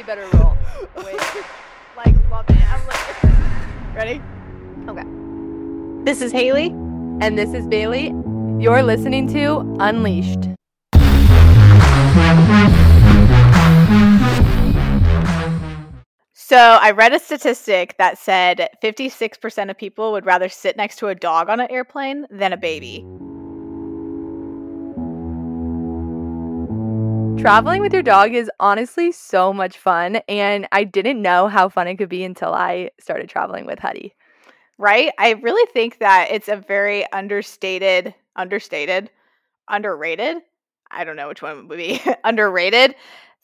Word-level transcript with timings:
way 0.00 0.06
better 0.06 0.26
role. 0.38 0.56
Way 1.04 1.16
like 1.96 2.14
love 2.30 2.44
it. 2.48 2.72
I'm 2.72 2.86
like 2.86 3.94
Ready? 3.94 4.22
Okay. 4.88 6.04
This 6.04 6.22
is 6.22 6.32
Haley. 6.32 6.68
And 7.20 7.38
this 7.38 7.52
is 7.52 7.66
Bailey. 7.66 8.14
You're 8.62 8.82
listening 8.82 9.30
to 9.32 9.76
Unleashed. 9.80 10.48
So 16.32 16.56
I 16.56 16.92
read 16.92 17.12
a 17.12 17.18
statistic 17.18 17.96
that 17.98 18.18
said 18.18 18.70
56% 18.82 19.70
of 19.70 19.76
people 19.76 20.12
would 20.12 20.24
rather 20.24 20.48
sit 20.48 20.76
next 20.76 20.96
to 20.96 21.08
a 21.08 21.14
dog 21.14 21.48
on 21.48 21.60
an 21.60 21.70
airplane 21.70 22.26
than 22.30 22.52
a 22.52 22.56
baby. 22.56 23.04
Traveling 27.40 27.80
with 27.80 27.94
your 27.94 28.02
dog 28.02 28.34
is 28.34 28.50
honestly 28.60 29.12
so 29.12 29.50
much 29.50 29.78
fun, 29.78 30.16
and 30.28 30.68
I 30.72 30.84
didn't 30.84 31.22
know 31.22 31.48
how 31.48 31.70
fun 31.70 31.88
it 31.88 31.96
could 31.96 32.10
be 32.10 32.22
until 32.22 32.52
I 32.52 32.90
started 33.00 33.30
traveling 33.30 33.64
with 33.64 33.78
Huddy. 33.78 34.14
Right? 34.76 35.10
I 35.18 35.30
really 35.32 35.66
think 35.72 36.00
that 36.00 36.28
it's 36.30 36.48
a 36.48 36.56
very 36.56 37.10
understated, 37.12 38.14
understated, 38.36 39.10
underrated. 39.70 40.36
I 40.90 41.04
don't 41.04 41.16
know 41.16 41.28
which 41.28 41.40
one 41.40 41.66
would 41.68 41.78
be 41.78 42.02
underrated 42.24 42.94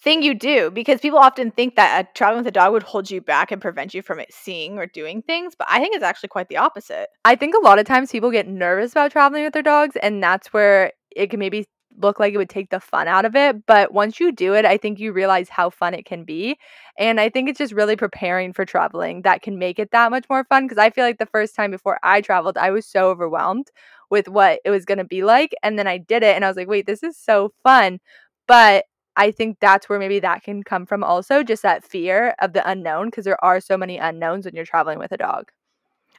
thing 0.03 0.23
you 0.23 0.35
do 0.35 0.71
because 0.71 1.01
people 1.01 1.19
often 1.19 1.51
think 1.51 1.77
that 1.77 2.05
uh, 2.05 2.09
traveling 2.15 2.45
with 2.45 2.49
a 2.49 2.53
dog 2.53 2.73
would 2.73 2.83
hold 2.83 3.11
you 3.11 3.23
back 3.23 3.51
and 3.51 3.63
prevent 3.63 3.95
you 3.95 4.03
from 4.03 4.21
it 4.21 4.31
seeing 4.31 4.79
or 4.79 4.87
doing 4.87 5.23
things, 5.23 5.55
but 5.59 5.67
I 5.71 5.81
think 5.81 5.95
it's 5.95 6.05
actually 6.05 6.29
quite 6.29 6.49
the 6.49 6.59
opposite. 6.59 7.09
I 7.25 7.35
think 7.35 7.55
a 7.55 7.65
lot 7.65 7.79
of 7.79 7.87
times 7.87 8.13
people 8.13 8.31
get 8.31 8.47
nervous 8.47 8.93
about 8.93 9.11
traveling 9.11 9.45
with 9.45 9.55
their 9.55 9.63
dogs, 9.63 9.97
and 10.03 10.23
that's 10.23 10.53
where 10.53 10.93
it 11.17 11.31
can 11.31 11.41
maybe 11.41 11.67
look 11.99 12.21
like 12.21 12.35
it 12.35 12.39
would 12.39 12.51
take 12.51 12.71
the 12.71 12.81
fun 12.81 13.09
out 13.09 13.25
of 13.25 13.35
it. 13.37 13.67
But 13.67 13.93
once 13.93 14.21
you 14.21 14.33
do 14.33 14.55
it, 14.55 14.65
I 14.65 14.77
think 14.77 14.99
you 14.99 15.13
realize 15.13 15.49
how 15.49 15.71
fun 15.71 15.95
it 15.95 16.05
can 16.05 16.25
be. 16.25 16.59
And 16.99 17.21
I 17.21 17.29
think 17.29 17.49
it's 17.49 17.59
just 17.59 17.73
really 17.73 17.97
preparing 17.97 18.53
for 18.53 18.65
traveling 18.65 19.23
that 19.23 19.43
can 19.43 19.59
make 19.59 19.79
it 19.79 19.91
that 19.93 20.11
much 20.11 20.27
more 20.29 20.45
fun. 20.45 20.65
Because 20.65 20.79
I 20.79 20.91
feel 20.91 21.05
like 21.05 21.19
the 21.19 21.27
first 21.27 21.55
time 21.55 21.71
before 21.71 21.99
I 22.03 22.21
traveled, 22.21 22.59
I 22.59 22.71
was 22.71 22.87
so 22.87 23.11
overwhelmed 23.11 23.71
with 24.11 24.29
what 24.29 24.61
it 24.65 24.71
was 24.71 24.85
going 24.85 24.99
to 24.99 25.05
be 25.05 25.25
like. 25.25 25.55
And 25.63 25.79
then 25.79 25.87
I 25.87 25.99
did 25.99 26.23
it 26.23 26.37
and 26.37 26.45
I 26.45 26.49
was 26.49 26.57
like, 26.57 26.69
wait, 26.69 26.87
this 26.87 27.03
is 27.03 27.17
so 27.17 27.53
fun. 27.63 28.01
But 28.47 28.85
I 29.17 29.31
think 29.31 29.59
that's 29.61 29.89
where 29.89 29.99
maybe 29.99 30.21
that 30.21 30.43
can 30.43 30.63
come 30.63 30.85
from 30.87 31.03
also, 31.03 31.43
just 31.43 31.63
that 31.63 31.85
fear 31.85 32.35
of 32.41 32.53
the 32.53 32.69
unknown, 32.69 33.07
because 33.07 33.25
there 33.25 33.43
are 33.43 33.61
so 33.61 33.77
many 33.77 33.97
unknowns 33.99 34.45
when 34.45 34.55
you're 34.55 34.67
traveling 34.67 34.99
with 34.99 35.13
a 35.13 35.17
dog. 35.17 35.51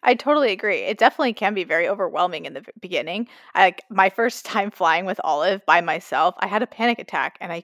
I 0.03 0.15
totally 0.15 0.51
agree. 0.51 0.79
It 0.79 0.97
definitely 0.97 1.33
can 1.33 1.53
be 1.53 1.63
very 1.63 1.87
overwhelming 1.87 2.45
in 2.45 2.53
the 2.53 2.63
beginning. 2.79 3.27
Like 3.55 3.83
my 3.89 4.09
first 4.09 4.45
time 4.45 4.71
flying 4.71 5.05
with 5.05 5.19
Olive 5.23 5.65
by 5.65 5.81
myself, 5.81 6.35
I 6.39 6.47
had 6.47 6.63
a 6.63 6.67
panic 6.67 6.99
attack 6.99 7.37
and 7.41 7.51
I 7.51 7.63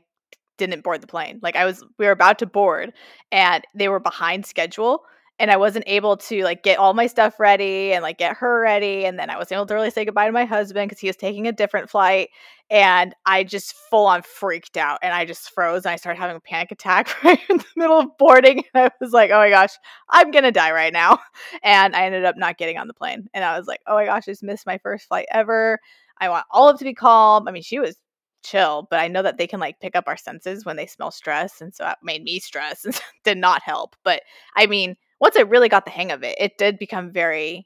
didn't 0.57 0.83
board 0.83 1.01
the 1.01 1.07
plane. 1.07 1.39
Like 1.41 1.55
I 1.55 1.65
was 1.65 1.83
we 1.97 2.05
were 2.05 2.11
about 2.11 2.39
to 2.39 2.45
board 2.45 2.93
and 3.31 3.63
they 3.75 3.89
were 3.89 3.99
behind 3.99 4.45
schedule 4.45 5.03
and 5.39 5.49
I 5.49 5.57
wasn't 5.57 5.85
able 5.87 6.17
to 6.17 6.43
like 6.43 6.63
get 6.63 6.77
all 6.77 6.93
my 6.93 7.07
stuff 7.07 7.39
ready 7.39 7.93
and 7.93 8.03
like 8.03 8.17
get 8.17 8.37
her 8.37 8.61
ready 8.61 9.05
and 9.05 9.17
then 9.17 9.29
I 9.29 9.37
wasn't 9.37 9.57
able 9.57 9.65
to 9.67 9.73
really 9.73 9.89
say 9.89 10.05
goodbye 10.05 10.27
to 10.27 10.31
my 10.31 10.45
husband 10.45 10.89
because 10.89 10.99
he 10.99 11.07
was 11.07 11.15
taking 11.15 11.47
a 11.47 11.51
different 11.51 11.89
flight 11.89 12.29
and 12.69 13.15
I 13.25 13.43
just 13.43 13.73
full 13.89 14.05
on 14.05 14.21
freaked 14.21 14.77
out 14.77 14.99
and 15.01 15.13
I 15.13 15.25
just 15.25 15.51
froze 15.51 15.85
and 15.85 15.91
I 15.91 15.95
started 15.95 16.19
having 16.19 16.35
a 16.35 16.41
panic 16.41 16.71
attack 16.71 17.15
right 17.23 17.39
in 17.49 17.57
the 17.57 17.65
middle 17.75 17.99
of 17.99 18.17
boarding 18.17 18.63
and 18.73 18.85
I 18.85 18.91
was 19.01 19.11
like 19.11 19.31
oh 19.31 19.39
my 19.39 19.49
gosh 19.49 19.71
I'm 20.09 20.31
gonna 20.31 20.51
die 20.51 20.71
right 20.71 20.93
now 20.93 21.19
and 21.63 21.95
I 21.95 22.05
ended 22.05 22.25
up 22.25 22.37
not 22.37 22.57
getting 22.57 22.77
on 22.77 22.87
the 22.87 22.93
plane 22.93 23.27
and 23.33 23.43
I 23.43 23.57
was 23.57 23.67
like 23.67 23.81
oh 23.87 23.95
my 23.95 24.05
gosh 24.05 24.23
I 24.27 24.31
just 24.31 24.43
missed 24.43 24.65
my 24.65 24.77
first 24.77 25.07
flight 25.07 25.25
ever 25.31 25.79
I 26.19 26.29
want 26.29 26.45
Olive 26.51 26.77
to 26.79 26.85
be 26.85 26.93
calm 26.93 27.47
I 27.47 27.51
mean 27.51 27.63
she 27.63 27.79
was 27.79 27.97
chill, 28.43 28.87
but 28.89 28.99
I 28.99 29.07
know 29.07 29.21
that 29.21 29.37
they 29.37 29.47
can 29.47 29.59
like 29.59 29.79
pick 29.79 29.95
up 29.95 30.03
our 30.07 30.17
senses 30.17 30.65
when 30.65 30.75
they 30.75 30.85
smell 30.85 31.11
stress. 31.11 31.61
And 31.61 31.73
so 31.73 31.83
that 31.83 31.99
made 32.03 32.23
me 32.23 32.39
stress 32.39 32.85
and 32.85 32.99
did 33.23 33.37
not 33.37 33.63
help. 33.63 33.95
But 34.03 34.21
I 34.55 34.67
mean, 34.67 34.95
once 35.23 35.38
I 35.38 35.41
really 35.41 35.69
got 35.69 35.85
the 35.85 35.91
hang 35.91 36.11
of 36.11 36.21
it, 36.21 36.35
it 36.38 36.57
did 36.57 36.77
become 36.77 37.09
very 37.09 37.66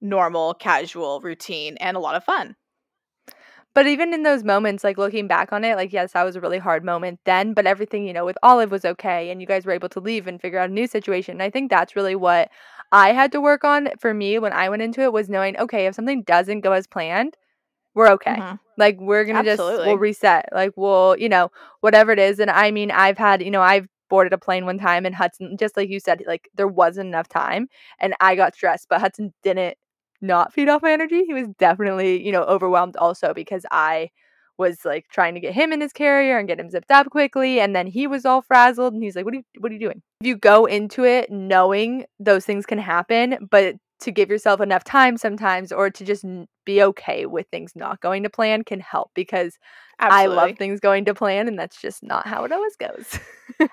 normal, 0.00 0.54
casual, 0.54 1.20
routine, 1.20 1.76
and 1.78 1.96
a 1.96 2.00
lot 2.00 2.14
of 2.14 2.22
fun. 2.22 2.54
But 3.74 3.88
even 3.88 4.14
in 4.14 4.22
those 4.22 4.44
moments, 4.44 4.84
like 4.84 4.98
looking 4.98 5.26
back 5.26 5.52
on 5.52 5.64
it, 5.64 5.74
like, 5.74 5.92
yes, 5.92 6.12
that 6.12 6.22
was 6.22 6.36
a 6.36 6.40
really 6.40 6.60
hard 6.60 6.84
moment 6.84 7.18
then, 7.24 7.54
but 7.54 7.66
everything, 7.66 8.06
you 8.06 8.12
know, 8.12 8.24
with 8.24 8.38
Olive 8.44 8.70
was 8.70 8.84
okay. 8.84 9.30
And 9.30 9.40
you 9.40 9.48
guys 9.48 9.66
were 9.66 9.72
able 9.72 9.88
to 9.88 9.98
leave 9.98 10.28
and 10.28 10.40
figure 10.40 10.60
out 10.60 10.70
a 10.70 10.72
new 10.72 10.86
situation. 10.86 11.32
And 11.32 11.42
I 11.42 11.50
think 11.50 11.70
that's 11.70 11.96
really 11.96 12.14
what 12.14 12.50
I 12.92 13.12
had 13.12 13.32
to 13.32 13.40
work 13.40 13.64
on 13.64 13.88
for 13.98 14.14
me 14.14 14.38
when 14.38 14.52
I 14.52 14.68
went 14.68 14.82
into 14.82 15.00
it 15.00 15.12
was 15.12 15.28
knowing, 15.28 15.58
okay, 15.58 15.86
if 15.86 15.96
something 15.96 16.22
doesn't 16.22 16.60
go 16.60 16.70
as 16.70 16.86
planned, 16.86 17.36
we're 17.96 18.10
okay. 18.10 18.36
Mm-hmm. 18.36 18.56
Like, 18.76 18.98
we're 19.00 19.24
going 19.24 19.42
to 19.42 19.50
just, 19.50 19.58
we'll 19.58 19.98
reset. 19.98 20.50
Like, 20.52 20.74
we'll, 20.76 21.16
you 21.18 21.28
know, 21.28 21.50
whatever 21.80 22.12
it 22.12 22.20
is. 22.20 22.38
And 22.38 22.50
I 22.50 22.70
mean, 22.70 22.92
I've 22.92 23.18
had, 23.18 23.42
you 23.42 23.50
know, 23.50 23.62
I've 23.62 23.88
boarded 24.12 24.34
a 24.34 24.38
plane 24.38 24.66
one 24.66 24.78
time 24.78 25.06
and 25.06 25.14
Hudson, 25.14 25.56
just 25.56 25.74
like 25.74 25.88
you 25.88 25.98
said, 25.98 26.22
like 26.26 26.50
there 26.54 26.68
wasn't 26.68 27.08
enough 27.08 27.28
time 27.28 27.66
and 27.98 28.12
I 28.20 28.36
got 28.36 28.54
stressed, 28.54 28.90
but 28.90 29.00
Hudson 29.00 29.32
didn't 29.42 29.78
not 30.20 30.52
feed 30.52 30.68
off 30.68 30.82
my 30.82 30.92
energy. 30.92 31.24
He 31.24 31.32
was 31.32 31.48
definitely, 31.58 32.22
you 32.22 32.30
know, 32.30 32.42
overwhelmed 32.42 32.94
also 32.98 33.32
because 33.32 33.64
I 33.70 34.10
was 34.58 34.84
like 34.84 35.08
trying 35.08 35.32
to 35.32 35.40
get 35.40 35.54
him 35.54 35.72
in 35.72 35.80
his 35.80 35.94
carrier 35.94 36.36
and 36.36 36.46
get 36.46 36.60
him 36.60 36.68
zipped 36.68 36.90
up 36.90 37.08
quickly 37.08 37.58
and 37.58 37.74
then 37.74 37.86
he 37.86 38.06
was 38.06 38.26
all 38.26 38.42
frazzled 38.42 38.92
and 38.92 39.02
he's 39.02 39.16
like 39.16 39.24
what 39.24 39.32
are 39.32 39.38
you 39.38 39.44
what 39.60 39.72
are 39.72 39.74
you 39.74 39.80
doing 39.80 40.02
if 40.20 40.26
you 40.26 40.36
go 40.36 40.66
into 40.66 41.04
it 41.04 41.32
knowing 41.32 42.04
those 42.20 42.44
things 42.44 42.66
can 42.66 42.78
happen 42.78 43.48
but 43.50 43.76
to 44.02 44.12
give 44.12 44.30
yourself 44.30 44.60
enough 44.60 44.84
time 44.84 45.16
sometimes 45.16 45.72
or 45.72 45.90
to 45.90 46.04
just 46.04 46.24
be 46.64 46.82
okay 46.82 47.26
with 47.26 47.46
things 47.48 47.72
not 47.74 48.00
going 48.00 48.22
to 48.22 48.30
plan 48.30 48.62
can 48.62 48.80
help 48.80 49.10
because 49.14 49.58
Absolutely. 49.98 50.38
I 50.38 50.46
love 50.46 50.58
things 50.58 50.80
going 50.80 51.04
to 51.06 51.14
plan 51.14 51.48
and 51.48 51.58
that's 51.58 51.80
just 51.80 52.02
not 52.02 52.26
how 52.26 52.44
it 52.44 52.52
always 52.52 52.76
goes. 52.76 53.18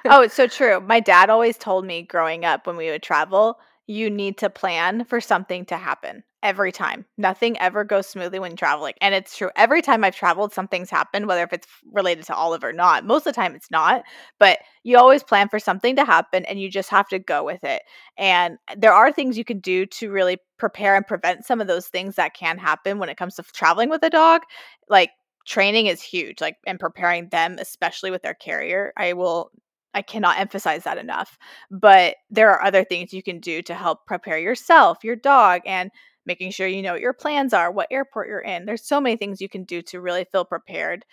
oh, 0.06 0.22
it's 0.22 0.36
so 0.36 0.48
true. 0.48 0.80
My 0.80 1.00
dad 1.00 1.30
always 1.30 1.58
told 1.58 1.86
me 1.86 2.04
growing 2.04 2.46
up 2.46 2.68
when 2.68 2.78
we 2.78 2.90
would 2.90 3.04
travel, 3.04 3.60
you 3.88 4.10
need 4.10 4.38
to 4.38 4.50
plan 4.50 5.04
for 5.06 5.20
something 5.20 5.66
to 5.66 5.78
happen 5.78 6.24
every 6.42 6.72
time. 6.72 7.06
Nothing 7.18 7.58
ever 7.60 7.84
goes 7.84 8.08
smoothly 8.08 8.40
when 8.40 8.56
traveling. 8.56 8.94
And 9.02 9.14
it's 9.14 9.36
true. 9.36 9.50
Every 9.56 9.82
time 9.82 10.04
I've 10.04 10.16
traveled, 10.16 10.54
something's 10.54 10.90
happened, 10.90 11.28
whether 11.28 11.44
if 11.44 11.54
it's 11.54 11.68
related 11.92 12.26
to 12.26 12.36
Olive 12.36 12.64
or 12.64 12.72
not. 12.72 13.06
Most 13.06 13.28
of 13.28 13.34
the 13.34 13.42
time 13.42 13.56
it's 13.56 13.72
not, 13.72 14.04
but 14.40 14.60
you 14.84 14.98
always 14.98 15.24
plan 15.24 15.50
for 15.50 15.60
something 15.60 15.96
to 15.98 16.06
happen 16.06 16.46
and 16.46 16.60
you 16.60 16.70
just 16.70 16.90
have 16.90 17.08
to 17.10 17.20
go 17.20 17.44
with 17.44 17.64
it. 17.64 17.82
And 18.18 18.58
there 18.78 18.94
are 18.94 19.12
things 19.12 19.38
you 19.38 19.46
can 19.46 19.60
do 19.60 19.86
to 19.88 20.12
really 20.12 20.38
prepare 20.58 20.96
and 20.96 21.06
prevent 21.06 21.46
some 21.46 21.60
of 21.60 21.68
those 21.68 21.88
things 21.88 22.16
that 22.16 22.34
can 22.34 22.58
happen 22.58 23.00
when 23.00 23.10
it 23.10 23.18
comes 23.18 23.36
to 23.36 23.44
traveling 23.44 23.90
with 23.90 24.04
a 24.04 24.10
dog. 24.10 24.42
Like 24.88 25.12
training 25.46 25.88
is 25.88 26.02
huge, 26.02 26.40
like 26.40 26.56
and 26.66 26.80
preparing 26.80 27.30
them, 27.30 27.58
especially 27.60 28.12
with 28.12 28.22
their 28.22 28.34
carrier. 28.34 28.94
I 28.96 29.14
will 29.14 29.52
I 29.94 30.04
cannot 30.04 30.40
emphasize 30.40 30.84
that 30.84 31.00
enough. 31.00 31.38
But 31.72 32.16
there 32.30 32.52
are 32.52 32.64
other 32.64 32.84
things 32.84 33.14
you 33.14 33.24
can 33.24 33.40
do 33.40 33.62
to 33.64 33.74
help 33.74 34.06
prepare 34.06 34.38
yourself, 34.38 35.00
your 35.04 35.16
dog, 35.16 35.62
and 35.66 35.90
making 36.30 36.52
sure 36.52 36.68
you 36.68 36.84
know 36.84 36.94
what 36.94 37.02
your 37.02 37.12
plans 37.12 37.54
are, 37.54 37.72
what 37.72 37.88
airport 37.90 38.28
you're 38.28 38.40
in. 38.40 38.66
There's 38.66 38.88
so 38.88 39.02
many 39.02 39.18
things 39.18 39.42
you 39.42 39.50
can 39.50 39.64
do 39.64 39.82
to 39.82 40.00
really 40.00 40.26
feel 40.32 40.46
prepared 40.46 41.04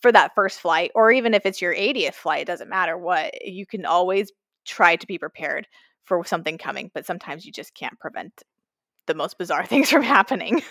for 0.00 0.12
that 0.12 0.34
first 0.34 0.60
flight, 0.60 0.92
or 0.94 1.10
even 1.10 1.32
if 1.32 1.46
it's 1.46 1.62
your 1.62 1.74
80th 1.74 2.14
flight, 2.14 2.42
it 2.42 2.46
doesn't 2.46 2.68
matter 2.68 2.98
what, 2.98 3.32
you 3.42 3.64
can 3.64 3.86
always 3.86 4.30
try 4.66 4.94
to 4.94 5.06
be 5.06 5.18
prepared 5.18 5.66
for 6.04 6.22
something 6.24 6.58
coming, 6.58 6.90
but 6.94 7.06
sometimes 7.06 7.46
you 7.46 7.50
just 7.50 7.74
can't 7.74 7.98
prevent 7.98 8.42
the 9.06 9.14
most 9.14 9.38
bizarre 9.38 9.64
things 9.66 9.88
from 9.88 10.02
happening. 10.02 10.62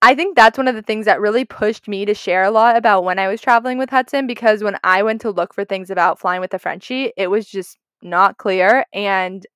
I 0.00 0.14
think 0.14 0.34
that's 0.34 0.58
one 0.58 0.68
of 0.68 0.74
the 0.74 0.82
things 0.82 1.04
that 1.04 1.20
really 1.20 1.44
pushed 1.44 1.86
me 1.86 2.06
to 2.06 2.14
share 2.14 2.42
a 2.42 2.50
lot 2.50 2.76
about 2.76 3.04
when 3.04 3.18
I 3.18 3.28
was 3.28 3.40
traveling 3.40 3.78
with 3.78 3.90
Hudson 3.90 4.26
because 4.26 4.62
when 4.62 4.78
I 4.82 5.02
went 5.02 5.20
to 5.20 5.30
look 5.30 5.54
for 5.54 5.64
things 5.64 5.90
about 5.90 6.18
flying 6.18 6.40
with 6.40 6.54
a 6.54 6.58
Frenchie, 6.58 7.12
it 7.16 7.28
was 7.28 7.46
just 7.46 7.78
not 8.02 8.38
clear. 8.38 8.84
And 8.92 9.46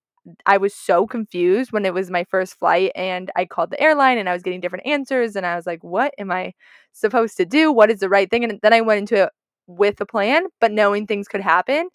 I 0.47 0.57
was 0.57 0.75
so 0.75 1.07
confused 1.07 1.73
when 1.73 1.85
it 1.87 1.95
was 1.95 2.11
my 2.11 2.25
first 2.25 2.59
flight 2.59 2.93
and 2.95 3.31
I 3.37 3.45
called 3.47 3.71
the 3.71 3.81
airline 3.81 4.19
and 4.19 4.29
I 4.29 4.33
was 4.33 4.43
getting 4.43 4.61
different 4.61 4.87
answers 4.87 5.37
and 5.37 5.47
I 5.47 5.57
was 5.57 5.67
like, 5.67 5.85
what 5.85 6.13
am 6.19 6.31
I 6.33 6.53
supposed 6.93 7.37
to 7.39 7.45
do? 7.47 7.71
What 7.73 7.91
is 7.91 8.01
the 8.01 8.09
right 8.09 8.29
thing? 8.31 8.45
And 8.45 8.59
then 8.63 8.73
I 8.73 8.81
went 8.81 8.99
into 9.01 9.25
it 9.25 9.31
with 9.69 10.01
a 10.01 10.07
plan, 10.07 10.45
but 10.61 10.73
knowing 10.73 11.07
things 11.07 11.29
could 11.29 11.41
happen. 11.41 11.89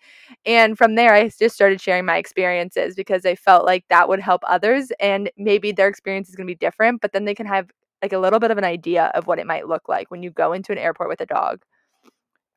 And 0.45 0.77
from 0.77 0.95
there, 0.95 1.13
I 1.13 1.29
just 1.29 1.55
started 1.55 1.81
sharing 1.81 2.05
my 2.05 2.17
experiences 2.17 2.95
because 2.95 3.25
I 3.25 3.35
felt 3.35 3.65
like 3.65 3.85
that 3.89 4.09
would 4.09 4.19
help 4.19 4.41
others. 4.47 4.91
And 4.99 5.29
maybe 5.37 5.71
their 5.71 5.87
experience 5.87 6.29
is 6.29 6.35
going 6.35 6.47
to 6.47 6.51
be 6.51 6.57
different, 6.57 7.01
but 7.01 7.13
then 7.13 7.25
they 7.25 7.35
can 7.35 7.45
have 7.47 7.69
like 8.01 8.13
a 8.13 8.19
little 8.19 8.39
bit 8.39 8.51
of 8.51 8.57
an 8.57 8.63
idea 8.63 9.11
of 9.13 9.27
what 9.27 9.39
it 9.39 9.47
might 9.47 9.67
look 9.67 9.87
like 9.87 10.09
when 10.11 10.23
you 10.23 10.31
go 10.31 10.53
into 10.53 10.71
an 10.71 10.77
airport 10.77 11.09
with 11.09 11.21
a 11.21 11.25
dog. 11.25 11.61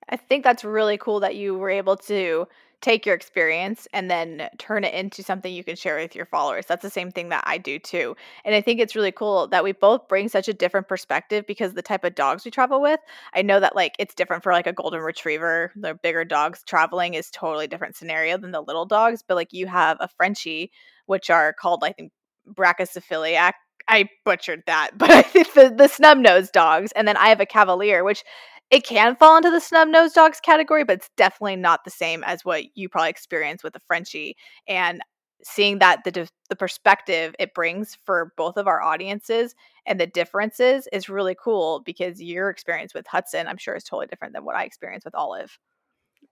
I 0.08 0.16
think 0.16 0.44
that's 0.44 0.64
really 0.64 0.98
cool 0.98 1.20
that 1.20 1.36
you 1.36 1.54
were 1.54 1.70
able 1.70 1.96
to 1.96 2.46
take 2.80 3.06
your 3.06 3.14
experience 3.14 3.88
and 3.94 4.10
then 4.10 4.46
turn 4.58 4.84
it 4.84 4.92
into 4.92 5.22
something 5.22 5.54
you 5.54 5.64
can 5.64 5.74
share 5.74 5.96
with 5.96 6.14
your 6.14 6.26
followers. 6.26 6.66
That's 6.66 6.82
the 6.82 6.90
same 6.90 7.10
thing 7.10 7.30
that 7.30 7.42
I 7.46 7.56
do 7.56 7.78
too. 7.78 8.14
And 8.44 8.54
I 8.54 8.60
think 8.60 8.78
it's 8.78 8.94
really 8.94 9.12
cool 9.12 9.46
that 9.48 9.64
we 9.64 9.72
both 9.72 10.06
bring 10.06 10.28
such 10.28 10.48
a 10.48 10.52
different 10.52 10.86
perspective 10.86 11.46
because 11.46 11.72
the 11.72 11.80
type 11.80 12.04
of 12.04 12.14
dogs 12.14 12.44
we 12.44 12.50
travel 12.50 12.82
with, 12.82 13.00
I 13.32 13.40
know 13.40 13.58
that 13.60 13.74
like 13.74 13.94
it's 13.98 14.14
different 14.14 14.42
for 14.42 14.52
like 14.52 14.66
a 14.66 14.72
golden 14.72 15.00
retriever, 15.00 15.72
the 15.76 15.94
bigger 15.94 16.26
dogs 16.26 16.62
traveling 16.66 17.14
is 17.14 17.30
totally 17.30 17.66
different 17.66 17.96
scenario 17.96 18.36
than 18.36 18.50
the 18.50 18.60
little 18.60 18.84
dogs, 18.84 19.22
but 19.26 19.34
like 19.36 19.52
you 19.54 19.66
have 19.66 19.96
a 20.00 20.08
Frenchie 20.08 20.70
which 21.06 21.30
are 21.30 21.54
called 21.54 21.82
I 21.84 21.92
think 21.92 22.12
brachycephalic 22.52 23.52
I 23.88 24.08
butchered 24.24 24.62
that, 24.66 24.90
but 24.98 25.10
I 25.10 25.22
think 25.22 25.52
the 25.54 25.74
the 25.76 25.88
snub 25.88 26.18
nosed 26.18 26.52
dogs, 26.52 26.92
and 26.92 27.06
then 27.06 27.16
I 27.16 27.28
have 27.28 27.40
a 27.40 27.46
Cavalier, 27.46 28.04
which 28.04 28.24
it 28.70 28.84
can 28.84 29.16
fall 29.16 29.36
into 29.36 29.50
the 29.50 29.60
snub 29.60 29.88
nosed 29.88 30.14
dogs 30.14 30.40
category, 30.40 30.84
but 30.84 30.96
it's 30.96 31.10
definitely 31.16 31.56
not 31.56 31.84
the 31.84 31.90
same 31.90 32.24
as 32.24 32.44
what 32.44 32.64
you 32.76 32.88
probably 32.88 33.10
experience 33.10 33.62
with 33.62 33.76
a 33.76 33.80
Frenchie. 33.86 34.36
And 34.66 35.00
seeing 35.42 35.78
that 35.78 36.02
the 36.04 36.28
the 36.48 36.56
perspective 36.56 37.34
it 37.38 37.54
brings 37.54 37.98
for 38.04 38.32
both 38.36 38.56
of 38.56 38.66
our 38.66 38.82
audiences 38.82 39.54
and 39.86 40.00
the 40.00 40.06
differences 40.06 40.88
is 40.92 41.08
really 41.08 41.36
cool 41.42 41.82
because 41.84 42.22
your 42.22 42.48
experience 42.50 42.94
with 42.94 43.06
Hudson, 43.06 43.46
I'm 43.46 43.58
sure, 43.58 43.74
is 43.74 43.84
totally 43.84 44.06
different 44.06 44.34
than 44.34 44.44
what 44.44 44.56
I 44.56 44.64
experienced 44.64 45.04
with 45.04 45.14
Olive. 45.14 45.58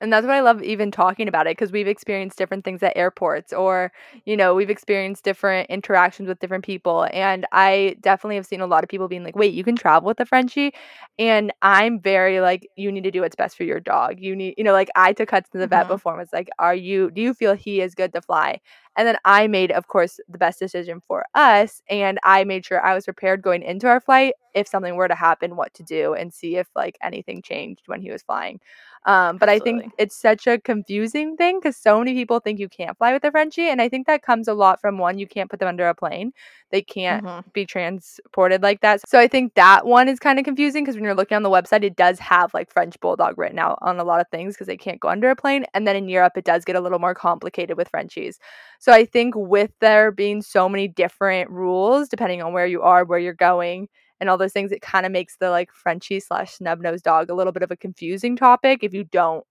And 0.02 0.12
that's 0.12 0.26
what 0.26 0.34
I 0.34 0.40
love 0.40 0.64
even 0.64 0.90
talking 0.90 1.28
about 1.28 1.46
it 1.46 1.56
because 1.56 1.70
we've 1.70 1.86
experienced 1.86 2.36
different 2.36 2.64
things 2.64 2.82
at 2.82 2.96
airports 2.96 3.52
or, 3.52 3.92
you 4.24 4.36
know, 4.36 4.52
we've 4.52 4.68
experienced 4.68 5.22
different 5.22 5.70
interactions 5.70 6.28
with 6.28 6.40
different 6.40 6.64
people. 6.64 7.06
And 7.12 7.46
I 7.52 7.96
definitely 8.00 8.34
have 8.34 8.44
seen 8.44 8.60
a 8.60 8.66
lot 8.66 8.82
of 8.82 8.90
people 8.90 9.06
being 9.06 9.22
like, 9.22 9.36
wait, 9.36 9.54
you 9.54 9.62
can 9.62 9.76
travel 9.76 10.08
with 10.08 10.18
a 10.18 10.26
Frenchie. 10.26 10.74
And 11.20 11.52
I'm 11.62 12.00
very 12.00 12.40
like, 12.40 12.68
you 12.76 12.90
need 12.90 13.04
to 13.04 13.12
do 13.12 13.20
what's 13.20 13.36
best 13.36 13.56
for 13.56 13.62
your 13.62 13.78
dog. 13.78 14.16
You 14.18 14.34
need, 14.34 14.54
you 14.58 14.64
know, 14.64 14.72
like 14.72 14.90
I 14.96 15.12
took 15.12 15.30
Hudson 15.30 15.52
to 15.52 15.58
the 15.58 15.68
vet 15.68 15.84
mm-hmm. 15.84 15.94
before 15.94 16.12
and 16.14 16.20
was 16.20 16.32
like, 16.32 16.50
are 16.58 16.74
you, 16.74 17.12
do 17.12 17.22
you 17.22 17.32
feel 17.32 17.54
he 17.54 17.80
is 17.80 17.94
good 17.94 18.12
to 18.14 18.20
fly? 18.20 18.60
And 18.96 19.06
then 19.08 19.16
I 19.24 19.46
made, 19.46 19.70
of 19.70 19.86
course, 19.86 20.20
the 20.28 20.36
best 20.36 20.58
decision 20.58 21.00
for 21.00 21.24
us. 21.34 21.80
And 21.88 22.18
I 22.24 22.44
made 22.44 22.64
sure 22.64 22.84
I 22.84 22.94
was 22.94 23.04
prepared 23.04 23.40
going 23.40 23.62
into 23.62 23.86
our 23.86 24.00
flight 24.00 24.34
if 24.54 24.68
something 24.68 24.96
were 24.96 25.08
to 25.08 25.14
happen, 25.14 25.56
what 25.56 25.72
to 25.74 25.82
do 25.82 26.12
and 26.14 26.32
see 26.32 26.56
if 26.56 26.68
like 26.76 26.98
anything 27.02 27.40
changed 27.40 27.82
when 27.86 28.02
he 28.02 28.10
was 28.10 28.22
flying. 28.22 28.60
Um, 29.04 29.36
but 29.36 29.48
Absolutely. 29.48 29.72
I 29.72 29.82
think 29.82 29.94
it's 29.98 30.16
such 30.16 30.46
a 30.46 30.58
confusing 30.58 31.36
thing 31.36 31.58
because 31.58 31.76
so 31.76 31.98
many 31.98 32.14
people 32.14 32.38
think 32.38 32.60
you 32.60 32.68
can't 32.68 32.96
fly 32.96 33.12
with 33.12 33.24
a 33.24 33.30
Frenchie. 33.32 33.68
And 33.68 33.82
I 33.82 33.88
think 33.88 34.06
that 34.06 34.22
comes 34.22 34.46
a 34.46 34.54
lot 34.54 34.80
from 34.80 34.98
one, 34.98 35.18
you 35.18 35.26
can't 35.26 35.50
put 35.50 35.58
them 35.58 35.68
under 35.68 35.88
a 35.88 35.94
plane. 35.94 36.32
They 36.70 36.82
can't 36.82 37.24
mm-hmm. 37.24 37.48
be 37.52 37.66
transported 37.66 38.62
like 38.62 38.80
that. 38.80 39.00
So 39.08 39.18
I 39.18 39.26
think 39.26 39.54
that 39.54 39.86
one 39.86 40.08
is 40.08 40.18
kind 40.18 40.38
of 40.38 40.44
confusing 40.44 40.84
because 40.84 40.94
when 40.94 41.04
you're 41.04 41.16
looking 41.16 41.36
on 41.36 41.42
the 41.42 41.50
website, 41.50 41.82
it 41.82 41.96
does 41.96 42.18
have 42.20 42.54
like 42.54 42.72
French 42.72 42.98
Bulldog 43.00 43.38
written 43.38 43.58
out 43.58 43.78
on 43.82 43.98
a 43.98 44.04
lot 44.04 44.20
of 44.20 44.28
things 44.28 44.54
because 44.54 44.68
they 44.68 44.76
can't 44.76 45.00
go 45.00 45.08
under 45.08 45.30
a 45.30 45.36
plane. 45.36 45.66
And 45.74 45.86
then 45.86 45.96
in 45.96 46.08
Europe, 46.08 46.34
it 46.36 46.44
does 46.44 46.64
get 46.64 46.76
a 46.76 46.80
little 46.80 47.00
more 47.00 47.14
complicated 47.14 47.76
with 47.76 47.88
Frenchies. 47.88 48.38
So 48.78 48.92
I 48.92 49.04
think 49.04 49.34
with 49.36 49.72
there 49.80 50.12
being 50.12 50.42
so 50.42 50.68
many 50.68 50.86
different 50.86 51.50
rules, 51.50 52.08
depending 52.08 52.40
on 52.40 52.52
where 52.52 52.66
you 52.66 52.82
are, 52.82 53.04
where 53.04 53.18
you're 53.18 53.34
going, 53.34 53.88
and 54.22 54.30
all 54.30 54.38
those 54.38 54.52
things, 54.52 54.70
it 54.70 54.82
kind 54.82 55.04
of 55.04 55.10
makes 55.10 55.36
the 55.38 55.50
like 55.50 55.72
Frenchie 55.72 56.20
slash 56.20 56.52
snub 56.52 56.80
nosed 56.80 57.02
dog 57.02 57.28
a 57.28 57.34
little 57.34 57.52
bit 57.52 57.64
of 57.64 57.72
a 57.72 57.76
confusing 57.76 58.36
topic 58.36 58.84
if 58.84 58.94
you 58.94 59.02
don't 59.02 59.44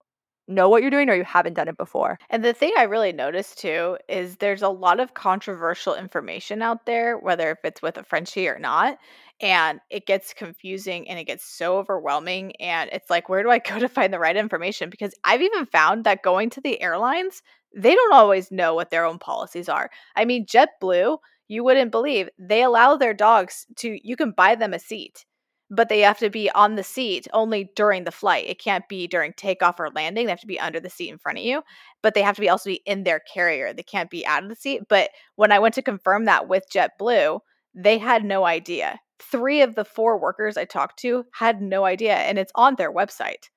know 0.48 0.70
what 0.70 0.82
you're 0.82 0.90
doing 0.90 1.10
or 1.10 1.14
you 1.14 1.26
haven't 1.26 1.56
done 1.56 1.68
it 1.68 1.76
before. 1.76 2.18
And 2.30 2.44
the 2.44 2.54
thing 2.54 2.72
I 2.78 2.84
really 2.84 3.12
noticed 3.12 3.60
too 3.60 3.98
is 4.08 4.38
there's 4.38 4.62
a 4.62 4.70
lot 4.70 5.02
of 5.02 5.14
controversial 5.14 5.94
information 5.94 6.62
out 6.62 6.86
there, 6.86 7.18
whether 7.18 7.52
if 7.52 7.58
it's 7.66 7.82
with 7.82 7.98
a 7.98 8.04
Frenchie 8.04 8.48
or 8.48 8.60
not. 8.60 8.98
And 9.42 9.82
it 9.90 10.06
gets 10.06 10.34
confusing 10.34 11.10
and 11.10 11.20
it 11.20 11.26
gets 11.26 11.44
so 11.46 11.78
overwhelming. 11.78 12.56
And 12.62 12.90
it's 12.94 13.10
like, 13.10 13.28
where 13.28 13.44
do 13.44 13.50
I 13.50 13.60
go 13.70 13.78
to 13.78 13.90
find 13.90 14.14
the 14.14 14.20
right 14.20 14.38
information? 14.38 14.90
Because 14.90 15.14
I've 15.26 15.42
even 15.42 15.66
found 15.66 16.06
that 16.06 16.24
going 16.24 16.50
to 16.52 16.62
the 16.62 16.82
airlines, 16.82 17.42
they 17.76 17.94
don't 17.94 18.14
always 18.14 18.52
know 18.52 18.74
what 18.74 18.90
their 18.90 19.04
own 19.04 19.20
policies 19.20 19.68
are. 19.68 19.90
I 20.16 20.24
mean, 20.24 20.46
JetBlue 20.46 21.18
you 21.52 21.66
wouldn't 21.66 21.92
believe 21.92 22.30
they 22.40 22.64
allow 22.64 22.96
their 22.96 23.14
dogs 23.14 23.66
to 23.76 24.00
you 24.08 24.16
can 24.16 24.32
buy 24.32 24.56
them 24.56 24.74
a 24.74 24.80
seat 24.80 25.26
but 25.74 25.88
they 25.88 26.02
have 26.02 26.20
to 26.20 26.30
be 26.30 26.52
on 26.52 26.76
the 26.76 26.84
seat 26.84 27.30
only 27.32 27.72
during 27.78 28.04
the 28.04 28.12
flight. 28.12 28.46
It 28.46 28.60
can't 28.60 28.84
be 28.90 29.08
during 29.08 29.32
takeoff 29.32 29.80
or 29.80 29.90
landing 29.90 30.26
they 30.26 30.32
have 30.32 30.42
to 30.42 30.48
be 30.48 30.60
under 30.60 30.82
the 30.82 30.90
seat 30.90 31.10
in 31.10 31.18
front 31.18 31.40
of 31.40 31.44
you 31.44 31.62
but 32.02 32.14
they 32.14 32.22
have 32.22 32.36
to 32.36 32.42
be 32.42 32.50
also 32.50 32.70
be 32.70 32.82
in 32.86 33.04
their 33.04 33.20
carrier. 33.20 33.74
They 33.74 33.84
can't 33.84 34.10
be 34.10 34.26
out 34.26 34.44
of 34.44 34.50
the 34.50 34.56
seat 34.56 34.84
but 34.88 35.10
when 35.36 35.52
i 35.52 35.60
went 35.60 35.76
to 35.76 35.82
confirm 35.82 36.26
that 36.26 36.48
with 36.48 36.64
jetblue 36.74 37.40
they 37.74 37.98
had 37.98 38.24
no 38.24 38.46
idea. 38.46 39.00
Three 39.20 39.62
of 39.62 39.76
the 39.76 39.86
four 39.86 40.18
workers 40.18 40.56
i 40.56 40.64
talked 40.64 41.00
to 41.00 41.26
had 41.34 41.62
no 41.62 41.84
idea 41.84 42.16
and 42.16 42.40
it's 42.40 42.54
on 42.56 42.76
their 42.76 42.94
website. 42.94 43.50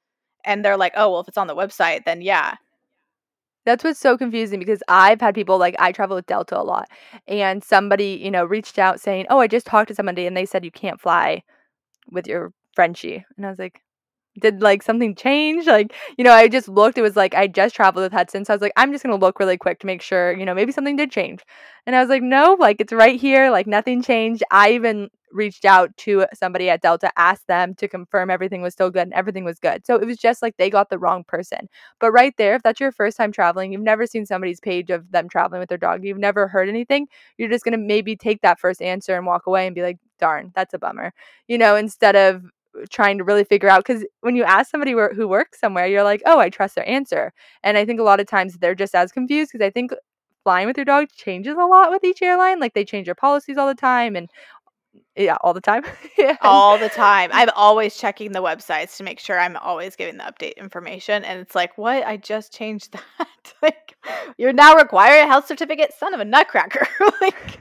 And 0.44 0.64
they're 0.64 0.76
like 0.76 0.94
oh 0.96 1.12
well 1.12 1.20
if 1.20 1.28
it's 1.28 1.38
on 1.38 1.46
the 1.46 1.56
website 1.56 2.04
then 2.04 2.22
yeah 2.22 2.56
that's 3.64 3.84
what's 3.84 4.00
so 4.00 4.16
confusing 4.18 4.58
because 4.58 4.82
I've 4.88 5.20
had 5.20 5.34
people 5.34 5.58
like 5.58 5.76
I 5.78 5.92
travel 5.92 6.16
with 6.16 6.26
Delta 6.26 6.58
a 6.58 6.62
lot 6.62 6.88
and 7.26 7.62
somebody, 7.64 8.20
you 8.22 8.30
know, 8.30 8.44
reached 8.44 8.78
out 8.78 9.00
saying, 9.00 9.26
"Oh, 9.30 9.40
I 9.40 9.46
just 9.46 9.66
talked 9.66 9.88
to 9.88 9.94
somebody 9.94 10.26
and 10.26 10.36
they 10.36 10.46
said 10.46 10.64
you 10.64 10.70
can't 10.70 11.00
fly 11.00 11.42
with 12.10 12.26
your 12.26 12.52
Frenchie." 12.74 13.24
And 13.36 13.46
I 13.46 13.50
was 13.50 13.58
like, 13.58 13.82
did 14.40 14.62
like 14.62 14.82
something 14.82 15.14
change? 15.14 15.66
Like, 15.66 15.94
you 16.16 16.24
know, 16.24 16.32
I 16.32 16.48
just 16.48 16.68
looked, 16.68 16.98
it 16.98 17.02
was 17.02 17.16
like 17.16 17.34
I 17.34 17.46
just 17.46 17.74
traveled 17.74 18.04
with 18.04 18.12
Hudson. 18.12 18.44
So 18.44 18.52
I 18.52 18.56
was 18.56 18.62
like, 18.62 18.72
I'm 18.76 18.92
just 18.92 19.04
gonna 19.04 19.16
look 19.16 19.38
really 19.38 19.56
quick 19.56 19.80
to 19.80 19.86
make 19.86 20.02
sure, 20.02 20.36
you 20.36 20.44
know, 20.44 20.54
maybe 20.54 20.72
something 20.72 20.96
did 20.96 21.10
change. 21.10 21.42
And 21.86 21.94
I 21.96 22.00
was 22.00 22.08
like, 22.08 22.22
no, 22.22 22.56
like 22.58 22.80
it's 22.80 22.92
right 22.92 23.20
here, 23.20 23.50
like 23.50 23.66
nothing 23.66 24.02
changed. 24.02 24.42
I 24.50 24.72
even 24.72 25.10
reached 25.34 25.64
out 25.64 25.94
to 25.96 26.24
somebody 26.32 26.70
at 26.70 26.80
Delta, 26.80 27.10
asked 27.18 27.48
them 27.48 27.74
to 27.74 27.88
confirm 27.88 28.30
everything 28.30 28.62
was 28.62 28.72
still 28.72 28.90
good 28.90 29.02
and 29.02 29.12
everything 29.12 29.44
was 29.44 29.58
good. 29.58 29.84
So 29.84 29.96
it 29.96 30.06
was 30.06 30.16
just 30.16 30.40
like 30.40 30.56
they 30.56 30.70
got 30.70 30.88
the 30.88 30.98
wrong 30.98 31.24
person. 31.24 31.68
But 32.00 32.12
right 32.12 32.32
there, 32.38 32.54
if 32.54 32.62
that's 32.62 32.80
your 32.80 32.92
first 32.92 33.16
time 33.16 33.32
traveling, 33.32 33.72
you've 33.72 33.82
never 33.82 34.06
seen 34.06 34.24
somebody's 34.24 34.60
page 34.60 34.90
of 34.90 35.10
them 35.10 35.28
traveling 35.28 35.58
with 35.58 35.68
their 35.68 35.78
dog, 35.78 36.04
you've 36.04 36.18
never 36.18 36.46
heard 36.48 36.68
anything, 36.68 37.08
you're 37.36 37.50
just 37.50 37.64
gonna 37.64 37.78
maybe 37.78 38.16
take 38.16 38.40
that 38.42 38.60
first 38.60 38.80
answer 38.80 39.16
and 39.16 39.26
walk 39.26 39.46
away 39.46 39.66
and 39.66 39.74
be 39.74 39.82
like, 39.82 39.98
darn, 40.18 40.52
that's 40.54 40.72
a 40.72 40.78
bummer. 40.78 41.12
You 41.48 41.58
know, 41.58 41.74
instead 41.76 42.14
of 42.14 42.44
trying 42.90 43.18
to 43.18 43.24
really 43.24 43.44
figure 43.44 43.68
out 43.68 43.84
because 43.84 44.04
when 44.20 44.36
you 44.36 44.44
ask 44.44 44.70
somebody 44.70 44.94
where, 44.94 45.12
who 45.14 45.28
works 45.28 45.60
somewhere, 45.60 45.86
you're 45.86 46.04
like, 46.04 46.22
oh, 46.26 46.38
I 46.38 46.50
trust 46.50 46.74
their 46.74 46.88
answer. 46.88 47.32
And 47.62 47.78
I 47.78 47.84
think 47.84 48.00
a 48.00 48.04
lot 48.04 48.20
of 48.20 48.26
times 48.26 48.58
they're 48.58 48.74
just 48.74 48.94
as 48.94 49.12
confused 49.12 49.52
because 49.52 49.64
I 49.64 49.70
think 49.70 49.92
flying 50.44 50.66
with 50.66 50.76
your 50.76 50.84
dog 50.84 51.08
changes 51.16 51.56
a 51.56 51.64
lot 51.64 51.90
with 51.90 52.04
each 52.04 52.22
airline. 52.22 52.60
Like 52.60 52.74
they 52.74 52.84
change 52.84 53.06
their 53.06 53.14
policies 53.14 53.56
all 53.58 53.66
the 53.66 53.74
time 53.74 54.16
and 54.16 54.28
yeah, 55.16 55.36
all 55.42 55.54
the 55.54 55.60
time. 55.60 55.84
All 56.40 56.78
the 56.78 56.88
time. 56.88 57.30
I'm 57.32 57.48
always 57.54 57.96
checking 57.96 58.32
the 58.32 58.42
websites 58.42 58.96
to 58.96 59.04
make 59.04 59.20
sure 59.20 59.38
I'm 59.38 59.56
always 59.56 59.94
giving 59.94 60.16
the 60.16 60.24
update 60.24 60.56
information. 60.56 61.24
And 61.24 61.40
it's 61.40 61.54
like, 61.54 61.78
what? 61.78 62.04
I 62.04 62.16
just 62.16 62.52
changed 62.52 62.92
that. 63.18 63.54
like, 63.62 63.96
you're 64.36 64.52
now 64.52 64.74
requiring 64.74 65.24
a 65.24 65.26
health 65.26 65.46
certificate, 65.46 65.92
son 65.96 66.14
of 66.14 66.20
a 66.20 66.24
nutcracker. 66.24 66.86
like, 67.20 67.60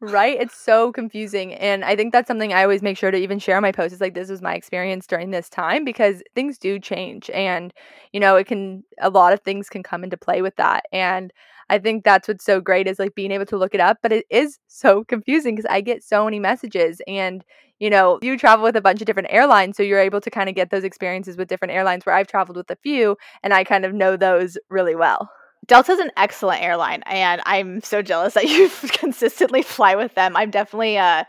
right? 0.00 0.38
It's 0.40 0.56
so 0.56 0.92
confusing. 0.92 1.54
And 1.54 1.84
I 1.84 1.96
think 1.96 2.12
that's 2.12 2.28
something 2.28 2.52
I 2.52 2.62
always 2.62 2.82
make 2.82 2.98
sure 2.98 3.10
to 3.10 3.18
even 3.18 3.38
share 3.38 3.56
on 3.56 3.62
my 3.62 3.72
posts. 3.72 3.94
Is 3.94 4.00
like, 4.00 4.14
this 4.14 4.28
was 4.28 4.42
my 4.42 4.54
experience 4.54 5.06
during 5.06 5.30
this 5.30 5.48
time 5.48 5.84
because 5.84 6.22
things 6.34 6.58
do 6.58 6.78
change. 6.78 7.30
And, 7.30 7.72
you 8.12 8.20
know, 8.20 8.36
it 8.36 8.46
can, 8.46 8.84
a 9.00 9.10
lot 9.10 9.32
of 9.32 9.40
things 9.40 9.70
can 9.70 9.82
come 9.82 10.04
into 10.04 10.16
play 10.16 10.42
with 10.42 10.56
that. 10.56 10.84
And 10.92 11.32
I 11.70 11.78
think 11.78 12.04
that's 12.04 12.28
what's 12.28 12.44
so 12.44 12.60
great 12.60 12.88
is 12.88 12.98
like 12.98 13.14
being 13.14 13.30
able 13.30 13.46
to 13.46 13.56
look 13.56 13.74
it 13.74 13.80
up, 13.80 13.98
but 14.02 14.12
it 14.12 14.26
is 14.28 14.58
so 14.66 15.04
confusing 15.04 15.54
because 15.54 15.70
I 15.70 15.80
get 15.80 16.02
so 16.02 16.24
many 16.24 16.40
messages 16.40 17.00
and 17.06 17.44
you 17.78 17.88
know, 17.88 18.18
you 18.20 18.36
travel 18.36 18.62
with 18.62 18.76
a 18.76 18.82
bunch 18.82 19.00
of 19.00 19.06
different 19.06 19.28
airlines, 19.30 19.76
so 19.76 19.82
you're 19.82 20.00
able 20.00 20.20
to 20.20 20.30
kind 20.30 20.50
of 20.50 20.54
get 20.54 20.68
those 20.68 20.84
experiences 20.84 21.38
with 21.38 21.48
different 21.48 21.72
airlines 21.72 22.04
where 22.04 22.14
I've 22.14 22.26
traveled 22.26 22.58
with 22.58 22.70
a 22.70 22.76
few 22.76 23.16
and 23.42 23.54
I 23.54 23.64
kind 23.64 23.86
of 23.86 23.94
know 23.94 24.18
those 24.18 24.58
really 24.68 24.94
well. 24.94 25.30
Delta's 25.66 25.98
an 25.98 26.10
excellent 26.16 26.62
airline, 26.62 27.02
and 27.06 27.40
I'm 27.46 27.80
so 27.80 28.02
jealous 28.02 28.34
that 28.34 28.44
you 28.48 28.68
consistently 28.88 29.62
fly 29.62 29.94
with 29.94 30.14
them. 30.14 30.36
I'm 30.36 30.50
definitely 30.50 30.96
a, 30.96 31.26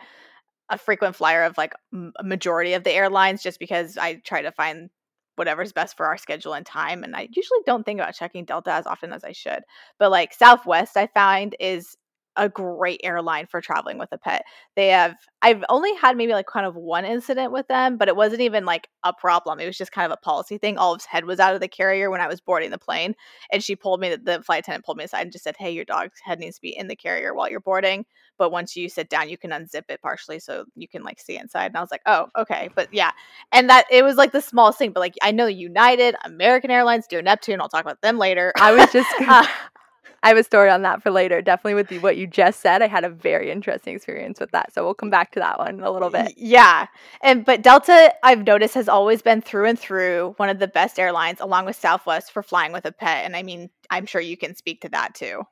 a 0.69 0.77
frequent 0.77 1.15
flyer 1.15 1.43
of 1.43 1.57
like 1.57 1.73
a 1.93 2.23
majority 2.23 2.73
of 2.73 2.83
the 2.83 2.91
airlines 2.91 3.43
just 3.43 3.59
because 3.59 3.97
I 3.97 4.15
try 4.15 4.41
to 4.41 4.51
find 4.51 4.89
whatever's 5.35 5.71
best 5.71 5.97
for 5.97 6.05
our 6.05 6.17
schedule 6.17 6.53
and 6.53 6.65
time. 6.65 7.03
And 7.03 7.15
I 7.15 7.27
usually 7.31 7.59
don't 7.65 7.83
think 7.83 7.99
about 7.99 8.15
checking 8.15 8.45
Delta 8.45 8.71
as 8.73 8.87
often 8.87 9.13
as 9.13 9.23
I 9.23 9.31
should. 9.31 9.63
But 9.99 10.11
like 10.11 10.33
Southwest, 10.33 10.97
I 10.97 11.07
find 11.07 11.55
is 11.59 11.97
a 12.35 12.49
great 12.49 13.01
airline 13.03 13.45
for 13.47 13.61
traveling 13.61 13.97
with 13.97 14.09
a 14.11 14.17
pet. 14.17 14.43
They 14.75 14.89
have 14.89 15.15
I've 15.41 15.63
only 15.69 15.93
had 15.95 16.15
maybe 16.15 16.33
like 16.33 16.45
kind 16.45 16.65
of 16.65 16.75
one 16.75 17.03
incident 17.03 17.51
with 17.51 17.67
them, 17.67 17.97
but 17.97 18.07
it 18.07 18.15
wasn't 18.15 18.41
even 18.41 18.63
like 18.63 18.87
a 19.03 19.11
problem. 19.11 19.59
It 19.59 19.65
was 19.65 19.77
just 19.77 19.91
kind 19.91 20.11
of 20.11 20.17
a 20.17 20.25
policy 20.25 20.57
thing. 20.57 20.77
Olive's 20.77 21.05
head 21.05 21.25
was 21.25 21.39
out 21.39 21.55
of 21.55 21.61
the 21.61 21.67
carrier 21.67 22.11
when 22.11 22.21
I 22.21 22.27
was 22.27 22.39
boarding 22.39 22.69
the 22.69 22.77
plane, 22.77 23.15
and 23.51 23.63
she 23.63 23.75
pulled 23.75 23.99
me 23.99 24.15
the 24.15 24.41
flight 24.43 24.59
attendant 24.59 24.85
pulled 24.85 24.97
me 24.97 25.03
aside 25.05 25.23
and 25.23 25.31
just 25.31 25.43
said, 25.43 25.55
"Hey, 25.57 25.71
your 25.71 25.85
dog's 25.85 26.19
head 26.23 26.39
needs 26.39 26.55
to 26.57 26.61
be 26.61 26.77
in 26.77 26.87
the 26.87 26.95
carrier 26.95 27.33
while 27.33 27.49
you're 27.49 27.59
boarding, 27.59 28.05
but 28.37 28.51
once 28.51 28.75
you 28.75 28.87
sit 28.87 29.09
down, 29.09 29.29
you 29.29 29.37
can 29.37 29.51
unzip 29.51 29.83
it 29.89 30.01
partially 30.01 30.39
so 30.39 30.65
you 30.75 30.87
can 30.87 31.03
like 31.03 31.19
see 31.19 31.37
inside." 31.37 31.67
And 31.67 31.77
I 31.77 31.81
was 31.81 31.91
like, 31.91 32.03
"Oh, 32.05 32.27
okay." 32.37 32.69
But 32.75 32.93
yeah. 32.93 33.11
And 33.51 33.69
that 33.69 33.85
it 33.91 34.03
was 34.03 34.15
like 34.15 34.31
the 34.31 34.41
smallest 34.41 34.79
thing, 34.79 34.91
but 34.91 34.99
like 35.01 35.15
I 35.21 35.31
know 35.31 35.47
United, 35.47 36.15
American 36.23 36.71
Airlines, 36.71 37.07
do 37.07 37.21
Neptune, 37.21 37.61
I'll 37.61 37.69
talk 37.69 37.83
about 37.83 38.01
them 38.01 38.17
later. 38.17 38.53
I 38.57 38.71
was 38.73 38.91
just 38.91 39.09
uh, 39.21 39.45
I 40.23 40.27
have 40.27 40.37
a 40.37 40.43
story 40.43 40.69
on 40.69 40.83
that 40.83 41.01
for 41.01 41.09
later. 41.09 41.41
Definitely 41.41 41.73
with 41.73 41.87
the, 41.87 41.99
what 41.99 42.17
you 42.17 42.27
just 42.27 42.59
said, 42.59 42.81
I 42.81 42.87
had 42.87 43.03
a 43.03 43.09
very 43.09 43.51
interesting 43.51 43.95
experience 43.95 44.39
with 44.39 44.51
that. 44.51 44.73
So 44.73 44.83
we'll 44.83 44.93
come 44.93 45.09
back 45.09 45.31
to 45.31 45.39
that 45.39 45.57
one 45.57 45.75
in 45.75 45.81
a 45.81 45.91
little 45.91 46.09
bit. 46.09 46.33
Yeah. 46.37 46.87
And 47.21 47.43
but 47.43 47.61
Delta 47.61 48.13
I've 48.23 48.45
noticed 48.45 48.75
has 48.75 48.87
always 48.87 49.21
been 49.21 49.41
through 49.41 49.65
and 49.65 49.79
through 49.79 50.35
one 50.37 50.49
of 50.49 50.59
the 50.59 50.67
best 50.67 50.99
airlines 50.99 51.39
along 51.39 51.65
with 51.65 51.75
Southwest 51.75 52.31
for 52.31 52.43
flying 52.43 52.71
with 52.71 52.85
a 52.85 52.91
pet 52.91 53.25
and 53.25 53.35
I 53.35 53.43
mean, 53.43 53.69
I'm 53.89 54.05
sure 54.05 54.21
you 54.21 54.37
can 54.37 54.55
speak 54.55 54.81
to 54.81 54.89
that 54.89 55.15
too. 55.15 55.43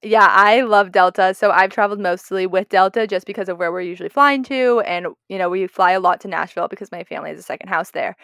Yeah, 0.00 0.28
I 0.30 0.60
love 0.60 0.92
Delta. 0.92 1.34
So 1.34 1.50
I've 1.50 1.70
traveled 1.70 1.98
mostly 1.98 2.46
with 2.46 2.68
Delta 2.68 3.06
just 3.06 3.26
because 3.26 3.48
of 3.48 3.58
where 3.58 3.72
we're 3.72 3.80
usually 3.80 4.08
flying 4.08 4.44
to. 4.44 4.80
And, 4.86 5.08
you 5.28 5.38
know, 5.38 5.50
we 5.50 5.66
fly 5.66 5.90
a 5.90 6.00
lot 6.00 6.20
to 6.20 6.28
Nashville 6.28 6.68
because 6.68 6.92
my 6.92 7.02
family 7.02 7.30
has 7.30 7.38
a 7.40 7.42
second 7.42 7.68
house 7.68 7.90
there 7.90 8.16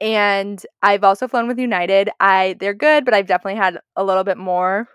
and 0.00 0.64
I've 0.82 1.04
also 1.04 1.28
flown 1.28 1.48
with 1.48 1.58
United. 1.58 2.10
I 2.20 2.56
they're 2.60 2.74
good, 2.74 3.04
but 3.04 3.14
I've 3.14 3.26
definitely 3.26 3.58
had 3.60 3.78
a 3.96 4.04
little 4.04 4.24
bit 4.24 4.38
more 4.38 4.88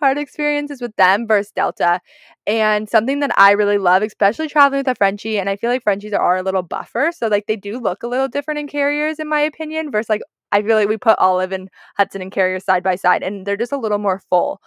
hard 0.00 0.18
experiences 0.18 0.80
with 0.80 0.94
them 0.96 1.26
versus 1.26 1.52
Delta. 1.54 2.00
And 2.46 2.88
something 2.88 3.20
that 3.20 3.32
I 3.38 3.52
really 3.52 3.78
love, 3.78 4.02
especially 4.02 4.48
traveling 4.48 4.80
with 4.80 4.88
a 4.88 4.94
Frenchie, 4.94 5.38
and 5.38 5.50
I 5.50 5.56
feel 5.56 5.70
like 5.70 5.82
Frenchies 5.82 6.12
are 6.12 6.36
a 6.36 6.42
little 6.42 6.62
buffer. 6.62 7.10
So 7.16 7.28
like 7.28 7.46
they 7.46 7.56
do 7.56 7.78
look 7.80 8.02
a 8.02 8.08
little 8.08 8.28
different 8.28 8.60
in 8.60 8.68
carriers, 8.68 9.18
in 9.18 9.28
my 9.28 9.40
opinion, 9.40 9.90
versus 9.90 10.08
like 10.10 10.22
I 10.52 10.62
feel 10.62 10.76
like 10.76 10.88
we 10.88 10.96
put 10.96 11.18
Olive 11.18 11.52
and 11.52 11.68
Hudson 11.98 12.22
and 12.22 12.32
carrier 12.32 12.58
side 12.60 12.82
by 12.82 12.96
side, 12.96 13.22
and 13.22 13.46
they're 13.46 13.56
just 13.56 13.72
a 13.72 13.78
little 13.78 13.98
more 13.98 14.20
full. 14.30 14.60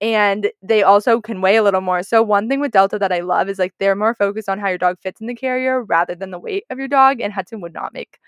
And 0.00 0.50
they 0.62 0.82
also 0.82 1.20
can 1.20 1.40
weigh 1.42 1.56
a 1.56 1.62
little 1.62 1.80
more. 1.80 2.02
So 2.02 2.22
one 2.22 2.48
thing 2.48 2.60
with 2.60 2.72
Delta 2.72 2.98
that 2.98 3.12
I 3.12 3.20
love 3.20 3.48
is 3.48 3.58
like 3.58 3.74
they're 3.78 3.96
more 3.96 4.14
focused 4.14 4.48
on 4.48 4.58
how 4.58 4.68
your 4.68 4.78
dog 4.78 4.96
fits 5.02 5.20
in 5.20 5.26
the 5.26 5.34
carrier 5.34 5.82
rather 5.82 6.14
than 6.14 6.30
the 6.30 6.38
weight 6.38 6.64
of 6.70 6.78
your 6.78 6.88
dog. 6.88 7.20
And 7.20 7.32
Hudson 7.32 7.60
would 7.62 7.74
not 7.74 7.92
make 7.94 8.18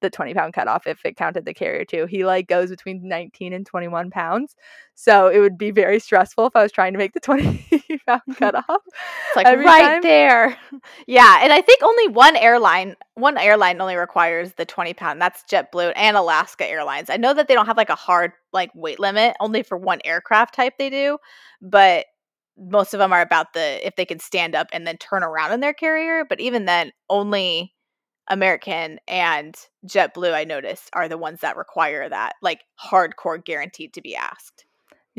the 0.00 0.10
20 0.10 0.34
pound 0.34 0.52
cutoff 0.52 0.86
if 0.86 1.04
it 1.04 1.16
counted 1.16 1.44
the 1.44 1.54
carrier 1.54 1.84
too. 1.84 2.06
He 2.06 2.24
like 2.24 2.46
goes 2.46 2.70
between 2.70 3.06
19 3.06 3.52
and 3.52 3.66
21 3.66 4.10
pounds. 4.10 4.54
So 4.94 5.28
it 5.28 5.38
would 5.38 5.56
be 5.56 5.70
very 5.70 6.00
stressful 6.00 6.46
if 6.46 6.56
I 6.56 6.62
was 6.62 6.72
trying 6.72 6.92
to 6.92 6.98
make 6.98 7.12
the 7.12 7.20
20 7.20 7.64
pound 8.06 8.22
cutoff. 8.36 8.64
It's 8.68 9.36
like 9.36 9.46
right 9.46 9.92
time. 9.92 10.02
there. 10.02 10.56
Yeah. 11.06 11.40
And 11.42 11.52
I 11.52 11.60
think 11.60 11.82
only 11.82 12.08
one 12.08 12.36
airline, 12.36 12.96
one 13.14 13.38
airline 13.38 13.80
only 13.80 13.96
requires 13.96 14.52
the 14.54 14.64
20 14.64 14.94
pound. 14.94 15.20
That's 15.20 15.42
JetBlue 15.44 15.92
and 15.96 16.16
Alaska 16.16 16.66
Airlines. 16.66 17.10
I 17.10 17.16
know 17.16 17.34
that 17.34 17.48
they 17.48 17.54
don't 17.54 17.66
have 17.66 17.76
like 17.76 17.90
a 17.90 17.94
hard 17.94 18.32
like 18.52 18.70
weight 18.74 19.00
limit, 19.00 19.36
only 19.40 19.62
for 19.62 19.76
one 19.78 20.00
aircraft 20.04 20.54
type 20.54 20.74
they 20.78 20.90
do. 20.90 21.18
But 21.62 22.06
most 22.58 22.92
of 22.92 22.98
them 22.98 23.12
are 23.12 23.20
about 23.20 23.52
the 23.52 23.86
if 23.86 23.96
they 23.96 24.04
can 24.04 24.18
stand 24.18 24.54
up 24.54 24.68
and 24.72 24.86
then 24.86 24.96
turn 24.98 25.22
around 25.22 25.52
in 25.52 25.60
their 25.60 25.74
carrier. 25.74 26.24
But 26.28 26.40
even 26.40 26.64
then, 26.64 26.92
only 27.08 27.74
American 28.30 28.98
and 29.08 29.54
JetBlue, 29.86 30.32
I 30.32 30.44
noticed, 30.44 30.90
are 30.92 31.08
the 31.08 31.18
ones 31.18 31.40
that 31.40 31.56
require 31.56 32.08
that, 32.08 32.34
like 32.42 32.62
hardcore 32.82 33.42
guaranteed 33.42 33.94
to 33.94 34.02
be 34.02 34.14
asked. 34.16 34.64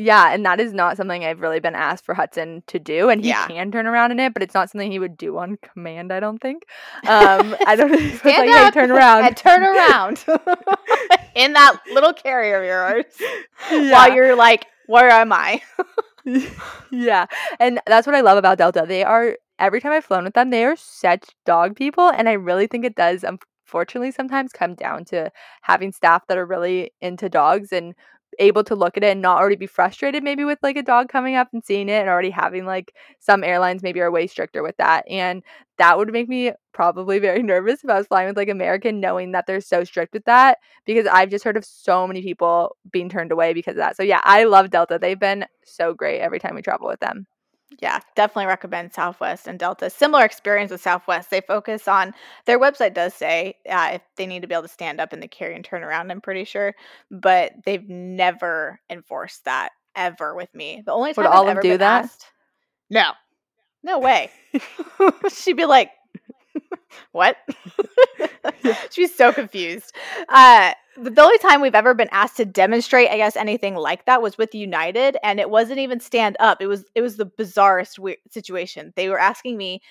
Yeah, 0.01 0.33
and 0.33 0.45
that 0.45 0.61
is 0.61 0.71
not 0.71 0.95
something 0.95 1.25
I've 1.25 1.41
really 1.41 1.59
been 1.59 1.75
asked 1.75 2.05
for 2.05 2.15
Hudson 2.15 2.63
to 2.67 2.79
do, 2.79 3.09
and 3.09 3.21
he 3.21 3.31
yeah. 3.31 3.47
can 3.47 3.69
turn 3.69 3.85
around 3.85 4.11
in 4.11 4.19
it, 4.21 4.33
but 4.33 4.41
it's 4.41 4.53
not 4.53 4.69
something 4.69 4.89
he 4.89 4.97
would 4.97 5.17
do 5.17 5.37
on 5.37 5.57
command. 5.57 6.13
I 6.13 6.21
don't 6.21 6.37
think. 6.37 6.63
Um, 7.09 7.55
I 7.67 7.75
don't 7.75 7.97
stand 8.17 8.49
like, 8.49 8.61
up 8.61 8.73
hey, 8.73 8.79
turn 8.79 8.91
around 8.91 9.25
and 9.25 9.35
turn 9.35 9.63
around 9.63 10.23
in 11.35 11.53
that 11.53 11.79
little 11.91 12.13
carrier 12.13 12.61
of 12.61 12.65
yours 12.65 13.05
yeah. 13.71 13.91
while 13.91 14.13
you're 14.13 14.35
like, 14.35 14.67
where 14.87 15.09
am 15.09 15.33
I? 15.33 15.61
yeah, 16.91 17.25
and 17.59 17.81
that's 17.85 18.07
what 18.07 18.15
I 18.15 18.21
love 18.21 18.37
about 18.37 18.57
Delta. 18.57 18.85
They 18.87 19.03
are 19.03 19.37
every 19.59 19.81
time 19.81 19.91
I've 19.91 20.05
flown 20.05 20.23
with 20.23 20.33
them, 20.33 20.49
they 20.49 20.65
are 20.65 20.75
such 20.75 21.29
dog 21.45 21.75
people. 21.75 22.09
And 22.09 22.29
I 22.29 22.33
really 22.33 22.67
think 22.67 22.85
it 22.85 22.95
does, 22.95 23.23
unfortunately, 23.23 24.11
sometimes 24.11 24.51
come 24.51 24.75
down 24.75 25.05
to 25.05 25.31
having 25.61 25.91
staff 25.91 26.25
that 26.27 26.37
are 26.37 26.45
really 26.45 26.91
into 27.01 27.29
dogs 27.29 27.71
and 27.71 27.93
able 28.37 28.63
to 28.63 28.75
look 28.75 28.95
at 28.95 29.03
it 29.03 29.11
and 29.11 29.21
not 29.21 29.39
already 29.39 29.55
be 29.55 29.65
frustrated 29.65 30.23
maybe 30.23 30.43
with 30.43 30.59
like 30.61 30.77
a 30.77 30.83
dog 30.83 31.09
coming 31.09 31.35
up 31.35 31.49
and 31.51 31.63
seeing 31.63 31.89
it 31.89 31.99
and 31.99 32.09
already 32.09 32.29
having 32.29 32.65
like 32.65 32.93
some 33.19 33.43
airlines 33.43 33.81
maybe 33.81 33.99
are 33.99 34.11
way 34.11 34.27
stricter 34.27 34.61
with 34.61 34.77
that 34.77 35.03
and 35.09 35.41
that 35.77 35.97
would 35.97 36.11
make 36.11 36.29
me 36.29 36.51
probably 36.71 37.19
very 37.27 37.41
nervous 37.41 37.83
if 37.83 37.89
I 37.89 37.97
was 37.97 38.07
flying 38.07 38.27
with 38.27 38.37
like 38.37 38.49
American 38.49 38.99
knowing 38.99 39.31
that 39.31 39.47
they're 39.47 39.61
so 39.61 39.83
strict 39.83 40.13
with 40.13 40.25
that 40.25 40.59
because 40.85 41.07
I've 41.07 41.29
just 41.29 41.43
heard 41.43 41.57
of 41.57 41.65
so 41.65 42.05
many 42.07 42.21
people 42.21 42.77
being 42.91 43.09
turned 43.09 43.31
away 43.31 43.53
because 43.53 43.71
of 43.73 43.77
that. 43.77 43.97
So 43.97 44.03
yeah, 44.03 44.21
I 44.23 44.43
love 44.43 44.69
Delta. 44.69 44.99
They've 45.01 45.19
been 45.19 45.45
so 45.65 45.93
great 45.93 46.19
every 46.21 46.39
time 46.39 46.55
we 46.55 46.61
travel 46.61 46.87
with 46.87 46.99
them 46.99 47.25
yeah, 47.77 47.99
definitely 48.15 48.47
recommend 48.47 48.93
Southwest 48.93 49.47
and 49.47 49.59
Delta. 49.59 49.89
Similar 49.89 50.25
experience 50.25 50.71
with 50.71 50.81
Southwest. 50.81 51.29
They 51.29 51.41
focus 51.41 51.87
on 51.87 52.13
their 52.45 52.59
website 52.59 52.93
does 52.93 53.13
say 53.13 53.55
uh, 53.69 53.91
if 53.93 54.01
they 54.15 54.25
need 54.25 54.41
to 54.41 54.47
be 54.47 54.55
able 54.55 54.63
to 54.63 54.67
stand 54.67 54.99
up 54.99 55.13
in 55.13 55.19
the 55.19 55.27
carry 55.27 55.55
and 55.55 55.63
turn 55.63 55.83
around. 55.83 56.11
I'm 56.11 56.21
pretty 56.21 56.45
sure, 56.45 56.73
but 57.11 57.51
they've 57.65 57.87
never 57.87 58.79
enforced 58.89 59.45
that 59.45 59.69
ever 59.95 60.35
with 60.35 60.53
me. 60.55 60.81
The 60.85 60.91
only 60.91 61.13
time 61.13 61.25
would 61.25 61.31
Olive 61.31 61.61
do 61.61 61.77
that? 61.77 62.05
Asked, 62.05 62.25
no, 62.89 63.11
no 63.83 63.99
way. 63.99 64.31
She'd 65.31 65.57
be 65.57 65.65
like, 65.65 65.91
"What?" 67.11 67.37
She's 68.89 69.15
so 69.15 69.31
confused. 69.31 69.93
Uh, 70.27 70.73
the 71.01 71.21
only 71.21 71.37
time 71.39 71.61
we've 71.61 71.75
ever 71.75 71.93
been 71.93 72.09
asked 72.11 72.37
to 72.37 72.45
demonstrate, 72.45 73.09
I 73.09 73.17
guess, 73.17 73.35
anything 73.35 73.75
like 73.75 74.05
that 74.05 74.21
was 74.21 74.37
with 74.37 74.53
United, 74.53 75.17
and 75.23 75.39
it 75.39 75.49
wasn't 75.49 75.79
even 75.79 75.99
stand 75.99 76.37
up. 76.39 76.61
It 76.61 76.67
was 76.67 76.85
it 76.95 77.01
was 77.01 77.17
the 77.17 77.25
bizarrest 77.25 77.99
weird 77.99 78.17
situation. 78.29 78.93
They 78.95 79.09
were 79.09 79.19
asking 79.19 79.57
me 79.57 79.81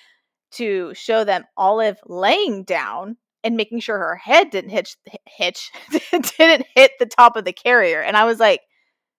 to 0.51 0.93
show 0.93 1.23
them 1.23 1.45
Olive 1.57 1.97
laying 2.05 2.63
down 2.63 3.17
and 3.43 3.55
making 3.55 3.79
sure 3.79 3.97
her 3.97 4.15
head 4.15 4.49
didn't 4.49 4.71
hitch 4.71 4.97
hitch 5.25 5.71
didn't 6.11 6.65
hit 6.75 6.91
the 6.99 7.05
top 7.05 7.35
of 7.35 7.45
the 7.45 7.53
carrier, 7.53 8.01
and 8.01 8.15
I 8.17 8.25
was 8.25 8.39
like, 8.39 8.61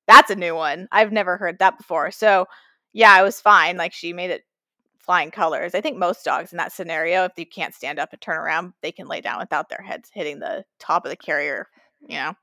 "That's 0.07 0.31
a 0.31 0.37
new 0.37 0.55
one. 0.55 0.89
I've 0.93 1.13
never 1.13 1.37
heard 1.37 1.59
that 1.59 1.79
before." 1.79 2.11
So 2.11 2.47
yeah, 2.93 3.13
I 3.13 3.23
was 3.23 3.41
fine. 3.41 3.77
Like 3.77 3.93
she 3.93 4.13
made 4.13 4.31
it 4.31 4.43
flying 5.11 5.33
colors. 5.33 5.75
I 5.75 5.81
think 5.81 5.99
most 5.99 6.25
dogs 6.25 6.53
in 6.53 6.59
that 6.59 6.71
scenario, 6.71 7.25
if 7.25 7.33
you 7.37 7.45
can't 7.45 7.75
stand 7.75 7.99
up 7.99 8.13
and 8.13 8.21
turn 8.21 8.37
around, 8.37 8.75
they 8.81 8.93
can 8.93 9.09
lay 9.09 9.21
down 9.21 9.41
without 9.41 9.69
their 9.69 9.83
heads 9.83 10.09
hitting 10.15 10.39
the 10.39 10.65
top 10.79 11.05
of 11.05 11.11
the 11.11 11.17
carrier, 11.17 11.67
you 12.01 12.15
know. 12.15 12.35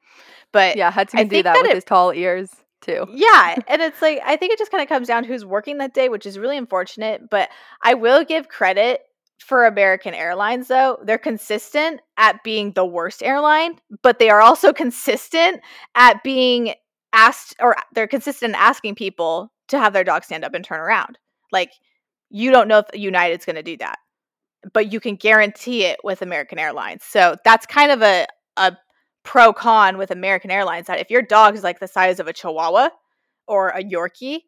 But 0.52 0.76
yeah, 0.76 0.92
Hudson 0.92 1.20
can 1.20 1.28
do 1.30 1.38
that, 1.44 1.54
that 1.54 1.62
with 1.62 1.72
it, 1.72 1.76
his 1.76 1.86
tall 1.86 2.12
ears 2.12 2.50
too. 2.82 3.06
Yeah, 3.10 3.56
and 3.70 3.82
it's 3.82 4.02
like 4.02 4.20
I 4.26 4.36
think 4.36 4.52
it 4.52 4.60
just 4.60 4.70
kind 4.70 4.84
of 4.84 4.90
comes 4.90 5.08
down 5.08 5.24
to 5.24 5.30
who's 5.30 5.46
working 5.46 5.78
that 5.78 5.94
day, 5.94 6.10
which 6.10 6.26
is 6.26 6.38
really 6.38 6.58
unfortunate. 6.58 7.30
But 7.32 7.48
I 7.82 7.94
will 7.94 8.26
give 8.26 8.50
credit 8.50 9.00
for 9.40 9.66
American 9.66 10.14
Airlines 10.14 10.68
though. 10.68 11.00
They're 11.02 11.18
consistent 11.18 12.02
at 12.18 12.44
being 12.44 12.74
the 12.74 12.86
worst 12.86 13.24
airline, 13.24 13.80
but 14.04 14.20
they 14.20 14.30
are 14.30 14.42
also 14.42 14.74
consistent 14.84 15.62
at 15.96 16.22
being 16.22 16.74
asked 17.14 17.56
or 17.62 17.78
they're 17.94 18.08
consistent 18.08 18.50
in 18.50 18.56
asking 18.56 18.96
people 18.96 19.54
to 19.70 19.80
have 19.80 19.94
their 19.94 20.04
dog 20.04 20.26
stand 20.26 20.44
up 20.44 20.54
and 20.54 20.66
turn 20.66 20.82
around. 20.82 21.18
Like 21.54 21.72
you 22.30 22.52
don't 22.52 22.68
know 22.68 22.80
if 22.80 23.00
United's 23.00 23.46
going 23.46 23.56
to 23.56 23.64
do 23.64 23.78
that, 23.78 24.00
but 24.74 24.92
you 24.92 25.00
can 25.00 25.16
guarantee 25.16 25.86
it 25.86 26.00
with 26.04 26.22
American 26.22 26.60
Airlines. 26.60 27.04
So 27.04 27.36
that's 27.44 27.66
kind 27.66 27.92
of 27.92 28.02
a, 28.02 28.28
a 28.58 28.78
pro 29.24 29.54
con 29.54 29.98
with 29.98 30.12
American 30.12 30.52
Airlines 30.52 30.88
that 30.88 31.00
if 31.00 31.10
your 31.10 31.22
dog 31.22 31.56
is 31.56 31.64
like 31.64 31.80
the 31.80 31.88
size 31.88 32.20
of 32.20 32.28
a 32.28 32.34
Chihuahua 32.34 32.90
or 33.48 33.70
a 33.70 33.84
Yorkie, 33.84 34.40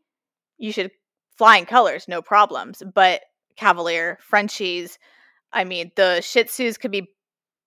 you 0.58 0.72
should 0.72 0.92
fly 1.38 1.58
in 1.58 1.66
colors, 1.66 2.08
no 2.08 2.22
problems. 2.22 2.84
But 2.94 3.22
Cavalier, 3.56 4.18
Frenchies, 4.22 4.98
I 5.52 5.64
mean, 5.64 5.92
the 5.96 6.22
Shih 6.22 6.44
Tzus 6.44 6.80
could 6.80 6.92
be 6.92 7.10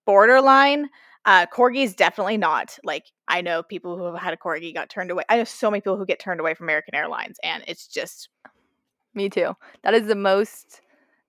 borderline. 0.07 0.89
Uh, 1.25 1.47
corgis 1.47 1.95
definitely 1.95 2.37
not. 2.37 2.79
Like 2.83 3.05
I 3.29 3.43
know 3.43 3.63
people 3.63 3.97
who 3.97 4.05
have 4.05 4.19
had 4.19 4.35
a 4.35 4.37
corgi 4.37 4.75
got 4.75 4.91
turned 4.91 5.11
away. 5.11 5.25
I 5.29 5.37
know 5.37 5.45
so 5.45 5.71
many 5.71 5.81
people 5.81 5.97
who 5.97 6.07
get 6.07 6.19
turned 6.19 6.41
away 6.41 6.55
from 6.55 6.67
American 6.67 6.95
Airlines, 6.95 7.37
and 7.45 7.63
it's 7.67 7.87
just 7.87 8.29
me 9.15 9.29
too. 9.29 9.55
That 9.83 9.95
is 9.95 10.07
the 10.07 10.15
most 10.15 10.81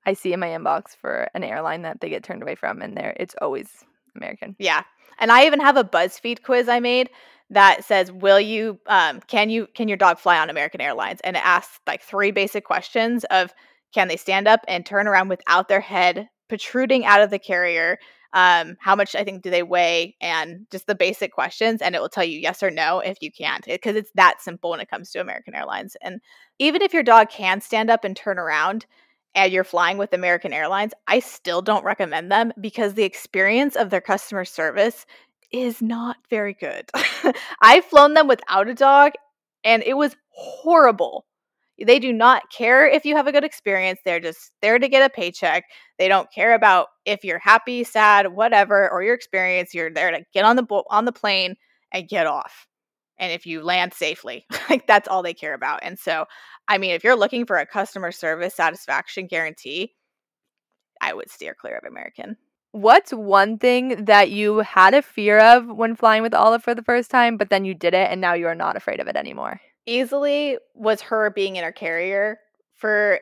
I 0.06 0.14
see 0.14 0.34
in 0.34 0.40
my 0.40 0.50
inbox 0.50 0.96
for 0.96 1.30
an 1.34 1.44
airline 1.44 1.84
that 1.84 2.02
they 2.02 2.10
get 2.10 2.24
turned 2.24 2.42
away 2.42 2.56
from, 2.56 2.82
and 2.82 2.98
there 2.98 3.16
it's 3.18 3.36
always 3.42 3.70
American. 4.16 4.56
Yeah, 4.60 4.84
and 5.20 5.32
I 5.32 5.46
even 5.46 5.60
have 5.60 5.78
a 5.78 5.84
BuzzFeed 5.84 6.44
quiz 6.44 6.68
I 6.68 6.80
made 6.80 7.10
that 7.50 7.84
says, 7.84 8.12
"Will 8.12 8.40
you? 8.40 8.80
Um, 8.88 9.22
can 9.22 9.50
you? 9.50 9.68
Can 9.76 9.88
your 9.88 9.98
dog 9.98 10.20
fly 10.20 10.38
on 10.40 10.50
American 10.50 10.82
Airlines?" 10.82 11.22
And 11.24 11.36
it 11.36 11.46
asks 11.46 11.80
like 11.88 12.02
three 12.02 12.32
basic 12.32 12.66
questions 12.66 13.24
of 13.26 13.54
can 13.94 14.08
they 14.08 14.18
stand 14.18 14.48
up 14.48 14.62
and 14.68 14.86
turn 14.86 15.08
around 15.08 15.30
without 15.30 15.68
their 15.68 15.82
head 15.82 16.28
protruding 16.50 17.06
out 17.06 17.22
of 17.22 17.30
the 17.30 17.40
carrier? 17.40 17.98
Um, 18.34 18.76
how 18.80 18.96
much 18.96 19.16
I 19.16 19.24
think 19.24 19.44
do 19.44 19.50
they 19.50 19.64
weigh, 19.64 20.16
and 20.20 20.66
just 20.72 20.88
the 20.88 20.96
basic 20.96 21.32
questions, 21.32 21.82
and 21.82 21.96
it 21.96 22.02
will 22.02 22.10
tell 22.10 22.24
you 22.24 22.40
yes 22.40 22.64
or 22.64 22.72
no 22.72 23.00
if 23.00 23.18
you 23.22 23.32
can't, 23.32 23.64
because 23.66 23.96
it's 23.96 24.12
that 24.16 24.42
simple 24.42 24.72
when 24.72 24.80
it 24.80 24.90
comes 24.90 25.12
to 25.12 25.22
American 25.22 25.56
Airlines. 25.56 25.96
And 26.02 26.20
even 26.60 26.82
if 26.82 26.94
your 26.94 27.04
dog 27.04 27.30
can 27.30 27.62
stand 27.62 27.90
up 27.90 28.04
and 28.04 28.16
turn 28.16 28.40
around, 28.40 28.86
and 29.36 29.52
you're 29.52 29.64
flying 29.64 29.98
with 29.98 30.14
American 30.14 30.54
Airlines, 30.54 30.94
I 31.08 31.20
still 31.20 31.62
don't 31.62 31.84
recommend 31.84 32.32
them 32.32 32.54
because 32.60 32.94
the 32.94 33.04
experience 33.04 33.76
of 33.76 33.90
their 33.90 34.02
customer 34.02 34.46
service 34.46 35.06
is 35.52 35.82
not 35.82 36.18
very 36.30 36.54
good. 36.54 36.90
I've 37.62 37.86
flown 37.86 38.14
them 38.16 38.28
without 38.28 38.68
a 38.68 38.74
dog, 38.74 39.14
and 39.64 39.84
it 39.84 39.96
was 39.96 40.16
horrible. 40.30 41.26
They 41.84 42.00
do 42.00 42.14
not 42.14 42.44
care 42.52 42.88
if 42.88 43.04
you 43.04 43.16
have 43.16 43.28
a 43.28 43.32
good 43.32 43.44
experience. 43.44 44.00
They're 44.06 44.20
just 44.20 44.52
there 44.62 44.78
to 44.78 44.88
get 44.88 45.06
a 45.06 45.14
paycheck. 45.14 45.64
They 45.98 46.08
don't 46.08 46.32
care 46.32 46.54
about 46.54 46.88
if 47.06 47.24
you're 47.24 47.40
happy, 47.40 47.84
sad, 47.84 48.34
whatever, 48.34 48.90
or 48.92 49.02
your 49.02 49.16
experience. 49.16 49.74
You're 49.74 49.92
there 49.92 50.12
to 50.12 50.24
get 50.34 50.46
on 50.46 50.56
the 50.56 50.64
bo- 50.64 50.86
on 50.90 51.06
the 51.06 51.12
plane 51.12 51.56
and 51.92 52.08
get 52.08 52.28
off. 52.28 52.68
And 53.18 53.32
if 53.32 53.46
you 53.46 53.64
land 53.64 53.94
safely, 53.94 54.46
like 54.70 54.86
that's 54.86 55.08
all 55.08 55.24
they 55.24 55.34
care 55.34 55.54
about. 55.54 55.80
And 55.82 55.98
so, 55.98 56.26
I 56.68 56.78
mean, 56.78 56.92
if 56.92 57.04
you're 57.04 57.16
looking 57.16 57.46
for 57.46 57.58
a 57.58 57.66
customer 57.66 58.12
service 58.12 58.56
satisfaction 58.56 59.28
guarantee, 59.28 59.94
I 61.02 61.14
would 61.14 61.30
steer 61.30 61.56
clear 61.60 61.78
of 61.78 61.90
American. 61.90 62.38
What's 62.72 63.12
one 63.12 63.60
thing 63.60 64.06
that 64.06 64.32
you 64.32 64.60
had 64.60 64.94
a 64.94 65.02
fear 65.02 65.40
of 65.40 65.68
when 65.68 65.96
flying 65.96 66.24
with 66.24 66.34
Olive 66.34 66.64
for 66.64 66.74
the 66.74 66.82
first 66.82 67.12
time, 67.12 67.38
but 67.38 67.50
then 67.50 67.66
you 67.66 67.76
did 67.76 67.94
it 67.94 68.10
and 68.10 68.20
now 68.20 68.34
you 68.34 68.48
are 68.48 68.56
not 68.56 68.76
afraid 68.76 69.00
of 69.00 69.08
it 69.08 69.16
anymore? 69.16 69.62
Easily 69.86 70.58
was 70.74 71.02
her 71.02 71.30
being 71.30 71.56
in 71.56 71.64
her 71.64 71.72
carrier 71.72 72.40
for 72.74 73.20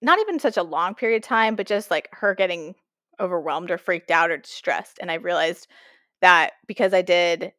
not 0.00 0.18
even 0.20 0.38
such 0.38 0.56
a 0.56 0.62
long 0.62 0.94
period 0.94 1.22
of 1.22 1.28
time, 1.28 1.56
but 1.56 1.66
just 1.66 1.90
like 1.90 2.08
her 2.12 2.34
getting 2.34 2.74
overwhelmed 3.20 3.70
or 3.70 3.78
freaked 3.78 4.10
out 4.10 4.30
or 4.30 4.36
distressed. 4.36 4.98
And 5.00 5.10
I 5.10 5.14
realized 5.14 5.66
that 6.20 6.52
because 6.66 6.94
I 6.94 7.02
did 7.02 7.52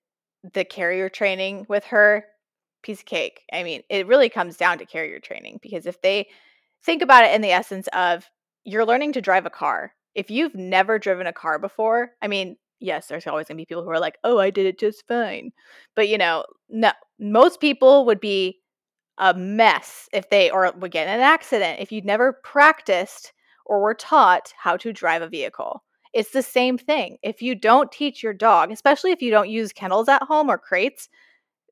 the 0.53 0.63
carrier 0.63 1.09
training 1.09 1.65
with 1.69 1.83
her, 1.85 2.25
piece 2.81 2.99
of 2.99 3.05
cake. 3.05 3.41
I 3.51 3.63
mean, 3.63 3.83
it 3.89 4.07
really 4.07 4.29
comes 4.29 4.57
down 4.57 4.77
to 4.77 4.85
carrier 4.85 5.19
training 5.19 5.59
because 5.61 5.85
if 5.85 6.01
they 6.01 6.27
think 6.83 7.01
about 7.01 7.25
it 7.25 7.33
in 7.35 7.41
the 7.41 7.51
essence 7.51 7.87
of 7.93 8.29
you're 8.63 8.85
learning 8.85 9.13
to 9.13 9.21
drive 9.21 9.45
a 9.45 9.49
car. 9.49 9.93
If 10.15 10.31
you've 10.31 10.55
never 10.55 10.99
driven 10.99 11.27
a 11.27 11.33
car 11.33 11.59
before, 11.59 12.11
I 12.21 12.27
mean, 12.27 12.57
yes, 12.79 13.07
there's 13.07 13.27
always 13.27 13.47
going 13.47 13.57
to 13.57 13.61
be 13.61 13.65
people 13.65 13.83
who 13.83 13.89
are 13.89 13.99
like, 13.99 14.17
"Oh, 14.23 14.39
I 14.39 14.49
did 14.49 14.65
it 14.65 14.79
just 14.79 15.07
fine." 15.07 15.51
But, 15.95 16.09
you 16.09 16.17
know, 16.17 16.45
no 16.69 16.91
most 17.19 17.59
people 17.59 18.05
would 18.05 18.19
be 18.19 18.59
a 19.17 19.33
mess 19.33 20.07
if 20.13 20.29
they 20.29 20.49
or 20.49 20.71
would 20.77 20.91
get 20.91 21.07
in 21.07 21.13
an 21.15 21.19
accident 21.19 21.79
if 21.79 21.91
you'd 21.91 22.05
never 22.05 22.39
practiced 22.43 23.33
or 23.65 23.81
were 23.81 23.93
taught 23.93 24.53
how 24.57 24.77
to 24.77 24.93
drive 24.93 25.21
a 25.21 25.27
vehicle. 25.29 25.83
It's 26.13 26.31
the 26.31 26.41
same 26.41 26.77
thing. 26.77 27.17
If 27.21 27.41
you 27.41 27.53
don't 27.53 27.91
teach 27.91 28.23
your 28.23 28.33
dog, 28.33 28.71
especially 28.71 29.11
if 29.11 29.21
you 29.21 29.29
don't 29.29 29.49
use 29.49 29.73
kennels 29.73 30.09
at 30.09 30.23
home 30.23 30.49
or 30.49 30.57
crates, 30.57 31.09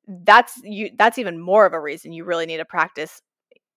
that's 0.06 0.60
you 0.62 0.90
that's 0.96 1.18
even 1.18 1.40
more 1.40 1.66
of 1.66 1.72
a 1.72 1.80
reason 1.80 2.12
you 2.12 2.24
really 2.24 2.46
need 2.46 2.56
to 2.58 2.64
practice 2.64 3.20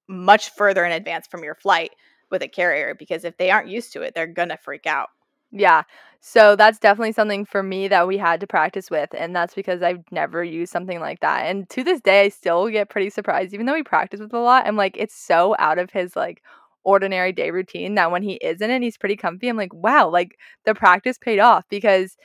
much 0.08 0.52
further 0.52 0.86
in 0.86 0.92
advance 0.92 1.28
from 1.28 1.44
your 1.44 1.56
flight 1.56 1.92
with 2.30 2.42
a 2.42 2.48
carrier 2.48 2.96
because 2.98 3.26
if 3.26 3.38
they 3.38 3.52
aren't 3.52 3.70
used 3.70 3.92
to 3.94 4.02
it, 4.02 4.14
they're 4.16 4.28
going 4.28 4.50
to 4.50 4.58
freak 4.58 4.86
out. 4.86 5.10
Yeah. 5.52 5.84
So 6.22 6.56
that's 6.56 6.78
definitely 6.80 7.14
something 7.14 7.46
for 7.46 7.64
me 7.64 7.88
that 7.88 8.08
we 8.08 8.18
had 8.18 8.40
to 8.42 8.48
practice 8.48 8.92
with. 8.92 9.10
And 9.18 9.36
that's 9.36 9.56
because 9.56 9.82
I've 9.82 10.04
never 10.12 10.44
used 10.44 10.72
something 10.72 11.00
like 11.00 11.20
that. 11.22 11.48
And 11.48 11.68
to 11.72 11.84
this 11.84 12.00
day, 12.02 12.26
I 12.26 12.30
still 12.30 12.70
get 12.70 12.90
pretty 12.90 13.10
surprised, 13.10 13.54
even 13.54 13.66
though 13.66 13.74
we 13.74 13.84
practice 13.84 14.20
with 14.20 14.34
a 14.34 14.40
lot. 14.40 14.68
I'm 14.68 14.78
like, 14.78 14.96
it's 14.98 15.16
so 15.16 15.56
out 15.58 15.80
of 15.80 15.90
his 15.92 16.16
like 16.16 16.42
ordinary 16.84 17.32
day 17.32 17.50
routine 17.52 17.96
that 17.96 18.12
when 18.12 18.22
he 18.24 18.34
is 18.34 18.62
in 18.62 18.70
it, 18.70 18.82
he's 18.84 18.98
pretty 18.98 19.16
comfy. 19.16 19.48
I'm 19.50 19.58
like, 19.58 19.74
wow, 19.74 20.10
like 20.10 20.38
the 20.66 20.76
practice 20.76 21.18
paid 21.18 21.40
off 21.40 21.66
because 21.70 22.16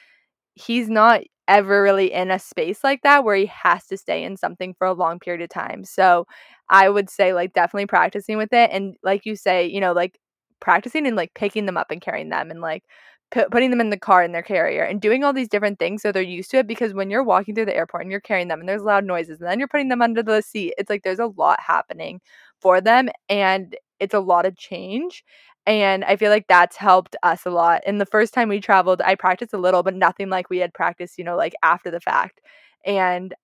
he's 0.54 0.88
not 0.88 1.22
ever 1.48 1.82
really 1.82 2.12
in 2.12 2.30
a 2.30 2.38
space 2.38 2.82
like 2.82 3.02
that 3.02 3.24
where 3.24 3.36
he 3.36 3.46
has 3.46 3.86
to 3.86 3.96
stay 3.96 4.24
in 4.24 4.36
something 4.36 4.74
for 4.78 4.86
a 4.86 4.92
long 4.92 5.18
period 5.20 5.42
of 5.42 5.48
time. 5.48 5.84
So 5.84 6.26
I 6.68 6.88
would 6.88 7.08
say 7.10 7.32
like 7.34 7.52
definitely 7.52 7.86
practicing 7.86 8.36
with 8.36 8.52
it. 8.52 8.70
And 8.72 8.96
like 9.04 9.26
you 9.26 9.36
say, 9.36 9.66
you 9.66 9.80
know, 9.80 9.92
like 9.92 10.18
practicing 10.60 11.06
and 11.06 11.16
like 11.16 11.34
picking 11.34 11.66
them 11.66 11.76
up 11.76 11.90
and 11.90 12.00
carrying 12.00 12.30
them 12.30 12.50
and 12.50 12.60
like 12.60 12.82
putting 13.30 13.70
them 13.70 13.80
in 13.80 13.90
the 13.90 13.98
car 13.98 14.22
in 14.22 14.32
their 14.32 14.42
carrier 14.42 14.84
and 14.84 15.00
doing 15.00 15.24
all 15.24 15.32
these 15.32 15.48
different 15.48 15.78
things 15.78 16.00
so 16.00 16.12
they're 16.12 16.22
used 16.22 16.50
to 16.50 16.58
it 16.58 16.66
because 16.66 16.94
when 16.94 17.10
you're 17.10 17.24
walking 17.24 17.54
through 17.54 17.64
the 17.64 17.76
airport 17.76 18.02
and 18.02 18.10
you're 18.10 18.20
carrying 18.20 18.48
them 18.48 18.60
and 18.60 18.68
there's 18.68 18.82
loud 18.82 19.04
noises 19.04 19.40
and 19.40 19.48
then 19.48 19.58
you're 19.58 19.68
putting 19.68 19.88
them 19.88 20.00
under 20.00 20.22
the 20.22 20.40
seat 20.40 20.72
it's 20.78 20.88
like 20.88 21.02
there's 21.02 21.18
a 21.18 21.26
lot 21.36 21.58
happening 21.60 22.20
for 22.60 22.80
them 22.80 23.08
and 23.28 23.76
it's 23.98 24.14
a 24.14 24.20
lot 24.20 24.46
of 24.46 24.56
change 24.56 25.24
and 25.66 26.04
I 26.04 26.16
feel 26.16 26.30
like 26.30 26.46
that's 26.48 26.76
helped 26.76 27.16
us 27.24 27.44
a 27.44 27.50
lot. 27.50 27.82
And 27.86 28.00
the 28.00 28.06
first 28.06 28.32
time 28.32 28.48
we 28.48 28.60
traveled, 28.60 29.02
I 29.02 29.16
practiced 29.16 29.52
a 29.52 29.58
little, 29.58 29.82
but 29.82 29.94
nothing 29.94 30.30
like 30.30 30.48
we 30.48 30.58
had 30.58 30.72
practiced, 30.72 31.18
you 31.18 31.24
know, 31.24 31.36
like 31.36 31.54
after 31.62 31.90
the 31.90 32.00
fact. 32.00 32.40
And 32.84 33.34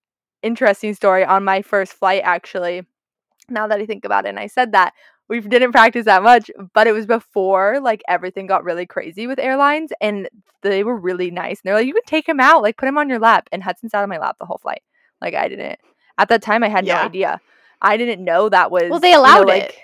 interesting 0.43 0.95
story 0.95 1.25
on 1.25 1.45
my 1.45 1.63
first 1.63 1.93
flight, 1.95 2.23
actually, 2.25 2.87
now 3.49 3.67
that 3.67 3.81
I 3.81 3.87
think 3.87 4.05
about 4.05 4.25
it, 4.25 4.31
and 4.31 4.39
I 4.39 4.47
said 4.47 4.73
that 4.73 4.95
we 5.33 5.49
didn't 5.49 5.73
practice 5.73 6.05
that 6.05 6.23
much, 6.23 6.51
but 6.75 6.87
it 6.87 6.93
was 6.93 7.07
before 7.07 7.81
like 7.81 8.03
everything 8.07 8.47
got 8.47 8.65
really 8.65 8.85
crazy 8.85 9.27
with 9.27 9.39
airlines 9.39 9.91
and 10.01 10.29
they 10.61 10.85
were 10.85 10.97
really 10.97 11.31
nice. 11.31 11.61
And 11.61 11.69
they're 11.69 11.75
like, 11.75 11.87
you 11.87 11.95
can 11.95 12.03
take 12.07 12.29
him 12.29 12.39
out, 12.39 12.63
like 12.63 12.77
put 12.77 12.89
him 12.89 12.99
on 12.99 13.09
your 13.09 13.19
lap. 13.19 13.49
And 13.51 13.63
Hudson 13.63 13.89
sat 13.89 14.03
on 14.03 14.09
my 14.11 14.19
lap 14.19 14.37
the 14.39 14.45
whole 14.45 14.59
flight. 14.59 14.83
Like 15.23 15.35
I 15.35 15.49
didn't. 15.49 15.79
At 16.19 16.29
that 16.29 16.43
time, 16.43 16.63
I 16.63 16.69
had 16.69 16.87
yeah. 16.87 16.97
no 16.97 17.03
idea. 17.03 17.41
I 17.81 17.97
didn't 17.97 18.23
know 18.23 18.51
that 18.51 18.71
was. 18.71 18.91
Well, 18.91 19.01
they 19.01 19.15
allowed 19.15 19.41
you 19.41 19.47
know, 19.47 19.53
it. 19.55 19.75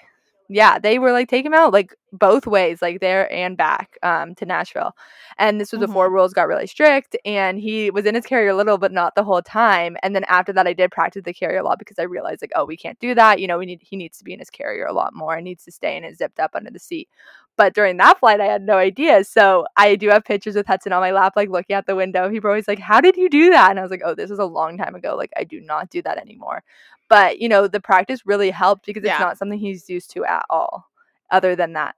Yeah, 0.50 0.78
they 0.78 0.98
were 0.98 1.12
like 1.12 1.28
take 1.28 1.44
him 1.44 1.52
out 1.52 1.72
like 1.74 1.94
both 2.10 2.46
ways, 2.46 2.80
like 2.80 3.00
there 3.00 3.30
and 3.30 3.56
back 3.56 3.98
um, 4.02 4.34
to 4.36 4.46
Nashville. 4.46 4.92
And 5.36 5.60
this 5.60 5.72
was 5.72 5.80
mm-hmm. 5.80 5.90
before 5.90 6.10
rules 6.10 6.32
got 6.32 6.48
really 6.48 6.66
strict. 6.66 7.16
And 7.26 7.58
he 7.58 7.90
was 7.90 8.06
in 8.06 8.14
his 8.14 8.24
carrier 8.24 8.50
a 8.50 8.56
little, 8.56 8.78
but 8.78 8.90
not 8.90 9.14
the 9.14 9.24
whole 9.24 9.42
time. 9.42 9.96
And 10.02 10.16
then 10.16 10.24
after 10.24 10.52
that, 10.54 10.66
I 10.66 10.72
did 10.72 10.90
practice 10.90 11.24
the 11.24 11.34
carrier 11.34 11.58
a 11.58 11.64
lot 11.64 11.78
because 11.78 11.98
I 11.98 12.04
realized 12.04 12.42
like, 12.42 12.52
oh, 12.56 12.64
we 12.64 12.78
can't 12.78 12.98
do 12.98 13.14
that. 13.14 13.40
You 13.40 13.46
know, 13.46 13.58
we 13.58 13.66
need 13.66 13.80
he 13.82 13.96
needs 13.96 14.16
to 14.18 14.24
be 14.24 14.32
in 14.32 14.38
his 14.38 14.50
carrier 14.50 14.86
a 14.86 14.92
lot 14.94 15.14
more. 15.14 15.36
He 15.36 15.42
needs 15.42 15.64
to 15.64 15.72
stay 15.72 15.96
in 15.96 16.04
it 16.04 16.16
zipped 16.16 16.40
up 16.40 16.52
under 16.54 16.70
the 16.70 16.78
seat. 16.78 17.08
But 17.58 17.74
during 17.74 17.96
that 17.96 18.20
flight, 18.20 18.40
I 18.40 18.46
had 18.46 18.62
no 18.62 18.76
idea. 18.76 19.24
So 19.24 19.66
I 19.76 19.96
do 19.96 20.08
have 20.10 20.24
pictures 20.24 20.54
with 20.54 20.68
Hudson 20.68 20.92
on 20.92 21.00
my 21.00 21.10
lap, 21.10 21.32
like 21.34 21.50
looking 21.50 21.74
out 21.74 21.86
the 21.86 21.96
window. 21.96 22.30
People 22.30 22.46
were 22.46 22.52
always 22.52 22.68
like, 22.68 22.78
How 22.78 23.00
did 23.00 23.16
you 23.16 23.28
do 23.28 23.50
that? 23.50 23.70
And 23.70 23.80
I 23.80 23.82
was 23.82 23.90
like, 23.90 24.02
Oh, 24.04 24.14
this 24.14 24.30
was 24.30 24.38
a 24.38 24.44
long 24.44 24.78
time 24.78 24.94
ago. 24.94 25.16
Like, 25.16 25.32
I 25.36 25.42
do 25.42 25.60
not 25.60 25.90
do 25.90 26.00
that 26.02 26.18
anymore. 26.18 26.62
But, 27.08 27.40
you 27.40 27.48
know, 27.48 27.66
the 27.66 27.80
practice 27.80 28.24
really 28.24 28.50
helped 28.50 28.86
because 28.86 29.02
it's 29.02 29.10
yeah. 29.10 29.18
not 29.18 29.38
something 29.38 29.58
he's 29.58 29.90
used 29.90 30.10
to 30.12 30.24
at 30.24 30.46
all, 30.48 30.88
other 31.32 31.56
than 31.56 31.72
that. 31.72 31.96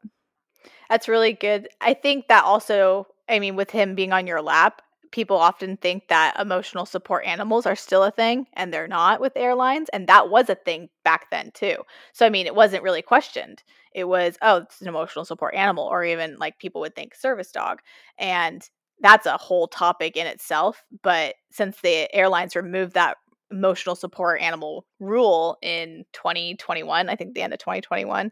That's 0.88 1.08
really 1.08 1.34
good. 1.34 1.68
I 1.80 1.92
think 1.92 2.28
that 2.28 2.44
also, 2.44 3.06
I 3.28 3.38
mean, 3.38 3.54
with 3.54 3.70
him 3.70 3.94
being 3.94 4.12
on 4.12 4.26
your 4.26 4.40
lap, 4.40 4.80
people 5.12 5.36
often 5.36 5.76
think 5.76 6.08
that 6.08 6.38
emotional 6.38 6.86
support 6.86 7.24
animals 7.24 7.66
are 7.66 7.76
still 7.76 8.04
a 8.04 8.10
thing 8.10 8.46
and 8.54 8.72
they're 8.72 8.88
not 8.88 9.20
with 9.20 9.32
airlines 9.36 9.88
and 9.92 10.06
that 10.06 10.30
was 10.30 10.48
a 10.48 10.54
thing 10.54 10.88
back 11.04 11.30
then 11.30 11.50
too. 11.54 11.76
So 12.12 12.26
i 12.26 12.30
mean 12.30 12.46
it 12.46 12.54
wasn't 12.54 12.82
really 12.82 13.02
questioned. 13.02 13.62
It 13.94 14.04
was 14.04 14.38
oh 14.42 14.58
it's 14.58 14.80
an 14.80 14.88
emotional 14.88 15.24
support 15.24 15.54
animal 15.54 15.84
or 15.84 16.04
even 16.04 16.38
like 16.38 16.58
people 16.58 16.80
would 16.82 16.94
think 16.94 17.14
service 17.14 17.50
dog 17.50 17.80
and 18.18 18.68
that's 19.00 19.26
a 19.26 19.36
whole 19.36 19.66
topic 19.66 20.16
in 20.16 20.26
itself 20.26 20.84
but 21.02 21.34
since 21.50 21.80
the 21.80 22.14
airlines 22.14 22.54
removed 22.54 22.94
that 22.94 23.16
emotional 23.50 23.96
support 23.96 24.40
animal 24.40 24.86
rule 25.00 25.58
in 25.62 26.04
2021 26.12 27.08
i 27.08 27.16
think 27.16 27.34
the 27.34 27.42
end 27.42 27.52
of 27.52 27.58
2021 27.58 28.30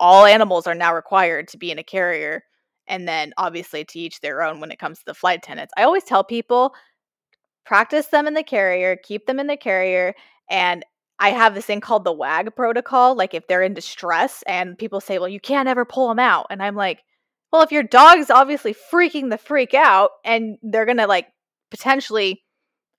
all 0.00 0.24
animals 0.24 0.66
are 0.66 0.74
now 0.74 0.94
required 0.94 1.48
to 1.48 1.58
be 1.58 1.70
in 1.70 1.78
a 1.78 1.82
carrier 1.82 2.44
and 2.88 3.06
then 3.06 3.32
obviously 3.36 3.84
to 3.84 3.98
each 3.98 4.20
their 4.20 4.42
own 4.42 4.60
when 4.60 4.70
it 4.70 4.78
comes 4.78 4.98
to 4.98 5.04
the 5.06 5.14
flight 5.14 5.38
attendants. 5.38 5.72
I 5.76 5.84
always 5.84 6.04
tell 6.04 6.24
people 6.24 6.74
practice 7.64 8.06
them 8.06 8.26
in 8.26 8.34
the 8.34 8.42
carrier, 8.42 8.96
keep 8.96 9.26
them 9.26 9.38
in 9.38 9.46
the 9.46 9.56
carrier, 9.56 10.14
and 10.50 10.84
I 11.18 11.30
have 11.30 11.54
this 11.54 11.66
thing 11.66 11.80
called 11.80 12.04
the 12.04 12.12
WAG 12.12 12.54
protocol. 12.54 13.16
Like 13.16 13.34
if 13.34 13.46
they're 13.46 13.62
in 13.62 13.74
distress 13.74 14.42
and 14.46 14.78
people 14.78 15.00
say, 15.00 15.18
well, 15.18 15.28
you 15.28 15.40
can't 15.40 15.68
ever 15.68 15.84
pull 15.84 16.08
them 16.08 16.20
out. 16.20 16.46
And 16.48 16.62
I'm 16.62 16.76
like, 16.76 17.02
well, 17.52 17.62
if 17.62 17.72
your 17.72 17.82
dog's 17.82 18.30
obviously 18.30 18.74
freaking 18.92 19.30
the 19.30 19.38
freak 19.38 19.74
out 19.74 20.10
and 20.24 20.58
they're 20.62 20.86
going 20.86 20.98
to 20.98 21.06
like 21.06 21.26
potentially 21.70 22.44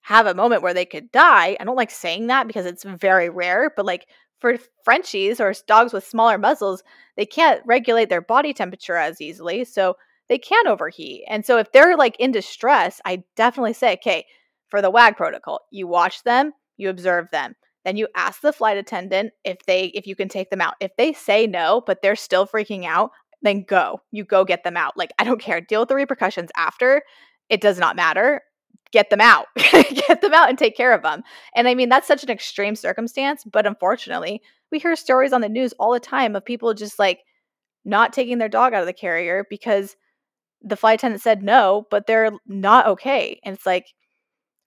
have 0.02 0.26
a 0.26 0.34
moment 0.34 0.64
where 0.64 0.74
they 0.74 0.86
could 0.86 1.12
die, 1.12 1.56
I 1.60 1.64
don't 1.64 1.76
like 1.76 1.92
saying 1.92 2.28
that 2.28 2.48
because 2.48 2.66
it's 2.66 2.84
very 2.84 3.30
rare, 3.30 3.72
but 3.76 3.86
like 3.86 4.08
for 4.40 4.58
Frenchies 4.84 5.40
or 5.40 5.54
dogs 5.68 5.94
with 5.94 6.06
smaller 6.06 6.38
muzzles, 6.38 6.84
they 7.18 7.26
can't 7.26 7.62
regulate 7.66 8.10
their 8.10 8.22
body 8.22 8.54
temperature 8.54 8.96
as 8.96 9.22
easily. 9.22 9.66
So 9.66 9.96
they 10.30 10.38
can 10.38 10.68
overheat. 10.68 11.24
And 11.28 11.46
so 11.46 11.58
if 11.58 11.72
they're 11.72 11.98
like 11.98 12.16
in 12.20 12.32
distress, 12.32 13.02
I 13.04 13.24
definitely 13.36 13.74
say, 13.74 13.94
okay, 13.94 14.26
for 14.70 14.82
the 14.82 14.92
WAG 14.92 15.18
protocol, 15.18 15.62
you 15.72 15.88
watch 15.88 16.24
them, 16.24 16.54
you 16.78 16.90
observe 16.90 17.30
them. 17.32 17.56
Then 17.84 17.98
you 17.98 18.08
ask 18.16 18.42
the 18.42 18.54
flight 18.54 18.78
attendant 18.78 19.32
if 19.44 19.58
they 19.66 19.86
if 19.86 20.06
you 20.06 20.16
can 20.16 20.30
take 20.30 20.50
them 20.50 20.62
out. 20.62 20.76
If 20.80 20.92
they 20.98 21.14
say 21.14 21.48
no, 21.48 21.82
but 21.86 22.02
they're 22.02 22.16
still 22.16 22.46
freaking 22.46 22.86
out, 22.86 23.12
then 23.42 23.64
go. 23.64 24.02
You 24.12 24.24
go 24.24 24.46
get 24.46 24.64
them 24.64 24.78
out. 24.78 24.98
Like 24.98 25.12
I 25.18 25.24
don't 25.24 25.42
care. 25.42 25.62
Deal 25.62 25.82
with 25.82 25.90
the 25.90 25.96
repercussions 25.96 26.52
after. 26.56 27.02
It 27.50 27.62
does 27.62 27.80
not 27.80 27.96
matter 27.96 28.42
get 28.92 29.10
them 29.10 29.22
out, 29.22 29.48
get 29.56 30.22
them 30.22 30.34
out 30.34 30.50
and 30.50 30.58
take 30.58 30.76
care 30.76 30.94
of 30.94 31.04
them. 31.04 31.24
And 31.56 31.68
I 31.68 31.76
mean, 31.76 31.90
that's 31.90 32.08
such 32.08 32.24
an 32.24 32.30
extreme 32.30 32.76
circumstance, 32.76 33.44
but 33.50 33.66
unfortunately, 33.66 34.42
we 34.72 34.80
hear 34.80 34.96
stories 34.96 35.34
on 35.34 35.42
the 35.42 35.50
news 35.50 35.74
all 35.80 35.94
the 35.94 36.00
time 36.00 36.36
of 36.36 36.46
people 36.46 36.74
just 36.74 37.00
like 37.00 37.20
not 37.86 38.14
taking 38.14 38.38
their 38.38 38.50
dog 38.50 38.74
out 38.74 38.82
of 38.82 38.88
the 38.88 38.94
carrier 38.94 39.46
because 39.50 39.96
the 40.62 40.76
flight 40.76 41.00
attendant 41.00 41.22
said 41.22 41.44
no, 41.44 41.88
but 41.90 42.06
they're 42.08 42.32
not 42.48 42.88
okay. 42.88 43.40
And 43.44 43.56
it's 43.56 43.66
like, 43.66 43.88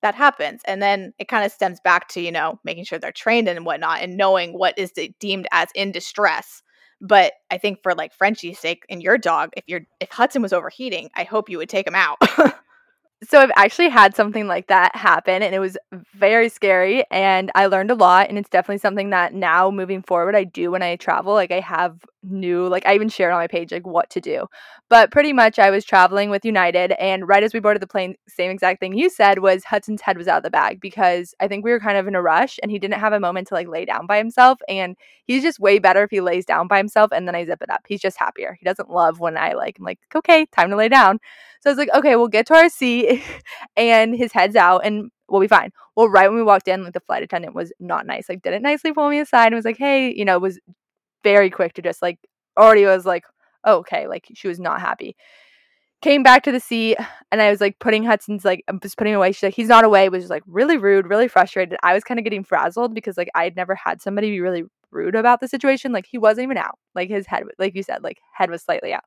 that 0.03 0.15
happens. 0.17 0.63
And 0.67 0.83
then 0.83 1.15
it 1.19 1.29
kind 1.29 1.47
of 1.47 1.53
stems 1.53 1.79
back 1.81 2.09
to, 2.09 2.21
you 2.21 2.33
know, 2.33 2.59
making 2.65 2.85
sure 2.85 2.99
they're 2.99 3.13
trained 3.13 3.49
and 3.49 3.65
whatnot 3.65 4.03
and 4.03 4.17
knowing 4.17 4.53
what 4.59 4.77
is 4.77 4.93
deemed 5.21 5.47
as 5.53 5.69
in 5.75 5.93
distress. 5.93 6.63
But 7.01 7.35
I 7.51 7.59
think 7.59 7.83
for 7.83 7.95
like 7.95 8.13
Frenchie's 8.13 8.59
sake 8.59 8.85
and 8.91 9.03
your 9.03 9.17
dog, 9.17 9.51
if 9.57 9.65
you're 9.67 9.83
if 10.01 10.11
Hudson 10.11 10.43
was 10.43 10.53
overheating, 10.53 11.11
I 11.15 11.25
hope 11.25 11.49
you 11.49 11.59
would 11.59 11.69
take 11.69 11.87
him 11.87 11.95
out. 11.95 12.19
so 13.25 13.39
I've 13.39 13.53
actually 13.55 13.89
had 13.89 14.17
something 14.17 14.49
like 14.49 14.67
that 14.67 14.97
happen 14.97 15.43
and 15.43 15.55
it 15.55 15.61
was 15.61 15.79
very 16.15 16.49
scary 16.49 17.05
and 17.11 17.53
I 17.55 17.67
learned 17.67 17.93
a 17.93 17.95
lot 17.95 18.29
and 18.29 18.37
it's 18.37 18.49
definitely 18.49 18.79
something 18.79 19.11
that 19.11 19.33
now 19.33 19.71
moving 19.71 20.03
forward 20.03 20.35
I 20.35 20.45
do 20.45 20.73
when 20.73 20.83
I 20.83 20.97
travel 20.97 21.33
like 21.33 21.53
I 21.53 21.61
have 21.61 22.05
new 22.25 22.67
like 22.67 22.87
I 22.87 22.95
even 22.95 23.09
shared 23.09 23.33
on 23.33 23.39
my 23.39 23.47
page 23.47 23.73
like 23.73 23.87
what 23.87 24.11
to 24.11 24.21
do. 24.21 24.47
But 24.89 25.11
pretty 25.11 25.33
much 25.33 25.59
I 25.59 25.71
was 25.71 25.85
traveling 25.85 26.31
with 26.31 26.45
United 26.45 26.93
and 27.01 27.27
right 27.29 27.43
as 27.43 27.55
we 27.55 27.61
boarded 27.61 27.83
the 27.83 27.87
plane 27.87 28.17
same 28.29 28.51
exact 28.51 28.81
thing 28.81 28.97
you 28.97 29.09
said 29.09 29.39
was 29.39 29.65
Hudson's 29.65 30.03
head 30.03 30.19
was 30.19 30.27
out 30.27 30.39
of 30.39 30.43
the 30.43 30.51
bag 30.51 30.81
because 30.81 31.35
I 31.41 31.47
think 31.47 31.65
we 31.65 31.71
were 31.71 31.81
kind 31.81 31.99
of 31.99 32.09
in 32.09 32.17
a 32.17 32.23
rush 32.23 32.59
and 32.63 32.73
he 32.73 32.79
didn't 32.79 33.01
have 33.01 33.13
a 33.13 33.21
moment 33.21 33.49
to 33.49 33.55
like 33.55 33.69
lay 33.69 33.85
down 33.85 34.07
by 34.07 34.19
himself 34.19 34.59
and 34.69 34.97
he's 35.25 35.43
just 35.43 35.61
way 35.61 35.79
better 35.79 36.03
if 36.03 36.11
he 36.11 36.21
lays 36.21 36.45
down 36.45 36.67
by 36.67 36.79
himself 36.79 37.13
and 37.13 37.29
then 37.29 37.37
I 37.37 37.45
zip 37.45 37.63
it 37.63 37.71
up. 37.71 37.83
He's 37.87 38.01
just 38.01 38.19
happier. 38.19 38.57
He 38.59 38.65
doesn't 38.65 38.91
love 38.91 39.21
when 39.21 39.37
I 39.37 39.53
like 39.53 39.79
I'm 39.79 39.85
like 39.85 40.01
okay, 40.15 40.47
time 40.47 40.71
to 40.71 40.77
lay 40.77 40.89
down. 40.89 41.21
So 41.63 41.71
I 41.71 41.73
was 41.73 41.79
like, 41.79 41.95
okay, 41.95 42.17
we'll 42.17 42.27
get 42.27 42.47
to 42.49 42.55
our 42.55 42.69
seat 42.69 43.12
and 43.77 44.15
his 44.15 44.33
head's 44.33 44.57
out 44.57 44.85
and 44.85 45.11
we'll 45.29 45.41
be 45.41 45.49
fine. 45.49 45.71
Well, 45.97 46.09
right 46.09 46.29
when 46.29 46.37
we 46.37 46.43
walked 46.43 46.69
in, 46.69 46.85
like 46.85 46.93
the 46.93 47.01
flight 47.01 47.23
attendant 47.23 47.55
was 47.55 47.73
not 47.81 48.07
nice. 48.07 48.29
Like 48.29 48.43
didn't 48.43 48.63
nicely 48.63 48.93
pull 48.93 49.09
me 49.09 49.19
aside 49.19 49.47
and 49.47 49.57
was 49.57 49.65
like, 49.65 49.79
hey, 49.79 50.15
you 50.15 50.25
know, 50.25 50.39
was 50.39 50.59
very 51.25 51.51
quick 51.51 51.75
to 51.75 51.83
just 51.83 52.03
like 52.03 52.19
already 52.57 52.85
was 52.85 53.07
like, 53.07 53.25
oh, 53.65 53.79
okay, 53.79 54.07
like 54.07 54.27
she 54.35 54.49
was 54.49 54.61
not 54.61 54.81
happy. 54.81 55.17
came 56.03 56.23
back 56.23 56.43
to 56.43 56.53
the 56.53 56.61
seat 56.61 56.97
and 57.31 57.41
I 57.41 57.51
was 57.51 57.61
like 57.61 57.79
putting 57.79 58.05
Hudson's 58.05 58.45
like 58.45 58.65
I 58.69 58.73
was 58.83 58.95
putting 58.95 59.15
away. 59.15 59.33
She's 59.33 59.43
like, 59.43 59.55
he's 59.55 59.69
not 59.69 59.85
away, 59.85 60.09
was 60.09 60.25
just 60.25 60.31
like 60.31 60.43
really 60.47 60.77
rude, 60.77 61.07
really 61.07 61.29
frustrated. 61.29 61.79
I 61.83 61.95
was 61.95 62.05
kind 62.05 62.19
of 62.19 62.25
getting 62.25 62.45
frazzled 62.45 62.95
because 62.95 63.17
like 63.17 63.31
I 63.35 63.45
had 63.45 63.57
never 63.57 63.75
had 63.75 64.03
somebody 64.03 64.31
be 64.31 64.41
really 64.41 64.65
rude 64.91 65.15
about 65.15 65.41
the 65.41 65.49
situation. 65.49 65.93
Like 65.93 66.07
he 66.07 66.19
wasn't 66.19 66.45
even 66.45 66.59
out. 66.59 66.79
Like 66.95 67.09
his 67.09 67.27
head, 67.27 67.45
like 67.59 67.75
you 67.75 67.83
said, 67.83 68.03
like 68.03 68.19
head 68.35 68.51
was 68.51 68.63
slightly 68.63 68.93
out. 68.93 69.05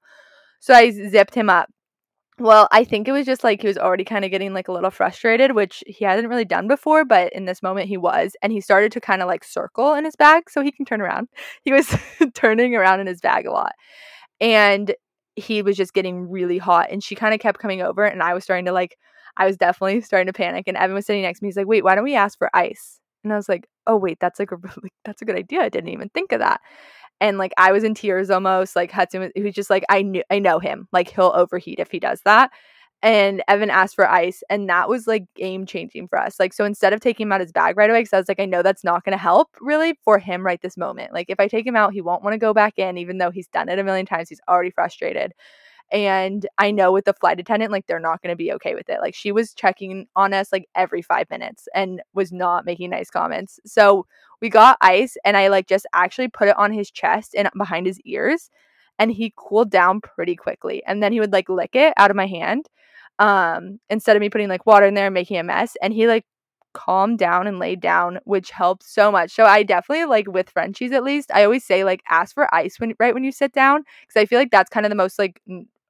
So 0.59 0.73
I 0.73 0.89
zipped 0.89 1.35
him 1.35 1.49
up. 1.49 1.69
Well, 2.37 2.67
I 2.71 2.83
think 2.83 3.07
it 3.07 3.13
was 3.13 3.25
just 3.25 3.45
like 3.45 3.61
he 3.61 3.67
was 3.67 3.77
already 3.77 4.03
kind 4.03 4.25
of 4.25 4.31
getting 4.31 4.53
like 4.53 4.67
a 4.67 4.73
little 4.73 4.91
frustrated, 4.91 5.53
which 5.53 5.83
he 5.87 6.03
hasn't 6.03 6.27
really 6.27 6.43
done 6.43 6.67
before, 6.67 7.05
but 7.05 7.31
in 7.31 7.45
this 7.45 7.63
moment 7.63 7.87
he 7.87 7.95
was. 7.95 8.35
And 8.41 8.51
he 8.51 8.59
started 8.59 8.91
to 8.91 8.99
kind 8.99 9.21
of 9.21 9.27
like 9.27 9.45
circle 9.45 9.93
in 9.93 10.03
his 10.03 10.17
bag 10.17 10.49
so 10.49 10.61
he 10.61 10.71
can 10.71 10.85
turn 10.85 11.01
around. 11.01 11.29
He 11.63 11.71
was 11.71 11.95
turning 12.33 12.75
around 12.75 12.99
in 12.99 13.07
his 13.07 13.21
bag 13.21 13.45
a 13.45 13.51
lot. 13.51 13.71
And 14.41 14.95
he 15.35 15.61
was 15.61 15.77
just 15.77 15.93
getting 15.93 16.29
really 16.29 16.57
hot 16.59 16.89
and 16.91 17.03
she 17.03 17.15
kind 17.15 17.33
of 17.33 17.39
kept 17.41 17.59
coming 17.59 17.81
over 17.81 18.05
and 18.05 18.23
I 18.23 18.33
was 18.33 18.43
starting 18.43 18.65
to 18.65 18.73
like 18.73 18.97
I 19.37 19.45
was 19.47 19.57
definitely 19.57 20.01
starting 20.03 20.27
to 20.27 20.33
panic 20.33 20.65
and 20.67 20.77
Evan 20.77 20.95
was 20.95 21.05
sitting 21.07 21.23
next 21.23 21.39
to 21.39 21.45
me. 21.45 21.49
He's 21.49 21.57
like, 21.57 21.67
"Wait, 21.67 21.83
why 21.85 21.95
don't 21.95 22.03
we 22.05 22.15
ask 22.15 22.37
for 22.37 22.49
ice?" 22.55 22.99
And 23.23 23.33
I 23.33 23.37
was 23.37 23.49
like, 23.49 23.67
"Oh, 23.87 23.97
wait, 23.97 24.19
that's 24.21 24.39
like 24.39 24.51
a 24.51 24.57
really 24.57 24.91
that's 25.05 25.21
a 25.23 25.25
good 25.25 25.37
idea. 25.37 25.61
I 25.61 25.69
didn't 25.69 25.89
even 25.91 26.09
think 26.09 26.31
of 26.33 26.39
that." 26.39 26.61
And 27.21 27.37
like 27.37 27.53
I 27.57 27.71
was 27.71 27.83
in 27.83 27.93
tears 27.95 28.29
almost. 28.29 28.75
Like 28.75 28.91
Hudson 28.91 29.31
was, 29.35 29.53
just 29.55 29.69
like, 29.69 29.83
"I 29.89 30.01
knew 30.01 30.23
I 30.29 30.39
know 30.39 30.59
him. 30.59 30.87
Like 30.91 31.09
he'll 31.13 31.33
overheat 31.35 31.79
if 31.79 31.91
he 31.91 31.99
does 31.99 32.21
that." 32.25 32.51
and 33.01 33.43
Evan 33.47 33.69
asked 33.69 33.95
for 33.95 34.09
ice, 34.09 34.41
and 34.49 34.67
that 34.69 34.89
was 34.89 35.05
like 35.05 35.25
game 35.35 35.65
changing 35.67 36.07
for 36.07 36.17
us. 36.19 36.39
Like, 36.39 36.53
so 36.53 36.65
instead 36.65 36.91
of 36.93 37.01
taking 37.01 37.27
him 37.27 37.31
out 37.31 37.41
his 37.41 37.51
bag 37.51 37.77
right 37.77 37.89
away, 37.89 37.99
because 37.99 38.13
I 38.13 38.17
was 38.17 38.27
like, 38.27 38.39
I 38.39 38.45
know 38.45 38.63
that's 38.63 38.83
not 38.83 39.03
going 39.03 39.11
to 39.11 39.21
help 39.21 39.49
really 39.61 39.99
for 40.03 40.17
him 40.17 40.43
right 40.43 40.59
this 40.61 40.75
moment. 40.77 41.13
Like, 41.13 41.29
if 41.29 41.39
I 41.39 41.47
take 41.47 41.67
him 41.67 41.75
out, 41.75 41.93
he 41.93 42.01
won't 42.01 42.23
want 42.23 42.33
to 42.33 42.39
go 42.39 42.53
back 42.53 42.79
in, 42.79 42.97
even 42.97 43.19
though 43.19 43.29
he's 43.31 43.47
done 43.47 43.69
it 43.69 43.77
a 43.79 43.83
million 43.83 44.07
times. 44.07 44.29
He's 44.29 44.41
already 44.49 44.71
frustrated. 44.71 45.33
And 45.91 46.45
I 46.57 46.71
know 46.71 46.91
with 46.91 47.05
the 47.05 47.13
flight 47.13 47.39
attendant, 47.39 47.71
like 47.71 47.85
they're 47.87 47.99
not 47.99 48.21
going 48.21 48.31
to 48.31 48.35
be 48.35 48.51
okay 48.53 48.73
with 48.75 48.89
it. 48.89 48.99
Like 49.01 49.15
she 49.15 49.31
was 49.31 49.53
checking 49.53 50.07
on 50.15 50.33
us 50.33 50.51
like 50.51 50.67
every 50.75 51.01
five 51.01 51.29
minutes 51.29 51.67
and 51.75 52.01
was 52.13 52.31
not 52.31 52.65
making 52.65 52.89
nice 52.89 53.09
comments. 53.09 53.59
So 53.65 54.05
we 54.41 54.49
got 54.49 54.77
ice 54.81 55.15
and 55.23 55.37
I 55.37 55.47
like 55.47 55.67
just 55.67 55.85
actually 55.93 56.27
put 56.27 56.47
it 56.47 56.57
on 56.57 56.73
his 56.73 56.89
chest 56.89 57.35
and 57.35 57.49
behind 57.57 57.85
his 57.85 57.99
ears 58.01 58.49
and 58.97 59.11
he 59.11 59.33
cooled 59.35 59.69
down 59.69 60.01
pretty 60.01 60.35
quickly. 60.35 60.83
And 60.85 61.03
then 61.03 61.11
he 61.11 61.19
would 61.19 61.33
like 61.33 61.49
lick 61.49 61.75
it 61.75 61.93
out 61.97 62.11
of 62.11 62.17
my 62.17 62.27
hand 62.27 62.67
um 63.17 63.79
instead 63.89 64.17
of 64.17 64.19
me 64.19 64.29
putting 64.29 64.49
like 64.49 64.65
water 64.65 64.85
in 64.85 64.93
there 64.93 65.05
and 65.05 65.13
making 65.13 65.37
a 65.37 65.43
mess. 65.43 65.77
And 65.81 65.93
he 65.93 66.07
like 66.07 66.25
calmed 66.73 67.17
down 67.17 67.47
and 67.47 67.57
laid 67.57 67.79
down, 67.79 68.19
which 68.25 68.51
helped 68.51 68.83
so 68.83 69.11
much. 69.11 69.31
So 69.31 69.45
I 69.45 69.63
definitely 69.63 70.05
like 70.05 70.27
with 70.27 70.49
Frenchies 70.49 70.91
at 70.91 71.03
least, 71.03 71.31
I 71.33 71.43
always 71.45 71.65
say 71.65 71.83
like 71.83 72.01
ask 72.09 72.35
for 72.35 72.53
ice 72.53 72.79
when 72.79 72.93
right 72.99 73.13
when 73.13 73.23
you 73.23 73.31
sit 73.31 73.53
down 73.53 73.83
because 74.01 74.21
I 74.21 74.25
feel 74.25 74.37
like 74.37 74.51
that's 74.51 74.69
kind 74.69 74.85
of 74.85 74.89
the 74.89 74.95
most 74.95 75.17
like 75.17 75.41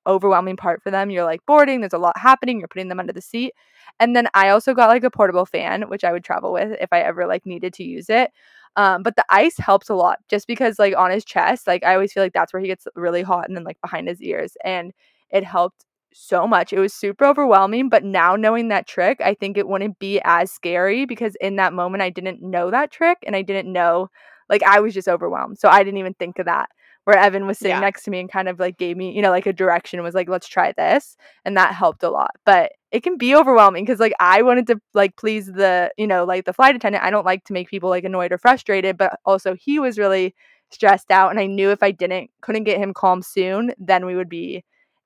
overwhelming 0.07 0.57
part 0.57 0.81
for 0.81 0.91
them. 0.91 1.09
You're 1.09 1.25
like 1.25 1.45
boarding, 1.45 1.81
there's 1.81 1.93
a 1.93 1.97
lot 1.97 2.17
happening, 2.17 2.59
you're 2.59 2.67
putting 2.67 2.89
them 2.89 2.99
under 2.99 3.13
the 3.13 3.21
seat. 3.21 3.53
And 3.99 4.15
then 4.15 4.27
I 4.33 4.49
also 4.49 4.73
got 4.73 4.89
like 4.89 5.03
a 5.03 5.11
portable 5.11 5.45
fan, 5.45 5.83
which 5.83 6.03
I 6.03 6.11
would 6.11 6.23
travel 6.23 6.51
with 6.53 6.77
if 6.81 6.89
I 6.91 7.01
ever 7.01 7.27
like 7.27 7.45
needed 7.45 7.73
to 7.75 7.83
use 7.83 8.09
it. 8.09 8.31
Um, 8.75 9.03
but 9.03 9.15
the 9.15 9.25
ice 9.29 9.57
helps 9.57 9.89
a 9.89 9.95
lot 9.95 10.19
just 10.27 10.47
because 10.47 10.79
like 10.79 10.95
on 10.97 11.11
his 11.11 11.23
chest, 11.23 11.65
like 11.67 11.83
I 11.83 11.93
always 11.93 12.11
feel 12.11 12.23
like 12.23 12.33
that's 12.33 12.51
where 12.53 12.61
he 12.61 12.67
gets 12.67 12.87
really 12.95 13.21
hot 13.21 13.47
and 13.47 13.55
then 13.55 13.63
like 13.63 13.79
behind 13.81 14.07
his 14.07 14.21
ears. 14.21 14.57
And 14.63 14.91
it 15.31 15.43
helped 15.43 15.85
so 16.13 16.47
much. 16.47 16.73
It 16.73 16.79
was 16.79 16.93
super 16.93 17.25
overwhelming, 17.25 17.89
but 17.89 18.03
now 18.03 18.35
knowing 18.35 18.69
that 18.69 18.87
trick, 18.87 19.19
I 19.21 19.33
think 19.33 19.57
it 19.57 19.67
wouldn't 19.67 19.99
be 19.99 20.19
as 20.23 20.51
scary 20.51 21.05
because 21.05 21.35
in 21.41 21.55
that 21.57 21.73
moment 21.73 22.03
I 22.03 22.09
didn't 22.09 22.41
know 22.41 22.71
that 22.71 22.91
trick 22.91 23.17
and 23.25 23.35
I 23.35 23.41
didn't 23.41 23.71
know 23.71 24.09
like 24.49 24.63
I 24.63 24.79
was 24.79 24.93
just 24.93 25.07
overwhelmed. 25.07 25.57
So 25.57 25.69
I 25.69 25.83
didn't 25.83 25.99
even 25.99 26.13
think 26.13 26.39
of 26.39 26.45
that 26.45 26.69
where 27.05 27.17
Evan 27.17 27.47
was 27.47 27.59
sitting 27.59 27.75
yeah. 27.75 27.79
next 27.79 28.03
to 28.03 28.11
me 28.11 28.19
and 28.19 28.31
kind 28.31 28.49
of 28.49 28.59
like 28.59 28.77
gave 28.77 28.97
me, 28.97 29.15
you 29.15 29.21
know, 29.21 29.29
like 29.29 29.45
a 29.45 29.53
direction 29.53 30.01
was 30.03 30.15
like, 30.15 30.27
let's 30.27 30.47
try 30.47 30.73
this. 30.73 31.15
And 31.45 31.55
that 31.55 31.73
helped 31.73 32.03
a 32.03 32.09
lot. 32.09 32.31
But 32.45 32.73
it 32.91 33.03
can 33.03 33.17
be 33.17 33.35
overwhelming 33.35 33.85
because 33.85 33.99
like 33.99 34.13
I 34.19 34.41
wanted 34.41 34.67
to 34.67 34.81
like 34.93 35.15
please 35.15 35.45
the, 35.45 35.91
you 35.97 36.07
know, 36.07 36.25
like 36.25 36.45
the 36.45 36.53
flight 36.53 36.75
attendant. 36.75 37.03
I 37.03 37.11
don't 37.11 37.25
like 37.25 37.43
to 37.45 37.53
make 37.53 37.69
people 37.69 37.89
like 37.89 38.03
annoyed 38.03 38.31
or 38.31 38.39
frustrated, 38.39 38.97
but 38.97 39.19
also 39.23 39.55
he 39.55 39.79
was 39.79 39.99
really 39.99 40.35
stressed 40.71 41.11
out. 41.11 41.29
And 41.29 41.39
I 41.39 41.45
knew 41.45 41.69
if 41.69 41.83
I 41.83 41.91
didn't, 41.91 42.31
couldn't 42.41 42.63
get 42.63 42.79
him 42.79 42.93
calm 42.93 43.21
soon, 43.21 43.73
then 43.77 44.05
we 44.05 44.15
would 44.15 44.29
be 44.29 44.63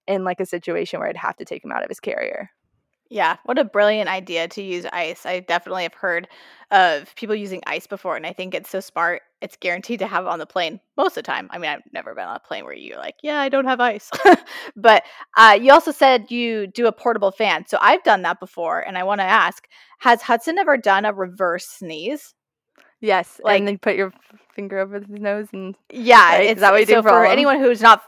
in 0.08 0.24
like 0.24 0.40
a 0.40 0.46
situation 0.46 1.00
where 1.00 1.10
I'd 1.10 1.18
have 1.18 1.36
to 1.38 1.46
take 1.46 1.64
him 1.64 1.72
out 1.72 1.84
of 1.84 1.90
his 1.90 2.00
carrier. 2.00 2.50
Yeah, 3.10 3.38
what 3.44 3.58
a 3.58 3.64
brilliant 3.64 4.08
idea 4.08 4.48
to 4.50 4.62
use 4.62 4.86
ice. 4.94 5.26
I 5.26 5.40
definitely 5.40 5.84
have 5.84 5.96
heard 5.96 6.28
of 6.70 7.14
people 7.16 7.36
using 7.36 7.64
ice 7.66 7.88
before, 7.88 8.16
and 8.16 8.26
I 8.26 8.34
think 8.34 8.54
it's 8.54 8.70
so 8.70 8.80
smart. 8.80 9.24
It's 9.42 9.58
guaranteed 9.60 10.00
to 10.00 10.08
have 10.08 10.26
it 10.26 10.30
on 10.30 10.38
the 10.38 10.46
plane 10.46 10.80
most 10.96 11.12
of 11.12 11.16
the 11.16 11.22
time. 11.24 11.48
I 11.50 11.58
mean, 11.58 11.72
I've 11.72 11.82
never 11.92 12.14
been 12.14 12.28
on 12.28 12.36
a 12.36 12.40
plane 12.40 12.66
where 12.66 12.76
you're 12.76 13.00
like, 13.00 13.16
yeah, 13.24 13.40
I 13.40 13.50
don't 13.50 13.66
have 13.66 13.80
ice. 13.80 14.12
but 14.76 15.04
uh, 15.36 15.58
you 15.60 15.72
also 15.72 15.92
said 15.92 16.30
you 16.30 16.68
do 16.68 16.86
a 16.86 16.92
portable 16.92 17.32
fan. 17.32 17.66
So 17.68 17.80
I've 17.82 18.04
done 18.04 18.22
that 18.22 18.40
before, 18.40 18.80
and 18.82 18.96
I 18.96 19.04
want 19.04 19.22
to 19.22 19.26
ask 19.26 19.68
Has 20.00 20.22
Hudson 20.22 20.60
ever 20.60 20.78
done 20.78 21.06
a 21.06 21.14
reverse 21.14 21.66
sneeze? 21.66 22.36
Yes, 23.02 23.42
like, 23.44 23.58
and 23.58 23.68
then 23.68 23.78
put 23.80 23.96
your 23.96 24.14
finger 24.54 24.78
over 24.78 25.00
his 25.00 25.08
nose 25.10 25.48
and 25.54 25.74
yeah, 25.90 26.36
right? 26.36 26.50
it's 26.50 26.62
that 26.62 26.72
what 26.72 26.82
you 26.82 26.86
do 26.86 26.96
for, 27.02 27.10
for 27.10 27.26
anyone 27.26 27.60
who's 27.60 27.82
not 27.82 28.04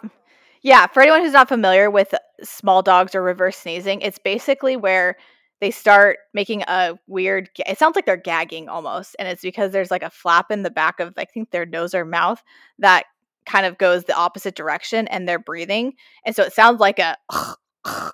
yeah, 0.62 0.88
for 0.88 1.02
anyone 1.02 1.22
who's 1.22 1.34
not 1.34 1.50
familiar 1.50 1.90
with 1.90 2.14
small 2.44 2.82
dogs 2.82 3.16
or 3.16 3.22
reverse 3.22 3.58
sneezing, 3.58 4.02
it's 4.02 4.20
basically 4.20 4.76
where 4.76 5.18
they 5.62 5.72
start 5.72 6.18
making 6.34 6.64
a 6.64 6.96
weird 7.08 7.50
it 7.66 7.78
sounds 7.78 7.96
like 7.96 8.06
they're 8.06 8.18
gagging 8.18 8.68
almost 8.68 9.16
and 9.20 9.28
it's 9.28 9.44
because 9.44 9.72
there's 9.72 9.92
like 9.92 10.04
a 10.04 10.10
flap 10.10 10.52
in 10.52 10.64
the 10.64 10.72
back 10.72 11.00
of 11.00 11.14
i 11.18 11.24
think 11.24 11.52
their 11.52 11.66
nose 11.68 11.94
or 11.94 12.04
mouth 12.04 12.44
that 12.80 13.06
kind 13.46 13.66
of 13.66 13.78
goes 13.78 14.04
the 14.04 14.16
opposite 14.16 14.56
direction 14.56 15.08
and 15.08 15.28
they're 15.28 15.40
breathing 15.40 15.94
and 16.26 16.36
so 16.36 16.44
it 16.44 16.52
sounds 16.52 16.80
like 16.80 17.00
a 17.00 17.16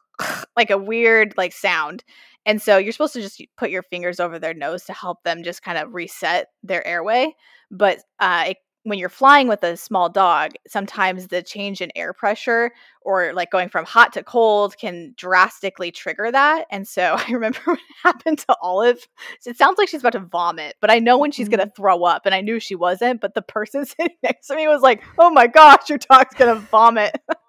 like 0.58 0.70
a 0.70 0.78
weird 0.78 1.34
like 1.38 1.54
sound 1.54 2.04
and 2.46 2.62
so 2.62 2.78
you're 2.78 2.94
supposed 2.94 3.14
to 3.14 3.22
just 3.22 3.42
put 3.58 3.70
your 3.70 3.84
fingers 3.84 4.20
over 4.20 4.40
their 4.40 4.54
nose 4.54 4.84
to 4.84 4.94
help 4.94 5.24
them 5.24 5.44
just 5.44 5.64
kind 5.64 5.78
of 5.78 5.94
reset 5.94 6.48
their 6.64 6.86
airway 6.86 7.34
but 7.72 8.00
uh, 8.20 8.46
it 8.48 8.58
when 8.88 8.98
you're 8.98 9.10
flying 9.10 9.50
with 9.50 9.64
a 9.64 9.76
small 9.76 10.08
dog, 10.08 10.54
sometimes 10.66 11.28
the 11.28 11.44
change 11.44 11.82
in 11.82 11.92
air 11.94 12.14
pressure 12.14 12.72
or 13.02 13.34
like 13.34 13.52
going 13.52 13.68
from 13.68 13.84
hot 13.84 14.14
to 14.14 14.24
cold 14.24 14.78
can 14.78 15.14
drastically 15.18 15.92
trigger 15.92 16.32
that. 16.32 16.66
And 16.72 16.88
so 16.88 17.18
I 17.28 17.32
remember 17.32 17.60
what 17.66 17.80
happened 18.02 18.40
to 18.40 18.56
Olive. 18.62 19.06
It 19.46 19.58
sounds 19.58 19.78
like 19.78 19.90
she's 19.90 20.00
about 20.00 20.14
to 20.14 20.20
vomit, 20.20 20.76
but 20.80 20.90
I 20.90 21.00
know 21.00 21.18
when 21.18 21.32
she's 21.32 21.50
mm-hmm. 21.50 21.58
going 21.58 21.68
to 21.68 21.76
throw 21.76 22.06
up. 22.06 22.26
And 22.26 22.34
I 22.34 22.40
knew 22.40 22.62
she 22.62 22.76
wasn't, 22.76 23.20
but 23.20 23.34
the 23.34 23.42
person 23.42 23.86
sitting 23.86 24.16
next 24.24 24.48
to 24.48 24.56
me 24.56 24.68
was 24.70 24.82
like, 24.82 25.04
oh 25.20 25.30
my 25.30 25.48
gosh, 25.48 25.90
your 25.90 25.98
dog's 25.98 26.36
going 26.36 26.56
to 26.56 26.62
vomit. 26.62 27.14
and 27.30 27.40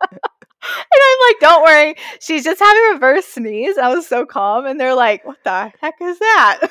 I'm 0.63 1.19
like, 1.29 1.41
don't 1.41 1.63
worry. 1.63 1.95
She's 2.21 2.43
just 2.43 2.59
having 2.59 2.83
a 2.83 2.95
reverse 2.95 3.27
sneeze. 3.27 3.79
I 3.79 3.95
was 3.95 4.09
so 4.09 4.27
calm. 4.27 4.67
And 4.67 4.81
they're 4.81 4.97
like, 4.97 5.25
what 5.25 5.39
the 5.45 5.73
heck 5.81 5.95
is 6.01 6.19
that? 6.19 6.69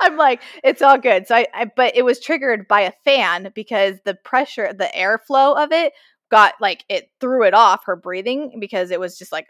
I'm 0.00 0.16
like, 0.16 0.42
it's 0.64 0.82
all 0.82 0.98
good. 0.98 1.26
So 1.26 1.36
I, 1.36 1.46
I, 1.54 1.64
but 1.64 1.96
it 1.96 2.04
was 2.04 2.20
triggered 2.20 2.68
by 2.68 2.82
a 2.82 2.92
fan 3.04 3.52
because 3.54 3.96
the 4.04 4.14
pressure, 4.14 4.72
the 4.72 4.90
airflow 4.96 5.62
of 5.62 5.72
it 5.72 5.92
got 6.30 6.54
like 6.60 6.84
it 6.88 7.10
threw 7.20 7.44
it 7.44 7.54
off 7.54 7.84
her 7.86 7.96
breathing 7.96 8.58
because 8.60 8.90
it 8.90 9.00
was 9.00 9.18
just 9.18 9.32
like 9.32 9.46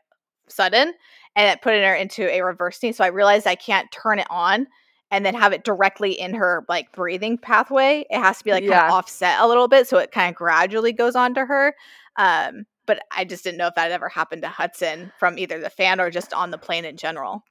sudden 0.48 0.92
and 1.36 1.50
it 1.50 1.62
put 1.62 1.74
her 1.74 1.94
into 1.94 2.28
a 2.28 2.42
reverse 2.42 2.78
sneeze. 2.78 2.96
So 2.96 3.04
I 3.04 3.08
realized 3.08 3.46
I 3.46 3.54
can't 3.54 3.90
turn 3.92 4.18
it 4.18 4.26
on 4.30 4.66
and 5.10 5.26
then 5.26 5.34
have 5.34 5.52
it 5.52 5.64
directly 5.64 6.12
in 6.12 6.34
her 6.34 6.64
like 6.68 6.92
breathing 6.92 7.38
pathway. 7.38 8.04
It 8.10 8.18
has 8.18 8.38
to 8.38 8.44
be 8.44 8.52
like 8.52 8.64
yeah. 8.64 8.80
kind 8.80 8.92
of 8.92 8.98
offset 8.98 9.40
a 9.40 9.46
little 9.46 9.68
bit 9.68 9.88
so 9.88 9.98
it 9.98 10.12
kind 10.12 10.30
of 10.30 10.36
gradually 10.36 10.92
goes 10.92 11.16
on 11.16 11.34
to 11.34 11.44
her. 11.44 11.74
Um, 12.16 12.64
but 12.86 13.00
I 13.16 13.24
just 13.24 13.44
didn't 13.44 13.58
know 13.58 13.68
if 13.68 13.74
that 13.76 13.92
ever 13.92 14.08
happened 14.08 14.42
to 14.42 14.48
Hudson 14.48 15.12
from 15.18 15.38
either 15.38 15.60
the 15.60 15.70
fan 15.70 16.00
or 16.00 16.10
just 16.10 16.32
on 16.32 16.50
the 16.50 16.58
plane 16.58 16.84
in 16.84 16.96
general. 16.96 17.44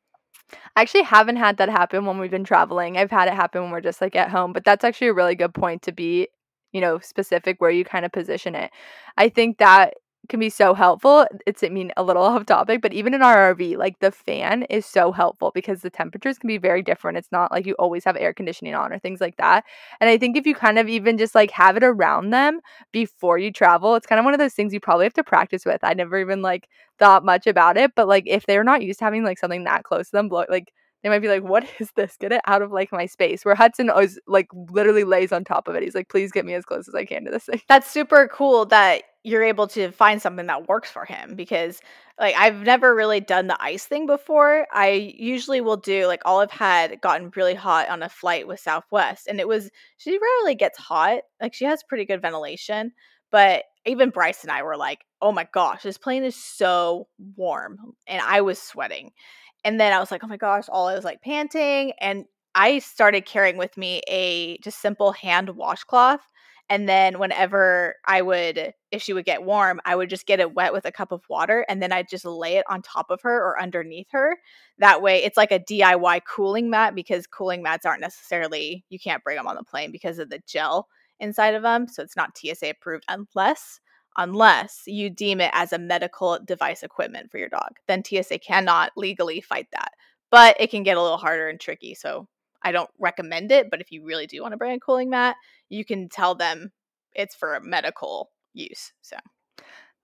I 0.75 0.81
actually 0.81 1.03
haven't 1.03 1.38
had 1.38 1.57
that 1.57 1.69
happen 1.69 2.05
when 2.05 2.19
we've 2.19 2.31
been 2.31 2.43
traveling. 2.43 2.97
I've 2.97 3.12
had 3.12 3.27
it 3.27 3.33
happen 3.33 3.63
when 3.63 3.71
we're 3.71 3.81
just 3.81 4.01
like 4.01 4.15
at 4.15 4.29
home, 4.29 4.53
but 4.53 4.63
that's 4.63 4.83
actually 4.83 5.07
a 5.07 5.13
really 5.13 5.35
good 5.35 5.53
point 5.53 5.81
to 5.83 5.91
be, 5.91 6.27
you 6.71 6.81
know, 6.81 6.99
specific 6.99 7.59
where 7.59 7.71
you 7.71 7.85
kind 7.85 8.05
of 8.05 8.12
position 8.12 8.55
it. 8.55 8.71
I 9.17 9.29
think 9.29 9.57
that 9.59 9.95
can 10.29 10.39
be 10.39 10.49
so 10.49 10.73
helpful. 10.73 11.27
It's 11.45 11.63
I 11.63 11.69
mean 11.69 11.91
a 11.97 12.03
little 12.03 12.23
off 12.31 12.45
topic, 12.45 12.81
but 12.81 12.93
even 12.93 13.13
in 13.13 13.21
our 13.21 13.37
RV, 13.37 13.75
like 13.77 13.99
the 13.99 14.11
fan 14.11 14.63
is 14.63 14.85
so 14.85 15.11
helpful 15.11 15.51
because 15.53 15.81
the 15.81 15.89
temperatures 15.89 16.37
can 16.37 16.47
be 16.47 16.57
very 16.57 16.81
different. 16.81 17.17
It's 17.17 17.31
not 17.31 17.51
like 17.51 17.65
you 17.65 17.73
always 17.79 18.03
have 18.05 18.15
air 18.17 18.33
conditioning 18.33 18.75
on 18.75 18.93
or 18.93 18.99
things 18.99 19.19
like 19.21 19.37
that. 19.37 19.65
And 19.99 20.09
I 20.09 20.17
think 20.17 20.37
if 20.37 20.45
you 20.45 20.55
kind 20.55 20.79
of 20.79 20.87
even 20.87 21.17
just 21.17 21.35
like 21.35 21.51
have 21.51 21.75
it 21.77 21.83
around 21.83 22.29
them 22.29 22.59
before 22.91 23.37
you 23.37 23.51
travel, 23.51 23.95
it's 23.95 24.07
kind 24.07 24.19
of 24.19 24.25
one 24.25 24.33
of 24.33 24.39
those 24.39 24.53
things 24.53 24.73
you 24.73 24.79
probably 24.79 25.05
have 25.05 25.13
to 25.13 25.23
practice 25.23 25.65
with. 25.65 25.83
I 25.83 25.93
never 25.93 26.17
even 26.19 26.41
like 26.41 26.69
thought 26.99 27.25
much 27.25 27.47
about 27.47 27.77
it, 27.77 27.91
but 27.95 28.07
like 28.07 28.23
if 28.27 28.45
they're 28.45 28.63
not 28.63 28.81
used 28.83 28.99
to 28.99 29.05
having 29.05 29.23
like 29.23 29.39
something 29.39 29.63
that 29.65 29.83
close 29.83 30.07
to 30.09 30.11
them, 30.17 30.29
blow, 30.29 30.45
like 30.49 30.71
they 31.03 31.09
might 31.09 31.19
be 31.19 31.27
like, 31.27 31.43
"What 31.43 31.65
is 31.79 31.91
this? 31.95 32.17
Get 32.17 32.31
it 32.31 32.41
out 32.45 32.62
of 32.62 32.71
like 32.71 32.91
my 32.91 33.05
space." 33.05 33.45
Where 33.45 33.55
Hudson 33.55 33.89
is 34.01 34.19
like 34.27 34.47
literally 34.53 35.03
lays 35.03 35.31
on 35.31 35.43
top 35.43 35.67
of 35.67 35.75
it. 35.75 35.83
He's 35.83 35.95
like, 35.95 36.09
"Please 36.09 36.31
get 36.31 36.45
me 36.45 36.53
as 36.53 36.65
close 36.65 36.88
as 36.88 36.95
I 36.95 37.05
can 37.05 37.25
to 37.25 37.31
this 37.31 37.45
thing." 37.45 37.62
That's 37.67 37.89
super 37.89 38.27
cool 38.31 38.65
that 38.67 39.03
you're 39.23 39.43
able 39.43 39.67
to 39.67 39.91
find 39.91 40.21
something 40.21 40.47
that 40.47 40.67
works 40.69 40.89
for 40.89 41.03
him 41.05 41.35
because 41.35 41.81
like 42.19 42.35
I've 42.38 42.62
never 42.62 42.95
really 42.95 43.19
done 43.19 43.47
the 43.47 43.62
ice 43.62 43.85
thing 43.85 44.05
before. 44.05 44.65
I 44.71 45.13
usually 45.17 45.62
will 45.62 45.77
do 45.77 46.07
like 46.07 46.21
Olive 46.25 46.51
had 46.51 47.01
gotten 47.01 47.31
really 47.35 47.53
hot 47.55 47.89
on 47.89 48.01
a 48.01 48.09
flight 48.09 48.47
with 48.47 48.59
Southwest 48.62 49.27
and 49.27 49.39
it 49.39 49.47
was 49.47 49.69
she 49.97 50.17
rarely 50.17 50.55
gets 50.55 50.77
hot. 50.77 51.21
Like 51.41 51.53
she 51.53 51.65
has 51.65 51.83
pretty 51.83 52.05
good 52.05 52.21
ventilation, 52.21 52.93
But 53.31 53.63
even 53.85 54.09
Bryce 54.09 54.43
and 54.43 54.51
I 54.51 54.63
were 54.63 54.77
like, 54.77 55.05
oh 55.21 55.31
my 55.31 55.47
gosh, 55.53 55.83
this 55.83 55.97
plane 55.97 56.23
is 56.23 56.35
so 56.35 57.07
warm. 57.35 57.77
And 58.07 58.21
I 58.21 58.41
was 58.41 58.62
sweating. 58.62 59.12
And 59.63 59.80
then 59.80 59.93
I 59.93 60.00
was 60.00 60.12
like, 60.12 60.24
oh 60.24 60.28
my 60.28 60.38
gosh, 60.38 60.65
Olive 60.69 60.95
was 60.95 61.06
like 61.06 61.22
panting. 61.22 61.93
And 62.00 62.26
I 62.56 62.80
started 62.80 63.26
carrying 63.26 63.58
with 63.58 63.78
me 63.78 64.02
a 64.08 64.58
just 64.60 64.82
simple 64.82 65.12
hand 65.12 65.50
washcloth. 65.52 66.22
And 66.72 66.88
then 66.88 67.17
whenever 67.17 67.95
I 68.06 68.22
would, 68.22 68.74
if 68.91 69.02
she 69.02 69.13
would 69.13 69.26
get 69.26 69.43
warm, 69.43 69.82
I 69.86 69.95
would 69.95 70.10
just 70.10 70.28
get 70.28 70.39
it 70.39 70.54
wet 70.54 70.72
with 70.72 70.86
a 70.86 70.91
cup 70.91 71.12
of 71.12 71.24
water 71.28 71.65
and 71.67 71.82
then 71.82 71.91
I'd 71.91 72.08
just 72.08 72.26
lay 72.26 72.58
it 72.58 72.65
on 72.69 72.84
top 72.84 73.10
of 73.10 73.22
her 73.24 73.43
or 73.43 73.60
underneath 73.60 74.08
her. 74.12 74.38
That 74.78 75.02
way 75.02 75.24
it's 75.24 75.38
like 75.38 75.52
a 75.52 75.60
DIY 75.60 76.22
cooling 76.26 76.69
mat 76.69 76.93
because 76.93 77.26
cooling 77.26 77.63
mats 77.63 77.88
aren't 77.88 78.02
necessarily, 78.02 78.86
you 78.89 79.00
can't 79.00 79.24
bring 79.24 79.38
them 79.38 79.48
on 79.48 79.56
the 79.56 79.63
plane 79.63 79.91
because 79.91 80.19
of 80.19 80.30
the 80.30 80.41
gel 80.48 80.88
inside 81.19 81.56
of 81.56 81.63
them. 81.63 81.88
So 81.88 82.04
it's 82.04 82.15
not 82.15 82.38
TSA 82.38 82.69
approved 82.69 83.06
unless 83.10 83.80
unless 84.19 84.84
you 84.86 85.10
deem 85.10 85.39
it 85.39 85.49
as 85.53 85.71
a 85.71 85.79
medical 85.79 86.38
device 86.43 86.84
equipment 86.84 87.32
for 87.32 87.38
your 87.38 87.47
dog. 87.47 87.69
Then 87.88 88.03
TSA 88.03 88.39
cannot 88.39 88.91
legally 88.97 89.39
fight 89.39 89.67
that. 89.71 89.93
But 90.29 90.58
it 90.60 90.69
can 90.69 90.84
get 90.84 90.97
a 90.97 91.01
little 91.01 91.17
harder 91.17 91.47
and 91.47 91.60
tricky. 91.60 91.95
So 91.95 92.27
I 92.62 92.73
don't 92.73 92.89
recommend 92.99 93.51
it, 93.53 93.71
but 93.71 93.79
if 93.79 93.93
you 93.93 94.03
really 94.03 94.27
do 94.27 94.41
want 94.41 94.51
to 94.51 94.58
bring 94.58 94.73
a 94.73 94.79
cooling 94.79 95.10
mat, 95.10 95.38
you 95.69 95.86
can 95.86 96.10
tell 96.10 96.36
them 96.36 96.71
it's 97.13 97.34
for 97.34 97.58
medical 97.63 98.29
use. 98.53 98.91
So 99.01 99.15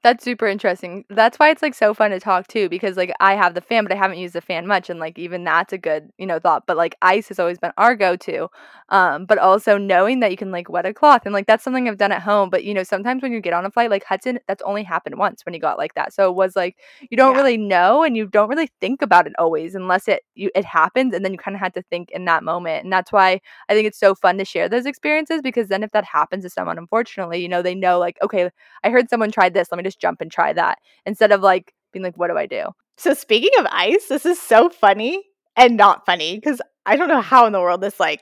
that's 0.05 0.23
super 0.23 0.45
interesting. 0.45 1.03
That's 1.09 1.39
why 1.39 1.49
it's 1.49 1.63
like 1.63 1.73
so 1.73 1.95
fun 1.95 2.11
to 2.11 2.19
talk 2.19 2.47
too, 2.47 2.69
because 2.69 2.95
like 2.95 3.11
I 3.19 3.33
have 3.33 3.55
the 3.55 3.61
fan, 3.61 3.83
but 3.83 3.91
I 3.91 3.95
haven't 3.95 4.19
used 4.19 4.35
the 4.35 4.41
fan 4.41 4.67
much, 4.67 4.87
and 4.87 4.99
like 4.99 5.17
even 5.17 5.43
that's 5.43 5.73
a 5.73 5.79
good 5.79 6.11
you 6.19 6.27
know 6.27 6.37
thought. 6.37 6.67
But 6.67 6.77
like 6.77 6.95
ice 7.01 7.27
has 7.29 7.39
always 7.39 7.57
been 7.57 7.71
our 7.75 7.95
go 7.95 8.15
to, 8.15 8.47
um, 8.89 9.25
but 9.25 9.39
also 9.39 9.79
knowing 9.79 10.19
that 10.19 10.29
you 10.29 10.37
can 10.37 10.51
like 10.51 10.69
wet 10.69 10.85
a 10.85 10.93
cloth 10.93 11.23
and 11.25 11.33
like 11.33 11.47
that's 11.47 11.63
something 11.63 11.89
I've 11.89 11.97
done 11.97 12.11
at 12.11 12.21
home. 12.21 12.51
But 12.51 12.63
you 12.63 12.71
know 12.75 12.83
sometimes 12.83 13.23
when 13.23 13.31
you 13.31 13.41
get 13.41 13.53
on 13.53 13.65
a 13.65 13.71
flight, 13.71 13.89
like 13.89 14.03
Hudson, 14.03 14.37
that's 14.47 14.61
only 14.61 14.83
happened 14.83 15.17
once 15.17 15.43
when 15.43 15.55
he 15.55 15.59
got 15.59 15.79
like 15.79 15.95
that. 15.95 16.13
So 16.13 16.29
it 16.29 16.35
was 16.35 16.55
like 16.55 16.77
you 17.09 17.17
don't 17.17 17.33
yeah. 17.33 17.41
really 17.41 17.57
know 17.57 18.03
and 18.03 18.15
you 18.15 18.27
don't 18.27 18.47
really 18.49 18.69
think 18.79 19.01
about 19.01 19.25
it 19.25 19.33
always 19.39 19.73
unless 19.73 20.07
it 20.07 20.21
you 20.35 20.51
it 20.53 20.65
happens, 20.65 21.15
and 21.15 21.25
then 21.25 21.31
you 21.31 21.39
kind 21.39 21.55
of 21.55 21.61
had 21.61 21.73
to 21.73 21.81
think 21.81 22.11
in 22.11 22.25
that 22.25 22.43
moment, 22.43 22.83
and 22.83 22.93
that's 22.93 23.11
why 23.11 23.41
I 23.69 23.73
think 23.73 23.87
it's 23.87 23.99
so 23.99 24.13
fun 24.13 24.37
to 24.37 24.45
share 24.45 24.69
those 24.69 24.85
experiences 24.85 25.41
because 25.41 25.69
then 25.69 25.81
if 25.81 25.89
that 25.93 26.05
happens 26.05 26.43
to 26.43 26.51
someone, 26.51 26.77
unfortunately, 26.77 27.41
you 27.41 27.49
know 27.49 27.63
they 27.63 27.73
know 27.73 27.97
like 27.97 28.19
okay, 28.21 28.51
I 28.83 28.91
heard 28.91 29.09
someone 29.09 29.31
tried 29.31 29.55
this, 29.55 29.69
let 29.71 29.77
me 29.77 29.83
just 29.83 29.94
just 29.95 30.01
jump 30.01 30.21
and 30.21 30.31
try 30.31 30.53
that 30.53 30.79
instead 31.05 31.31
of 31.31 31.41
like 31.41 31.73
being 31.91 32.03
like, 32.03 32.17
what 32.17 32.29
do 32.29 32.37
I 32.37 32.45
do? 32.45 32.65
So 32.97 33.13
speaking 33.13 33.51
of 33.59 33.65
ice, 33.69 34.07
this 34.07 34.25
is 34.25 34.39
so 34.39 34.69
funny 34.69 35.23
and 35.55 35.77
not 35.77 36.05
funny 36.05 36.35
because 36.35 36.61
I 36.85 36.95
don't 36.95 37.07
know 37.07 37.21
how 37.21 37.45
in 37.45 37.53
the 37.53 37.61
world 37.61 37.81
this 37.81 37.99
like 37.99 38.21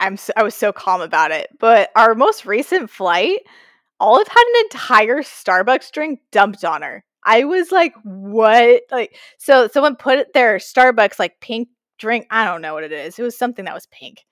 I'm 0.00 0.16
so, 0.16 0.32
I 0.36 0.42
was 0.42 0.54
so 0.54 0.72
calm 0.72 1.00
about 1.00 1.30
it. 1.30 1.48
But 1.60 1.90
our 1.94 2.14
most 2.14 2.44
recent 2.44 2.90
flight, 2.90 3.40
Olive 4.00 4.26
had 4.26 4.44
an 4.44 4.64
entire 4.64 5.18
Starbucks 5.18 5.92
drink 5.92 6.20
dumped 6.32 6.64
on 6.64 6.82
her. 6.82 7.04
I 7.24 7.44
was 7.44 7.70
like, 7.70 7.94
what? 8.02 8.82
Like, 8.90 9.16
so 9.38 9.68
someone 9.68 9.94
put 9.94 10.32
their 10.32 10.56
Starbucks 10.56 11.20
like 11.20 11.40
pink 11.40 11.68
drink. 11.98 12.26
I 12.32 12.44
don't 12.44 12.62
know 12.62 12.74
what 12.74 12.82
it 12.82 12.90
is. 12.90 13.16
It 13.16 13.22
was 13.22 13.38
something 13.38 13.64
that 13.64 13.74
was 13.74 13.86
pink 13.86 14.24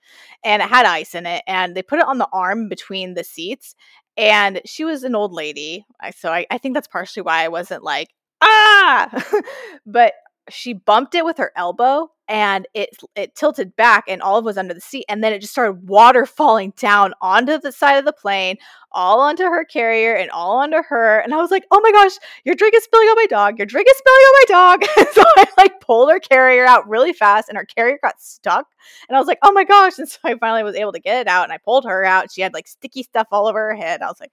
and 0.43 0.61
it 0.61 0.67
had 0.67 0.85
ice 0.85 1.15
in 1.15 1.25
it. 1.25 1.41
And 1.47 1.73
they 1.73 1.81
put 1.81 1.99
it 1.99 2.05
on 2.05 2.17
the 2.17 2.27
arm 2.33 2.67
between 2.67 3.13
the 3.13 3.23
seats 3.23 3.75
and 4.17 4.61
she 4.65 4.83
was 4.83 5.03
an 5.03 5.15
old 5.15 5.33
lady 5.33 5.85
so 6.15 6.31
I, 6.31 6.45
I 6.51 6.57
think 6.57 6.73
that's 6.73 6.87
partially 6.87 7.23
why 7.23 7.43
i 7.43 7.47
wasn't 7.47 7.83
like 7.83 8.09
ah! 8.41 9.41
But 9.85 10.13
she 10.49 10.73
bumped 10.73 11.15
it 11.15 11.23
with 11.25 11.37
her 11.37 11.51
elbow 11.55 12.09
and 12.31 12.65
it 12.73 12.89
it 13.17 13.35
tilted 13.35 13.75
back 13.75 14.05
and 14.07 14.21
Olive 14.21 14.45
was 14.45 14.57
under 14.57 14.73
the 14.73 14.79
seat 14.79 15.03
and 15.09 15.21
then 15.21 15.33
it 15.33 15.41
just 15.41 15.51
started 15.51 15.87
water 15.87 16.25
falling 16.37 16.73
down 16.77 17.13
onto 17.21 17.59
the 17.59 17.73
side 17.73 17.97
of 17.97 18.05
the 18.05 18.13
plane 18.13 18.55
all 18.93 19.19
onto 19.19 19.43
her 19.43 19.65
carrier 19.65 20.15
and 20.15 20.31
all 20.31 20.57
onto 20.57 20.81
her 20.81 21.19
and 21.19 21.33
I 21.33 21.37
was 21.37 21.51
like 21.51 21.65
oh 21.71 21.81
my 21.81 21.91
gosh 21.91 22.13
your 22.45 22.55
drink 22.55 22.73
is 22.73 22.85
spilling 22.85 23.07
on 23.07 23.15
my 23.17 23.25
dog 23.25 23.59
your 23.59 23.65
drink 23.65 23.87
is 23.87 23.97
spilling 23.97 24.15
on 24.15 24.33
my 24.33 24.45
dog. 24.47 24.89
So 25.11 25.23
I 25.35 25.45
like 25.57 25.81
pulled 25.81 26.09
her 26.09 26.19
carrier 26.19 26.65
out 26.65 26.87
really 26.87 27.11
fast 27.11 27.49
and 27.49 27.57
her 27.57 27.65
carrier 27.65 27.99
got 28.01 28.21
stuck 28.21 28.65
and 29.09 29.17
I 29.17 29.19
was 29.19 29.27
like 29.27 29.39
oh 29.43 29.51
my 29.51 29.65
gosh. 29.65 29.93
And 29.99 30.07
so 30.07 30.17
I 30.23 30.35
finally 30.35 30.63
was 30.63 30.75
able 30.75 30.93
to 30.93 30.99
get 30.99 31.19
it 31.19 31.27
out 31.27 31.43
and 31.43 31.51
I 31.51 31.57
pulled 31.57 31.83
her 31.83 32.05
out 32.05 32.31
she 32.31 32.41
had 32.41 32.53
like 32.53 32.67
sticky 32.67 33.03
stuff 33.03 33.27
all 33.31 33.47
over 33.47 33.59
her 33.59 33.75
head 33.75 34.01
I 34.01 34.07
was 34.07 34.21
like 34.21 34.31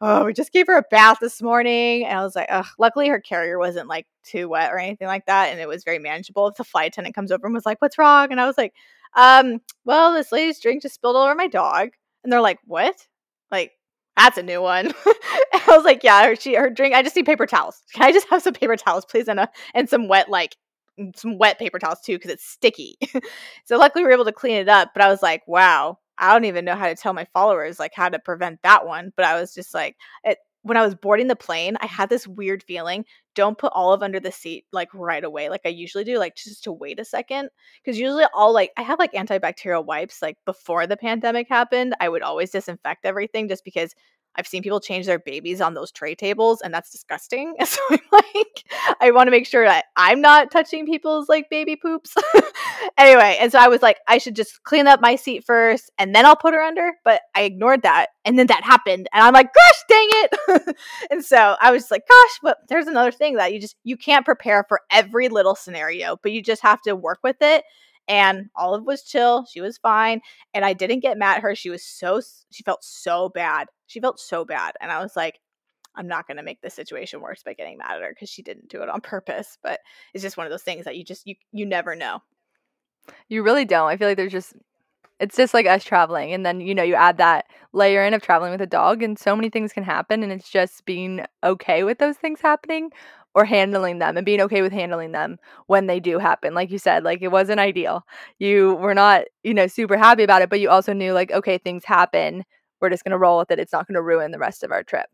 oh, 0.00 0.24
we 0.24 0.32
just 0.32 0.52
gave 0.52 0.66
her 0.68 0.76
a 0.76 0.84
bath 0.90 1.18
this 1.20 1.42
morning. 1.42 2.04
And 2.04 2.18
I 2.18 2.22
was 2.22 2.36
like, 2.36 2.48
ugh, 2.50 2.66
luckily 2.78 3.08
her 3.08 3.20
carrier 3.20 3.58
wasn't 3.58 3.88
like 3.88 4.06
too 4.22 4.48
wet 4.48 4.72
or 4.72 4.78
anything 4.78 5.08
like 5.08 5.26
that. 5.26 5.50
And 5.50 5.60
it 5.60 5.68
was 5.68 5.84
very 5.84 5.98
manageable. 5.98 6.46
If 6.46 6.56
the 6.56 6.64
flight 6.64 6.88
attendant 6.88 7.14
comes 7.14 7.32
over 7.32 7.46
and 7.46 7.54
was 7.54 7.66
like, 7.66 7.82
what's 7.82 7.98
wrong? 7.98 8.30
And 8.30 8.40
I 8.40 8.46
was 8.46 8.56
like, 8.56 8.74
um, 9.16 9.60
well, 9.84 10.12
this 10.12 10.30
lady's 10.32 10.60
drink 10.60 10.82
just 10.82 10.94
spilled 10.94 11.16
all 11.16 11.24
over 11.24 11.34
my 11.34 11.48
dog. 11.48 11.90
And 12.22 12.32
they're 12.32 12.40
like, 12.40 12.58
what? 12.64 13.06
Like, 13.50 13.72
that's 14.16 14.38
a 14.38 14.42
new 14.42 14.60
one. 14.60 14.92
I 15.06 15.64
was 15.68 15.84
like, 15.84 16.04
yeah, 16.04 16.24
her, 16.26 16.36
she, 16.36 16.54
her 16.54 16.70
drink, 16.70 16.94
I 16.94 17.02
just 17.02 17.16
need 17.16 17.26
paper 17.26 17.46
towels. 17.46 17.82
Can 17.92 18.04
I 18.04 18.12
just 18.12 18.28
have 18.30 18.42
some 18.42 18.54
paper 18.54 18.76
towels, 18.76 19.04
please? 19.04 19.28
And, 19.28 19.40
a, 19.40 19.48
and 19.74 19.88
some 19.88 20.08
wet, 20.08 20.28
like, 20.28 20.56
some 21.14 21.38
wet 21.38 21.58
paper 21.58 21.78
towels 21.78 22.00
too, 22.00 22.16
because 22.16 22.30
it's 22.30 22.44
sticky. 22.44 22.98
so 23.64 23.78
luckily 23.78 24.02
we 24.02 24.08
were 24.08 24.14
able 24.14 24.24
to 24.24 24.32
clean 24.32 24.56
it 24.56 24.68
up. 24.68 24.90
But 24.94 25.02
I 25.02 25.08
was 25.08 25.22
like, 25.22 25.42
wow, 25.46 25.98
I 26.18 26.32
don't 26.32 26.44
even 26.44 26.64
know 26.64 26.74
how 26.74 26.88
to 26.88 26.94
tell 26.94 27.12
my 27.12 27.26
followers 27.32 27.78
like 27.78 27.92
how 27.94 28.08
to 28.08 28.18
prevent 28.18 28.62
that 28.62 28.86
one. 28.86 29.12
But 29.16 29.24
I 29.26 29.40
was 29.40 29.54
just 29.54 29.74
like, 29.74 29.96
it, 30.24 30.38
when 30.62 30.76
I 30.76 30.84
was 30.84 30.94
boarding 30.94 31.28
the 31.28 31.36
plane, 31.36 31.76
I 31.80 31.86
had 31.86 32.10
this 32.10 32.26
weird 32.26 32.62
feeling. 32.62 33.04
Don't 33.34 33.56
put 33.56 33.72
Olive 33.74 34.02
under 34.02 34.20
the 34.20 34.32
seat 34.32 34.64
like 34.72 34.92
right 34.92 35.22
away, 35.22 35.48
like 35.48 35.62
I 35.64 35.68
usually 35.70 36.04
do, 36.04 36.18
like 36.18 36.34
just 36.36 36.64
to 36.64 36.72
wait 36.72 36.98
a 37.00 37.04
second. 37.04 37.48
Because 37.82 37.98
usually 37.98 38.24
I'll 38.34 38.52
like 38.52 38.72
I 38.76 38.82
have 38.82 38.98
like 38.98 39.12
antibacterial 39.12 39.84
wipes. 39.84 40.20
Like 40.20 40.36
before 40.44 40.86
the 40.86 40.96
pandemic 40.96 41.48
happened, 41.48 41.94
I 42.00 42.08
would 42.08 42.22
always 42.22 42.50
disinfect 42.50 43.06
everything 43.06 43.48
just 43.48 43.64
because 43.64 43.94
I've 44.36 44.46
seen 44.46 44.62
people 44.62 44.80
change 44.80 45.06
their 45.06 45.18
babies 45.18 45.60
on 45.60 45.74
those 45.74 45.90
tray 45.90 46.14
tables, 46.14 46.60
and 46.60 46.72
that's 46.72 46.90
disgusting. 46.90 47.54
So 47.68 47.80
I'm 47.90 48.00
like, 48.10 48.64
I 49.00 49.10
want 49.10 49.26
to 49.26 49.30
make 49.30 49.46
sure 49.46 49.64
that 49.64 49.86
I'm 49.96 50.22
not 50.22 50.50
touching 50.50 50.86
people's 50.86 51.28
like 51.28 51.50
baby 51.50 51.76
poops. 51.76 52.14
anyway, 52.98 53.36
and 53.38 53.52
so 53.52 53.58
I 53.58 53.68
was 53.68 53.82
like, 53.82 53.98
I 54.08 54.16
should 54.16 54.34
just 54.34 54.62
clean 54.62 54.86
up 54.86 55.02
my 55.02 55.16
seat 55.16 55.44
first, 55.44 55.90
and 55.98 56.14
then 56.14 56.24
I'll 56.24 56.36
put 56.36 56.54
her 56.54 56.62
under. 56.62 56.92
But 57.04 57.20
I 57.34 57.42
ignored 57.42 57.82
that, 57.82 58.06
and 58.24 58.38
then 58.38 58.46
that 58.46 58.64
happened, 58.64 59.08
and 59.12 59.22
I'm 59.22 59.34
like, 59.34 59.52
gosh, 59.52 59.82
dang 59.88 60.08
it! 60.10 60.76
and 61.10 61.24
so 61.24 61.56
I 61.60 61.70
was 61.70 61.90
like, 61.90 62.04
gosh, 62.08 62.38
but 62.42 62.58
there's 62.68 62.86
another 62.86 63.12
thing 63.12 63.36
that 63.36 63.52
you 63.52 63.60
just 63.60 63.76
you 63.84 63.96
can't 63.96 64.24
prepare 64.24 64.64
for 64.68 64.80
every 64.90 65.28
little 65.28 65.54
scenario, 65.54 66.16
but 66.22 66.32
you 66.32 66.42
just 66.42 66.62
have 66.62 66.80
to 66.82 66.96
work 66.96 67.18
with 67.22 67.36
it 67.40 67.64
and 68.08 68.48
Olive 68.56 68.84
was 68.84 69.02
chill. 69.02 69.44
She 69.44 69.60
was 69.60 69.78
fine. 69.78 70.20
And 70.54 70.64
I 70.64 70.72
didn't 70.72 71.00
get 71.00 71.18
mad 71.18 71.36
at 71.36 71.42
her. 71.42 71.54
She 71.54 71.70
was 71.70 71.84
so, 71.84 72.20
she 72.50 72.62
felt 72.62 72.82
so 72.82 73.28
bad. 73.28 73.68
She 73.88 74.00
felt 74.00 74.20
so 74.20 74.44
bad. 74.44 74.74
And 74.80 74.92
I 74.92 75.02
was 75.02 75.16
like, 75.16 75.40
I'm 75.96 76.06
not 76.06 76.28
going 76.28 76.36
to 76.36 76.44
make 76.44 76.60
the 76.60 76.70
situation 76.70 77.20
worse 77.20 77.42
by 77.42 77.54
getting 77.54 77.78
mad 77.78 77.96
at 77.96 78.02
her 78.02 78.10
because 78.10 78.30
she 78.30 78.42
didn't 78.42 78.68
do 78.68 78.82
it 78.82 78.88
on 78.88 79.00
purpose. 79.02 79.58
But 79.62 79.80
it's 80.14 80.22
just 80.22 80.36
one 80.36 80.46
of 80.46 80.52
those 80.52 80.62
things 80.62 80.84
that 80.84 80.96
you 80.96 81.04
just, 81.04 81.26
you, 81.26 81.34
you 81.52 81.66
never 81.66 81.96
know. 81.96 82.22
You 83.28 83.42
really 83.42 83.64
don't. 83.64 83.88
I 83.88 83.96
feel 83.96 84.06
like 84.06 84.16
there's 84.16 84.32
just, 84.32 84.54
it's 85.18 85.36
just 85.36 85.54
like 85.54 85.66
us 85.66 85.82
traveling. 85.82 86.32
And 86.32 86.46
then, 86.46 86.60
you 86.60 86.74
know, 86.74 86.82
you 86.82 86.94
add 86.94 87.16
that 87.18 87.46
layer 87.72 88.04
in 88.04 88.14
of 88.14 88.22
traveling 88.22 88.52
with 88.52 88.60
a 88.60 88.66
dog, 88.66 89.02
and 89.02 89.18
so 89.18 89.34
many 89.34 89.50
things 89.50 89.72
can 89.72 89.82
happen. 89.82 90.22
And 90.22 90.30
it's 90.30 90.48
just 90.48 90.84
being 90.84 91.24
okay 91.42 91.82
with 91.82 91.98
those 91.98 92.16
things 92.16 92.40
happening 92.40 92.90
or 93.34 93.44
handling 93.44 93.98
them 93.98 94.16
and 94.16 94.26
being 94.26 94.40
okay 94.40 94.62
with 94.62 94.72
handling 94.72 95.12
them 95.12 95.38
when 95.66 95.86
they 95.86 96.00
do 96.00 96.18
happen. 96.18 96.54
Like 96.54 96.70
you 96.70 96.78
said, 96.78 97.04
like 97.04 97.22
it 97.22 97.28
wasn't 97.28 97.60
ideal. 97.60 98.04
You 98.38 98.74
were 98.74 98.94
not, 98.94 99.24
you 99.42 99.54
know, 99.54 99.66
super 99.66 99.96
happy 99.96 100.22
about 100.22 100.42
it, 100.42 100.50
but 100.50 100.60
you 100.60 100.70
also 100.70 100.92
knew 100.92 101.12
like, 101.12 101.30
okay, 101.30 101.58
things 101.58 101.84
happen. 101.84 102.44
We're 102.80 102.90
just 102.90 103.04
going 103.04 103.12
to 103.12 103.18
roll 103.18 103.38
with 103.38 103.50
it. 103.50 103.58
It's 103.58 103.72
not 103.72 103.86
going 103.86 103.94
to 103.94 104.02
ruin 104.02 104.30
the 104.30 104.38
rest 104.38 104.62
of 104.62 104.72
our 104.72 104.82
trip. 104.82 105.06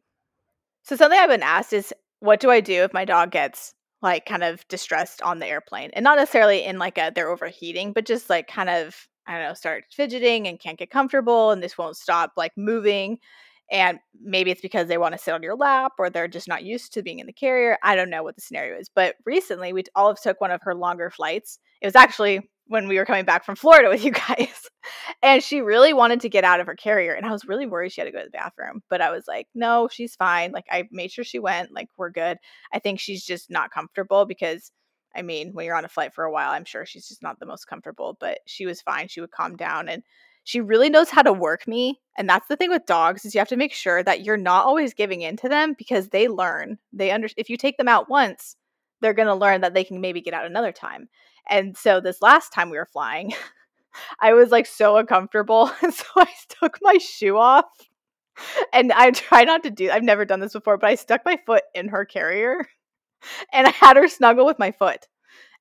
So 0.83 0.97
something 0.97 1.19
I've 1.19 1.31
been 1.31 1.43
asked 1.43 1.73
is 1.73 1.95
what 2.21 2.41
do 2.41 2.51
I 2.51 2.61
do 2.61 2.85
if 2.85 2.93
my 2.93 3.05
dog 3.05 3.31
gets 3.31 3.75
like 4.03 4.27
kind 4.27 4.45
of 4.45 4.67
distressed 4.69 5.23
on 5.23 5.39
the 5.39 5.47
airplane? 5.47 5.91
And 5.95 6.05
not 6.05 6.19
necessarily 6.19 6.65
in 6.65 6.79
like 6.79 6.99
a 6.99 7.13
they're 7.15 7.31
overheating, 7.31 7.93
but 7.93 8.07
just 8.07 8.29
like 8.29 8.47
kind 8.49 8.69
of 8.69 9.09
I 9.27 9.39
don't 9.39 9.49
know, 9.49 9.55
start 9.55 9.85
fidgeting 9.91 10.47
and 10.47 10.61
can't 10.61 10.79
get 10.79 10.91
comfortable 10.91 11.51
and 11.51 11.63
this 11.63 11.79
won't 11.79 11.97
stop 11.97 12.33
like 12.37 12.53
moving 12.57 13.19
and 13.71 13.99
maybe 14.21 14.51
it's 14.51 14.61
because 14.61 14.89
they 14.89 14.99
want 14.99 15.13
to 15.13 15.19
sit 15.19 15.33
on 15.33 15.43
your 15.43 15.57
lap 15.57 15.93
or 15.99 16.11
they're 16.11 16.29
just 16.29 16.49
not 16.49 16.65
used 16.65 16.93
to 16.93 17.03
being 17.03 17.19
in 17.19 17.27
the 17.27 17.33
carrier. 17.33 17.79
I 17.83 17.97
don't 17.97 18.11
know 18.11 18.23
what 18.23 18.35
the 18.35 18.43
scenario 18.43 18.79
is. 18.79 18.91
But 18.95 19.17
recently, 19.25 19.73
we 19.73 19.85
Olive 19.95 20.21
took 20.21 20.41
one 20.41 20.51
of 20.51 20.61
her 20.63 20.75
longer 20.75 21.11
flights. 21.11 21.59
It 21.81 21.87
was 21.87 21.97
actually 21.97 22.51
when 22.67 22.89
we 22.89 22.97
were 22.97 23.05
coming 23.05 23.25
back 23.25 23.45
from 23.45 23.57
Florida 23.57 23.89
with 23.89 24.05
you 24.05 24.11
guys. 24.11 24.69
and 25.23 25.43
she 25.43 25.61
really 25.61 25.93
wanted 25.93 26.21
to 26.21 26.29
get 26.29 26.45
out 26.45 26.61
of 26.61 26.67
her 26.67 26.75
carrier. 26.75 27.13
And 27.13 27.27
I 27.27 27.33
was 27.33 27.45
really 27.47 27.67
worried 27.67 27.93
she 27.93 28.01
had 28.01 28.07
to 28.07 28.13
go 28.13 28.19
to 28.19 28.25
the 28.25 28.31
bathroom. 28.31 28.83
But 28.89 29.01
I 29.01 29.11
was 29.11 29.25
like, 29.27 29.49
no, 29.55 29.89
she's 29.91 30.17
fine. 30.17 30.53
Like, 30.53 30.67
I 30.71 30.89
made 30.91 31.13
sure 31.13 31.25
she 31.25 31.39
went. 31.39 31.73
Like, 31.73 31.89
we're 31.97 32.11
good. 32.11 32.39
I 32.73 32.79
think 32.79 33.01
she's 33.01 33.25
just 33.25 33.51
not 33.51 33.71
comfortable 33.71 34.27
because. 34.27 34.71
I 35.17 35.23
mean, 35.23 35.53
when 35.53 35.65
you're 35.65 35.77
on 35.77 35.85
a 35.85 35.89
flight 35.89 36.13
for 36.13 36.25
a 36.25 36.33
while, 36.33 36.51
I'm 36.51 36.65
sure 36.65 36.85
she's 36.85 37.07
just 37.07 37.23
not 37.23 37.39
the 37.39 37.47
most 37.47 37.69
comfortable, 37.69 38.17
but 38.19 38.41
she 38.47 38.67
was 38.67 38.83
fine. 38.83 39.07
She 39.07 39.21
would 39.21 39.31
calm 39.31 39.55
down 39.55 39.89
and 39.89 40.03
she 40.45 40.61
really 40.61 40.91
knows 40.91 41.09
how 41.09 41.23
to 41.23 41.33
work 41.33 41.67
me 41.67 42.01
and 42.17 42.29
that's 42.29 42.47
the 42.49 42.57
thing 42.57 42.71
with 42.71 42.87
dogs 42.87 43.25
is 43.25 43.35
you 43.35 43.39
have 43.41 43.49
to 43.49 43.57
make 43.57 43.73
sure 43.73 44.03
that 44.03 44.25
you're 44.25 44.37
not 44.37 44.67
always 44.67 44.95
giving 44.95 45.23
in 45.23 45.37
to 45.39 45.49
them 45.49 45.75
because 45.77 46.09
they 46.09 46.29
learn 46.29 46.79
they 46.93 47.11
under 47.11 47.29
if 47.37 47.51
you 47.51 47.57
take 47.57 47.77
them 47.77 47.89
out 47.89 48.09
once 48.09 48.57
they're 49.01 49.15
going 49.15 49.29
to 49.29 49.35
learn 49.35 49.63
that 49.63 49.75
they 49.75 49.85
can 49.85 50.01
maybe 50.01 50.21
get 50.21 50.35
out 50.35 50.47
another 50.47 50.73
time 50.73 51.09
and 51.49 51.77
so 51.77 52.01
this 52.01 52.23
last 52.23 52.53
time 52.53 52.71
we 52.71 52.77
were 52.77 52.87
flying 52.87 53.33
i 54.21 54.33
was 54.33 54.51
like 54.51 54.67
so 54.67 54.97
uncomfortable 54.97 55.71
and 55.83 55.93
so 55.93 56.05
i 56.17 56.29
took 56.49 56.79
my 56.83 56.99
shoe 56.99 57.37
off 57.37 57.67
and 58.73 58.93
I 58.93 59.11
try 59.11 59.45
not 59.45 59.63
to 59.65 59.71
do 59.71 59.91
I've 59.91 60.03
never 60.03 60.25
done 60.25 60.41
this 60.41 60.53
before, 60.53 60.77
but 60.77 60.91
I 60.91 60.95
stuck 60.95 61.25
my 61.25 61.39
foot 61.47 61.63
in 61.75 61.89
her 61.89 62.05
carrier 62.05 62.67
and 63.53 63.67
I 63.67 63.71
had 63.71 63.97
her 63.97 64.09
snuggle 64.09 64.47
with 64.47 64.59
my 64.59 64.73
foot. 64.73 65.07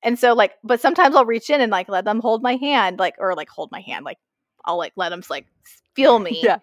And 0.02 0.18
so 0.18 0.34
like 0.34 0.52
but 0.62 0.80
sometimes 0.80 1.14
I'll 1.14 1.24
reach 1.24 1.50
in 1.50 1.60
and 1.60 1.72
like 1.72 1.88
let 1.88 2.04
them 2.04 2.20
hold 2.20 2.42
my 2.42 2.56
hand 2.56 2.98
like 2.98 3.14
or 3.18 3.34
like 3.34 3.48
hold 3.48 3.70
my 3.72 3.80
hand 3.80 4.04
like 4.04 4.18
I'll 4.64 4.78
like 4.78 4.92
let 4.96 5.10
them 5.10 5.22
like 5.30 5.46
feel 5.94 6.18
me. 6.18 6.40
Yeah. 6.42 6.58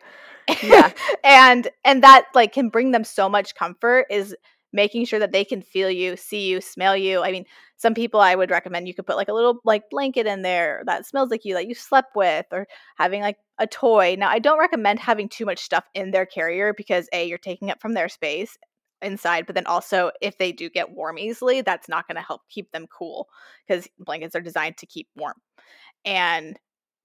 Yeah. 0.64 0.92
and 1.24 1.70
and 1.86 2.04
that 2.04 2.26
like 2.36 2.52
can 2.52 2.70
bring 2.70 2.92
them 2.92 3.04
so 3.04 3.30
much 3.30 3.56
comfort 3.56 4.08
is 4.10 4.36
making 4.74 5.06
sure 5.06 5.20
that 5.20 5.32
they 5.32 5.44
can 5.44 5.62
feel 5.62 5.90
you, 5.90 6.16
see 6.16 6.48
you, 6.48 6.62
smell 6.62 6.96
you. 6.96 7.22
I 7.24 7.32
mean, 7.32 7.46
some 7.78 7.94
people 7.94 8.20
I 8.20 8.36
would 8.36 8.52
recommend 8.52 8.88
you 8.88 8.94
could 8.94 9.06
put 9.06 9.16
like 9.16 9.28
a 9.28 9.34
little 9.34 9.60
like 9.66 9.90
blanket 9.90 10.28
in 10.28 10.42
there 10.42 10.84
that 10.86 11.06
smells 11.06 11.30
like 11.30 11.46
you 11.46 11.54
that 11.56 11.68
you 11.68 11.76
slept 11.76 12.16
with 12.16 12.46
or 12.52 12.68
having 12.96 13.22
like 13.22 13.38
a 13.58 13.68
toy. 13.68 14.16
Now, 14.18 14.30
I 14.30 14.40
don't 14.40 14.60
recommend 14.60 15.00
having 15.00 15.30
too 15.30 15.46
much 15.46 15.60
stuff 15.60 15.86
in 15.94 16.12
their 16.12 16.26
carrier 16.26 16.74
because 16.76 17.10
a 17.14 17.28
you're 17.28 17.38
taking 17.38 17.70
up 17.70 17.82
from 17.82 17.94
their 17.94 18.10
space 18.10 18.58
inside, 19.02 19.46
but 19.46 19.56
then 19.56 19.66
also 19.66 20.12
if 20.22 20.38
they 20.38 20.52
do 20.52 20.70
get 20.70 20.92
warm 20.92 21.18
easily, 21.18 21.62
that's 21.62 21.90
not 21.90 22.08
going 22.08 22.16
to 22.16 22.22
help 22.22 22.42
keep 22.50 22.72
them 22.72 22.86
cool 22.88 23.28
because 23.68 23.88
blankets 24.00 24.36
are 24.36 24.42
designed 24.42 24.78
to 24.78 24.86
keep 24.86 25.08
warm. 25.16 25.36
And 26.06 26.58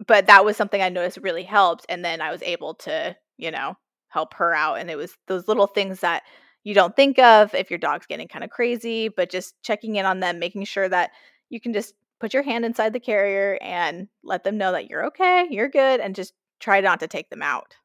but 0.06 0.26
that 0.26 0.44
was 0.44 0.58
something 0.58 0.82
I 0.82 0.90
noticed 0.90 1.18
really 1.22 1.42
helped 1.42 1.86
and 1.88 2.04
then 2.04 2.20
I 2.20 2.30
was 2.30 2.42
able 2.42 2.74
to, 2.74 3.16
you 3.38 3.50
know, 3.50 3.76
help 4.08 4.34
her 4.34 4.54
out 4.54 4.78
and 4.78 4.90
it 4.90 4.96
was 4.96 5.16
those 5.26 5.48
little 5.48 5.66
things 5.66 6.00
that 6.00 6.22
you 6.66 6.74
don't 6.74 6.96
think 6.96 7.16
of 7.20 7.54
if 7.54 7.70
your 7.70 7.78
dog's 7.78 8.06
getting 8.06 8.26
kind 8.26 8.42
of 8.42 8.50
crazy, 8.50 9.08
but 9.08 9.30
just 9.30 9.54
checking 9.62 9.94
in 9.94 10.04
on 10.04 10.18
them, 10.18 10.40
making 10.40 10.64
sure 10.64 10.88
that 10.88 11.12
you 11.48 11.60
can 11.60 11.72
just 11.72 11.94
put 12.18 12.34
your 12.34 12.42
hand 12.42 12.64
inside 12.64 12.92
the 12.92 12.98
carrier 12.98 13.56
and 13.62 14.08
let 14.24 14.42
them 14.42 14.58
know 14.58 14.72
that 14.72 14.90
you're 14.90 15.06
okay, 15.06 15.46
you're 15.48 15.68
good, 15.68 16.00
and 16.00 16.16
just 16.16 16.34
try 16.58 16.80
not 16.80 16.98
to 16.98 17.06
take 17.06 17.30
them 17.30 17.40
out. 17.40 17.76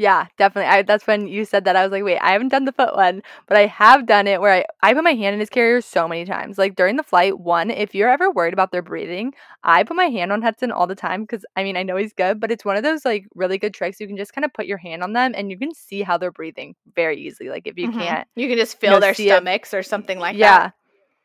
Yeah, 0.00 0.28
definitely. 0.38 0.70
I, 0.70 0.80
that's 0.80 1.06
when 1.06 1.28
you 1.28 1.44
said 1.44 1.66
that. 1.66 1.76
I 1.76 1.82
was 1.82 1.92
like, 1.92 2.02
wait, 2.02 2.20
I 2.20 2.32
haven't 2.32 2.48
done 2.48 2.64
the 2.64 2.72
foot 2.72 2.96
one, 2.96 3.22
but 3.46 3.58
I 3.58 3.66
have 3.66 4.06
done 4.06 4.26
it 4.26 4.40
where 4.40 4.54
I, 4.54 4.64
I 4.82 4.94
put 4.94 5.04
my 5.04 5.12
hand 5.12 5.34
in 5.34 5.40
his 5.40 5.50
carrier 5.50 5.82
so 5.82 6.08
many 6.08 6.24
times. 6.24 6.56
Like 6.56 6.74
during 6.74 6.96
the 6.96 7.02
flight, 7.02 7.38
one, 7.38 7.70
if 7.70 7.94
you're 7.94 8.08
ever 8.08 8.30
worried 8.30 8.54
about 8.54 8.72
their 8.72 8.80
breathing, 8.80 9.34
I 9.62 9.84
put 9.84 9.98
my 9.98 10.06
hand 10.06 10.32
on 10.32 10.40
Hudson 10.40 10.72
all 10.72 10.86
the 10.86 10.94
time 10.94 11.24
because 11.24 11.44
I 11.54 11.64
mean, 11.64 11.76
I 11.76 11.82
know 11.82 11.96
he's 11.96 12.14
good, 12.14 12.40
but 12.40 12.50
it's 12.50 12.64
one 12.64 12.78
of 12.78 12.82
those 12.82 13.04
like 13.04 13.26
really 13.34 13.58
good 13.58 13.74
tricks. 13.74 14.00
You 14.00 14.06
can 14.06 14.16
just 14.16 14.32
kind 14.32 14.46
of 14.46 14.54
put 14.54 14.64
your 14.64 14.78
hand 14.78 15.02
on 15.02 15.12
them 15.12 15.34
and 15.36 15.50
you 15.50 15.58
can 15.58 15.74
see 15.74 16.00
how 16.00 16.16
they're 16.16 16.32
breathing 16.32 16.76
very 16.96 17.20
easily. 17.20 17.50
Like 17.50 17.66
if 17.66 17.76
you 17.76 17.90
mm-hmm. 17.90 18.00
can't, 18.00 18.28
you 18.36 18.48
can 18.48 18.56
just 18.56 18.80
feel 18.80 18.92
you 18.92 18.96
know, 18.96 19.00
their 19.00 19.12
stomachs 19.12 19.74
it. 19.74 19.76
or 19.76 19.82
something 19.82 20.18
like 20.18 20.34
yeah. 20.34 20.60
that 20.60 20.74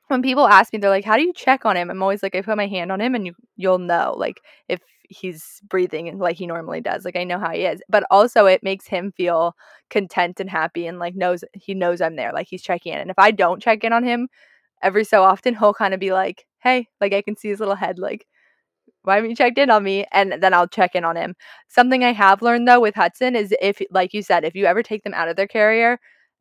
when 0.08 0.22
people 0.22 0.48
ask 0.48 0.74
me, 0.74 0.80
they're 0.80 0.90
like, 0.90 1.06
"How 1.06 1.18
do 1.18 1.24
you 1.24 1.34
check 1.34 1.66
on 1.66 1.78
him?" 1.78 1.90
I'm 1.90 2.02
always 2.02 2.24
like, 2.24 2.36
"I 2.36 2.42
put 2.42 2.58
my 2.58 2.68
hand 2.68 2.92
on 2.92 3.02
him, 3.02 3.16
and 3.16 3.26
you 3.26 3.34
you'll 3.58 3.80
know 3.80 4.16
like 4.18 4.42
if 4.70 4.80
he's 5.10 5.62
breathing 5.70 6.08
and 6.10 6.20
like 6.20 6.36
he 6.38 6.48
normally 6.48 6.82
does. 6.82 7.06
Like 7.06 7.16
I 7.16 7.24
know 7.24 7.40
how 7.40 7.52
he 7.52 7.66
is, 7.66 7.82
but 7.90 8.04
also 8.12 8.46
it 8.48 8.64
makes 8.64 8.88
him 8.88 9.12
feel 9.18 9.56
content 9.90 10.40
and 10.40 10.50
happy, 10.50 10.88
and 10.88 11.00
like 11.00 11.16
knows 11.16 11.44
he 11.54 11.74
knows 11.76 12.02
I'm 12.02 12.16
there. 12.16 12.34
Like 12.34 12.48
he's 12.50 12.64
checking 12.64 12.94
in, 12.94 13.00
and 13.00 13.12
if 13.12 13.20
I 13.20 13.32
don't 13.32 13.62
check 13.62 13.84
in 13.84 13.94
on 13.94 14.04
him 14.04 14.30
every 14.84 15.06
so 15.06 15.24
often, 15.24 15.56
he'll 15.56 15.74
kind 15.76 15.94
of 15.96 16.00
be 16.02 16.14
like, 16.14 16.46
"Hey," 16.64 16.88
like 17.02 17.14
I 17.14 17.22
can 17.24 17.36
see 17.38 17.50
his 17.50 17.60
little 17.60 17.76
head, 17.76 18.00
like. 18.00 18.26
Why 19.04 19.16
haven't 19.16 19.30
you 19.30 19.36
checked 19.36 19.58
in 19.60 19.70
on 19.70 19.84
me? 19.84 20.06
And 20.12 20.34
then 20.42 20.54
I'll 20.54 20.68
check 20.68 20.96
in 20.96 21.06
on 21.06 21.16
him. 21.16 21.36
Something 21.70 22.04
I 22.04 22.12
have 22.14 22.42
learned 22.42 22.68
though 22.68 22.80
with 22.82 22.96
Hudson 22.96 23.36
is 23.36 23.54
if, 23.62 23.82
like 23.92 24.14
you 24.14 24.24
said, 24.24 24.44
if 24.46 24.56
you 24.56 24.66
ever 24.66 24.84
take 24.84 25.04
them 25.04 25.14
out 25.14 25.28
of 25.30 25.36
their 25.36 25.48
carrier, 25.48 26.00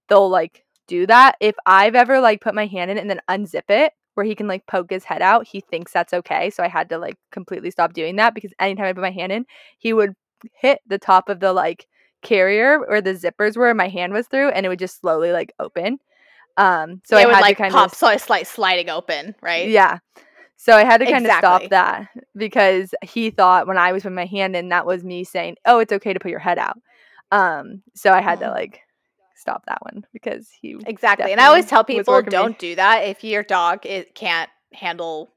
they'll 0.09 0.29
like 0.31 0.64
do 0.87 1.07
that. 1.07 1.37
If 1.41 1.55
I've 1.67 1.95
ever 1.95 2.21
like 2.21 2.41
put 2.41 2.55
my 2.55 2.67
hand 2.67 2.91
in 2.91 2.99
it 2.99 3.01
and 3.01 3.11
then 3.11 3.21
unzip 3.29 3.65
it 3.69 3.93
where 4.15 4.27
he 4.27 4.35
can 4.35 4.47
like 4.47 4.67
poke 4.67 4.91
his 4.91 5.05
head 5.05 5.23
out, 5.23 5.47
he 5.47 5.61
thinks 5.61 5.93
that's 5.93 6.13
okay. 6.13 6.51
So 6.51 6.63
I 6.63 6.69
had 6.69 6.89
to 6.91 6.99
like 6.99 7.17
completely 7.33 7.71
stop 7.71 7.93
doing 7.93 8.17
that 8.17 8.35
because 8.35 8.53
anytime 8.59 8.87
I 8.87 8.93
put 8.93 9.03
my 9.03 9.11
hand 9.11 9.33
in, 9.33 9.47
he 9.79 9.93
would 9.93 10.15
hit 10.53 10.81
the 10.87 10.99
top 10.99 11.29
of 11.29 11.41
the 11.41 11.53
like 11.53 11.87
carrier 12.23 12.81
where 12.81 13.01
the 13.01 13.15
zippers 13.15 13.57
were 13.57 13.73
my 13.75 13.89
hand 13.89 14.13
was 14.13 14.27
through 14.27 14.49
and 14.49 14.67
it 14.67 14.69
would 14.69 14.79
just 14.79 15.01
slowly 15.01 15.33
like 15.33 15.53
open. 15.61 15.99
Um 16.57 17.01
so 17.05 17.17
it 17.17 17.23
I 17.23 17.27
would 17.27 17.35
had 17.35 17.41
like 17.41 17.57
to 17.57 17.63
kind 17.63 17.75
pop 17.75 17.93
of 17.93 17.99
so 17.99 18.09
it's 18.09 18.31
like 18.31 18.47
sliding 18.47 18.89
open, 18.89 19.35
right? 19.41 19.69
Yeah. 19.69 19.99
So 20.57 20.75
I 20.75 20.85
had 20.85 20.99
to 20.99 21.05
kind 21.05 21.27
exactly. 21.27 21.49
of 21.49 21.61
stop 21.61 21.71
that 21.71 22.09
because 22.37 22.95
he 23.03 23.31
thought 23.31 23.67
when 23.67 23.77
I 23.77 23.93
was 23.93 24.03
putting 24.03 24.17
my 24.17 24.25
hand 24.25 24.57
in 24.57 24.71
that 24.71 24.87
was 24.87 25.05
me 25.05 25.25
saying, 25.25 25.57
"Oh, 25.67 25.81
it's 25.81 25.93
okay 25.93 26.13
to 26.13 26.21
put 26.21 26.31
your 26.31 26.41
head 26.41 26.59
out." 26.59 26.79
Um 27.31 27.83
so 27.95 28.13
I 28.13 28.21
had 28.21 28.39
to 28.39 28.47
mm-hmm. 28.47 28.55
like 28.55 28.81
stop 29.45 29.67
that 29.67 29.83
one 29.83 30.07
because 30.11 30.49
he 30.59 30.75
exactly. 30.87 31.31
And 31.31 31.41
I 31.41 31.47
always 31.49 31.67
tell 31.67 31.85
people 31.85 32.23
don't 32.23 32.59
do 32.59 32.75
that 32.77 33.05
if 33.05 33.23
your 33.23 33.43
dog 33.43 33.85
it 33.85 34.15
can't 34.15 34.49
handle 34.73 35.35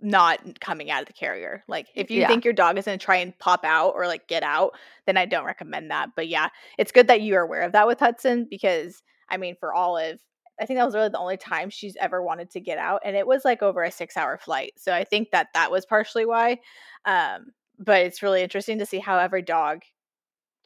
not 0.00 0.60
coming 0.60 0.90
out 0.90 1.02
of 1.02 1.06
the 1.06 1.12
carrier. 1.12 1.62
Like 1.68 1.86
if 1.94 2.10
you 2.10 2.20
yeah. 2.20 2.28
think 2.28 2.44
your 2.44 2.52
dog 2.52 2.76
is 2.76 2.84
going 2.84 2.98
to 2.98 3.04
try 3.04 3.16
and 3.16 3.38
pop 3.38 3.64
out 3.64 3.92
or 3.94 4.08
like 4.08 4.26
get 4.26 4.42
out, 4.42 4.72
then 5.06 5.16
I 5.16 5.24
don't 5.24 5.44
recommend 5.44 5.92
that. 5.92 6.10
But 6.16 6.26
yeah, 6.26 6.48
it's 6.78 6.90
good 6.90 7.06
that 7.06 7.20
you 7.20 7.36
are 7.36 7.42
aware 7.42 7.62
of 7.62 7.72
that 7.72 7.86
with 7.86 8.00
Hudson 8.00 8.48
because 8.50 9.04
I 9.30 9.36
mean 9.36 9.54
for 9.60 9.72
Olive, 9.72 10.20
I 10.60 10.66
think 10.66 10.78
that 10.78 10.84
was 10.84 10.96
really 10.96 11.10
the 11.10 11.18
only 11.18 11.36
time 11.36 11.70
she's 11.70 11.96
ever 12.00 12.20
wanted 12.24 12.50
to 12.50 12.60
get 12.60 12.78
out 12.78 13.02
and 13.04 13.14
it 13.14 13.26
was 13.26 13.44
like 13.44 13.62
over 13.62 13.84
a 13.84 13.90
6-hour 13.90 14.38
flight. 14.38 14.72
So 14.78 14.92
I 14.92 15.04
think 15.04 15.30
that 15.30 15.46
that 15.54 15.70
was 15.70 15.86
partially 15.86 16.26
why 16.26 16.58
um 17.04 17.52
but 17.78 18.02
it's 18.02 18.22
really 18.22 18.42
interesting 18.42 18.78
to 18.78 18.86
see 18.86 18.98
how 18.98 19.18
every 19.18 19.42
dog 19.42 19.82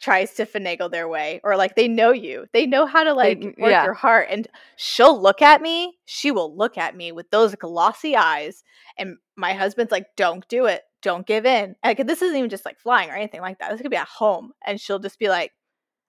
tries 0.01 0.35
to 0.35 0.47
finagle 0.47 0.91
their 0.91 1.09
way 1.09 1.41
or 1.43 1.57
like 1.57 1.75
they 1.75 1.89
know 1.89 2.13
you. 2.13 2.47
They 2.53 2.67
know 2.67 2.87
how 2.87 3.05
to 3.05 3.13
like 3.13 3.41
they, 3.41 3.47
work 3.47 3.71
yeah. 3.71 3.85
your 3.85 3.95
heart 3.95 4.29
and 4.31 4.47
she'll 4.77 5.21
look 5.21 5.43
at 5.43 5.61
me 5.61 5.99
she 6.05 6.31
will 6.31 6.57
look 6.57 6.79
at 6.79 6.97
me 6.97 7.13
with 7.13 7.31
those 7.31 7.55
glossy 7.57 8.17
eyes 8.17 8.63
and 8.97 9.17
my 9.37 9.55
husband's 9.55 9.93
like 9.93 10.07
don't 10.17 10.47
do 10.49 10.67
it. 10.67 10.83
Don't 11.03 11.27
give 11.27 11.47
in. 11.47 11.75
Like 11.85 12.07
this 12.07 12.23
isn't 12.23 12.37
even 12.37 12.51
just 12.51 12.65
like 12.65 12.79
flying 12.79 13.11
or 13.11 13.15
anything 13.15 13.41
like 13.41 13.59
that. 13.59 13.73
This 13.73 13.81
could 13.81 13.91
be 13.91 13.97
at 13.97 14.09
home 14.09 14.53
and 14.65 14.81
she'll 14.81 14.99
just 14.99 15.19
be 15.19 15.29
like 15.29 15.53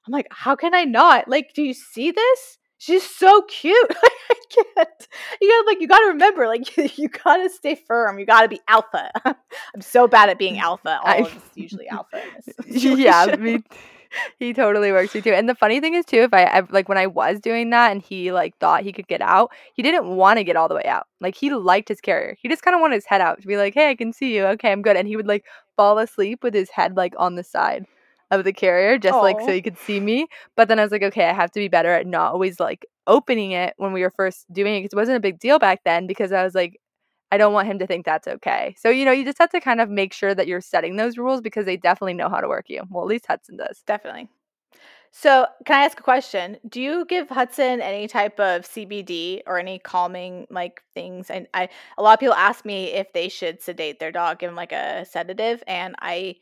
i'm 0.07 0.13
like 0.13 0.27
how 0.31 0.55
can 0.55 0.75
i 0.75 0.83
not? 0.83 1.27
Like 1.27 1.53
do 1.55 1.63
you 1.63 1.73
see 1.73 2.11
this 2.11 2.58
she's 2.79 3.07
so 3.07 3.43
cute. 3.43 3.91
I 4.03 4.35
can't 4.49 5.07
you 5.39 5.47
gotta 5.47 5.67
like 5.67 5.81
you 5.81 5.87
gotta 5.87 6.07
remember 6.07 6.47
like 6.47 6.75
you, 6.97 7.07
gotta 7.09 7.49
stay 7.49 7.75
firm. 7.75 8.17
You 8.17 8.25
gotta 8.25 8.47
be 8.47 8.59
alpha. 8.67 9.11
I'm 9.25 9.81
so 9.81 10.07
bad 10.07 10.29
at 10.29 10.39
being 10.39 10.57
alpha. 10.57 10.99
All 11.03 11.25
of 11.25 11.51
usually 11.53 11.87
alpha 11.87 12.23
yeah 12.65 13.35
me 13.37 13.61
he 14.39 14.53
totally 14.53 14.91
works 14.91 15.13
me 15.13 15.21
too. 15.21 15.33
And 15.33 15.47
the 15.47 15.53
funny 15.53 15.79
thing 15.79 15.93
is 15.93 16.03
too 16.03 16.21
if 16.21 16.33
I, 16.33 16.45
I 16.45 16.63
like 16.71 16.89
when 16.89 16.97
i 16.97 17.05
was 17.05 17.39
doing 17.39 17.69
that 17.69 17.91
and 17.91 18.01
he 18.01 18.31
like 18.31 18.57
thought 18.57 18.81
he 18.81 18.91
could 18.91 19.07
get 19.07 19.21
out 19.21 19.51
he 19.75 19.83
didn't 19.83 20.07
want 20.15 20.39
to 20.39 20.43
get 20.43 20.55
all 20.55 20.67
the 20.67 20.75
way 20.75 20.85
out. 20.85 21.05
Like 21.21 21.35
he 21.35 21.51
liked 21.51 21.89
his 21.89 22.01
carrier. 22.01 22.35
He 22.41 22.49
just 22.49 22.63
kind 22.63 22.73
of 22.73 22.81
wanted 22.81 22.95
his 22.95 23.05
head 23.05 23.21
out 23.21 23.39
to 23.41 23.47
be 23.47 23.57
like 23.57 23.75
hey 23.75 23.89
i 23.89 23.95
can 23.95 24.11
see 24.13 24.35
you. 24.35 24.45
Okay 24.45 24.71
i'm 24.71 24.81
good. 24.81 24.95
And 24.95 25.07
he 25.07 25.15
would 25.15 25.27
like 25.27 25.45
fall 25.75 25.99
asleep 25.99 26.43
with 26.43 26.53
his 26.53 26.71
head 26.71 26.97
like 26.97 27.13
on 27.17 27.35
the 27.35 27.43
side 27.43 27.85
of 28.31 28.43
the 28.43 28.53
carrier 28.53 28.97
just 28.97 29.17
Aww. 29.17 29.21
like 29.21 29.41
so 29.41 29.51
you 29.51 29.61
could 29.61 29.77
see 29.77 29.99
me. 29.99 30.27
But 30.55 30.67
then 30.67 30.79
I 30.79 30.83
was 30.83 30.91
like, 30.91 31.03
okay, 31.03 31.29
I 31.29 31.33
have 31.33 31.51
to 31.51 31.59
be 31.59 31.67
better 31.67 31.91
at 31.91 32.07
not 32.07 32.33
always 32.33 32.59
like 32.59 32.85
opening 33.07 33.51
it 33.51 33.73
when 33.77 33.91
we 33.91 34.01
were 34.01 34.11
first 34.11 34.51
doing 34.53 34.75
it 34.75 34.79
because 34.79 34.93
it 34.93 34.97
wasn't 34.97 35.17
a 35.17 35.21
big 35.21 35.39
deal 35.39 35.59
back 35.59 35.81
then 35.83 36.07
because 36.07 36.31
I 36.31 36.43
was 36.43 36.55
like, 36.55 36.79
I 37.31 37.37
don't 37.37 37.53
want 37.53 37.67
him 37.67 37.79
to 37.79 37.87
think 37.87 38.05
that's 38.05 38.27
okay. 38.27 38.75
So, 38.77 38.89
you 38.89 39.05
know, 39.05 39.11
you 39.11 39.23
just 39.23 39.37
have 39.37 39.51
to 39.51 39.59
kind 39.59 39.81
of 39.81 39.89
make 39.89 40.13
sure 40.13 40.33
that 40.33 40.47
you're 40.47 40.61
setting 40.61 40.95
those 40.95 41.17
rules 41.17 41.41
because 41.41 41.65
they 41.65 41.77
definitely 41.77 42.15
know 42.15 42.29
how 42.29 42.41
to 42.41 42.47
work 42.47 42.65
you. 42.69 42.83
Well, 42.89 43.03
at 43.03 43.07
least 43.07 43.27
Hudson 43.27 43.57
does. 43.57 43.83
Definitely. 43.85 44.29
So, 45.11 45.47
can 45.65 45.81
I 45.81 45.85
ask 45.85 45.99
a 45.99 46.03
question? 46.03 46.57
Do 46.67 46.79
you 46.79 47.03
give 47.05 47.29
Hudson 47.29 47.81
any 47.81 48.07
type 48.07 48.39
of 48.39 48.61
CBD 48.61 49.41
or 49.47 49.57
any 49.59 49.79
calming 49.79 50.45
like 50.51 50.83
things? 50.93 51.31
And 51.31 51.47
I, 51.53 51.69
a 51.97 52.03
lot 52.03 52.13
of 52.13 52.19
people 52.19 52.35
ask 52.35 52.63
me 52.63 52.93
if 52.93 53.11
they 53.13 53.27
should 53.27 53.61
sedate 53.61 53.99
their 53.99 54.11
dog, 54.11 54.39
give 54.39 54.49
him 54.49 54.55
like 54.55 54.71
a 54.71 55.05
sedative, 55.05 55.63
and 55.67 55.95
I 55.99 56.35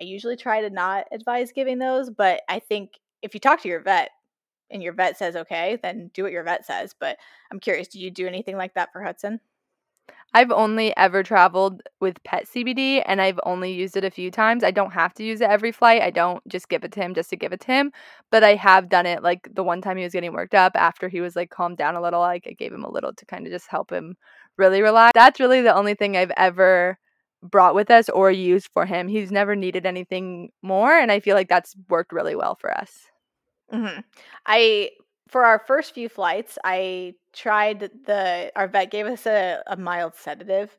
I 0.00 0.04
usually 0.04 0.36
try 0.36 0.62
to 0.62 0.70
not 0.70 1.06
advise 1.12 1.52
giving 1.52 1.78
those, 1.78 2.10
but 2.10 2.42
I 2.48 2.58
think 2.58 2.92
if 3.22 3.34
you 3.34 3.40
talk 3.40 3.62
to 3.62 3.68
your 3.68 3.82
vet 3.82 4.10
and 4.70 4.82
your 4.82 4.94
vet 4.94 5.16
says 5.16 5.36
okay, 5.36 5.78
then 5.82 6.10
do 6.14 6.22
what 6.22 6.32
your 6.32 6.44
vet 6.44 6.66
says. 6.66 6.94
But 6.98 7.18
I'm 7.50 7.60
curious, 7.60 7.88
do 7.88 8.00
you 8.00 8.10
do 8.10 8.26
anything 8.26 8.56
like 8.56 8.74
that 8.74 8.92
for 8.92 9.02
Hudson? 9.02 9.40
I've 10.34 10.50
only 10.50 10.96
ever 10.96 11.22
traveled 11.22 11.82
with 12.00 12.22
pet 12.24 12.46
CBD 12.46 13.02
and 13.04 13.20
I've 13.20 13.38
only 13.44 13.72
used 13.72 13.98
it 13.98 14.04
a 14.04 14.10
few 14.10 14.30
times. 14.30 14.64
I 14.64 14.70
don't 14.70 14.92
have 14.92 15.12
to 15.14 15.24
use 15.24 15.42
it 15.42 15.50
every 15.50 15.72
flight. 15.72 16.00
I 16.00 16.10
don't 16.10 16.46
just 16.48 16.70
give 16.70 16.84
it 16.84 16.92
to 16.92 17.00
him 17.00 17.14
just 17.14 17.28
to 17.30 17.36
give 17.36 17.52
it 17.52 17.60
to 17.60 17.66
him. 17.66 17.92
But 18.30 18.42
I 18.42 18.54
have 18.54 18.88
done 18.88 19.04
it 19.04 19.22
like 19.22 19.46
the 19.52 19.62
one 19.62 19.82
time 19.82 19.98
he 19.98 20.04
was 20.04 20.14
getting 20.14 20.32
worked 20.32 20.54
up 20.54 20.72
after 20.74 21.10
he 21.10 21.20
was 21.20 21.36
like 21.36 21.50
calmed 21.50 21.76
down 21.76 21.96
a 21.96 22.00
little. 22.00 22.20
Like 22.20 22.46
I 22.48 22.52
gave 22.52 22.72
him 22.72 22.84
a 22.84 22.90
little 22.90 23.12
to 23.12 23.26
kind 23.26 23.46
of 23.46 23.52
just 23.52 23.68
help 23.68 23.92
him 23.92 24.16
really 24.56 24.80
relax. 24.80 25.12
That's 25.14 25.38
really 25.38 25.60
the 25.60 25.74
only 25.74 25.94
thing 25.94 26.16
I've 26.16 26.32
ever 26.36 26.98
brought 27.42 27.74
with 27.74 27.90
us 27.90 28.08
or 28.08 28.30
used 28.30 28.68
for 28.72 28.86
him. 28.86 29.08
He's 29.08 29.32
never 29.32 29.56
needed 29.56 29.86
anything 29.86 30.50
more, 30.62 30.92
and 30.96 31.10
I 31.10 31.20
feel 31.20 31.34
like 31.34 31.48
that's 31.48 31.74
worked 31.88 32.12
really 32.12 32.36
well 32.36 32.54
for 32.54 32.76
us. 32.76 33.06
Mm-hmm. 33.72 34.00
I 34.46 34.90
for 35.28 35.44
our 35.44 35.58
first 35.66 35.94
few 35.94 36.08
flights, 36.08 36.58
I 36.64 37.14
tried 37.32 37.90
the 38.06 38.52
our 38.54 38.68
vet 38.68 38.90
gave 38.90 39.06
us 39.06 39.26
a, 39.26 39.62
a 39.66 39.76
mild 39.76 40.14
sedative, 40.14 40.76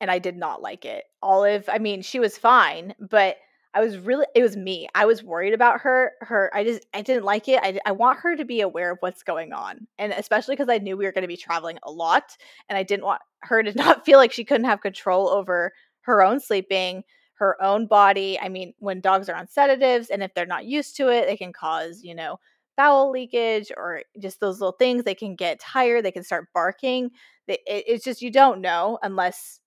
and 0.00 0.10
I 0.10 0.18
did 0.18 0.36
not 0.36 0.62
like 0.62 0.84
it. 0.84 1.04
Olive, 1.22 1.68
I 1.68 1.78
mean, 1.78 2.02
she 2.02 2.18
was 2.18 2.38
fine, 2.38 2.94
but 2.98 3.36
I 3.72 3.80
was 3.80 3.98
really 3.98 4.26
it 4.34 4.42
was 4.42 4.56
me. 4.56 4.88
I 4.94 5.06
was 5.06 5.22
worried 5.22 5.54
about 5.54 5.80
her. 5.82 6.12
Her 6.22 6.50
I 6.52 6.64
just 6.64 6.84
I 6.92 7.02
didn't 7.02 7.24
like 7.24 7.48
it. 7.48 7.60
I 7.62 7.78
I 7.86 7.92
want 7.92 8.18
her 8.20 8.36
to 8.36 8.44
be 8.44 8.60
aware 8.62 8.90
of 8.90 8.98
what's 9.00 9.22
going 9.22 9.52
on. 9.52 9.86
And 9.98 10.12
especially 10.12 10.56
cuz 10.56 10.68
I 10.68 10.78
knew 10.78 10.96
we 10.96 11.04
were 11.04 11.12
going 11.12 11.22
to 11.22 11.28
be 11.28 11.36
traveling 11.36 11.78
a 11.84 11.90
lot 11.90 12.36
and 12.68 12.76
I 12.76 12.82
didn't 12.82 13.04
want 13.04 13.22
her 13.42 13.62
to 13.62 13.72
not 13.76 14.04
feel 14.04 14.18
like 14.18 14.32
she 14.32 14.44
couldn't 14.44 14.66
have 14.66 14.80
control 14.80 15.28
over 15.28 15.72
her 16.10 16.22
own 16.22 16.40
sleeping, 16.40 17.04
her 17.34 17.60
own 17.62 17.86
body. 17.86 18.38
I 18.40 18.48
mean, 18.48 18.74
when 18.78 19.00
dogs 19.00 19.28
are 19.28 19.36
on 19.36 19.48
sedatives 19.48 20.10
and 20.10 20.22
if 20.22 20.34
they're 20.34 20.46
not 20.46 20.66
used 20.66 20.96
to 20.96 21.08
it, 21.08 21.26
they 21.26 21.36
can 21.36 21.52
cause, 21.52 22.02
you 22.02 22.14
know, 22.14 22.38
bowel 22.76 23.10
leakage 23.10 23.72
or 23.76 24.02
just 24.20 24.40
those 24.40 24.60
little 24.60 24.76
things. 24.78 25.04
They 25.04 25.14
can 25.14 25.36
get 25.36 25.60
tired, 25.60 26.04
they 26.04 26.12
can 26.12 26.24
start 26.24 26.48
barking. 26.54 27.10
it's 27.46 28.04
just 28.04 28.22
you 28.22 28.30
don't 28.30 28.60
know 28.60 28.98
unless 29.02 29.60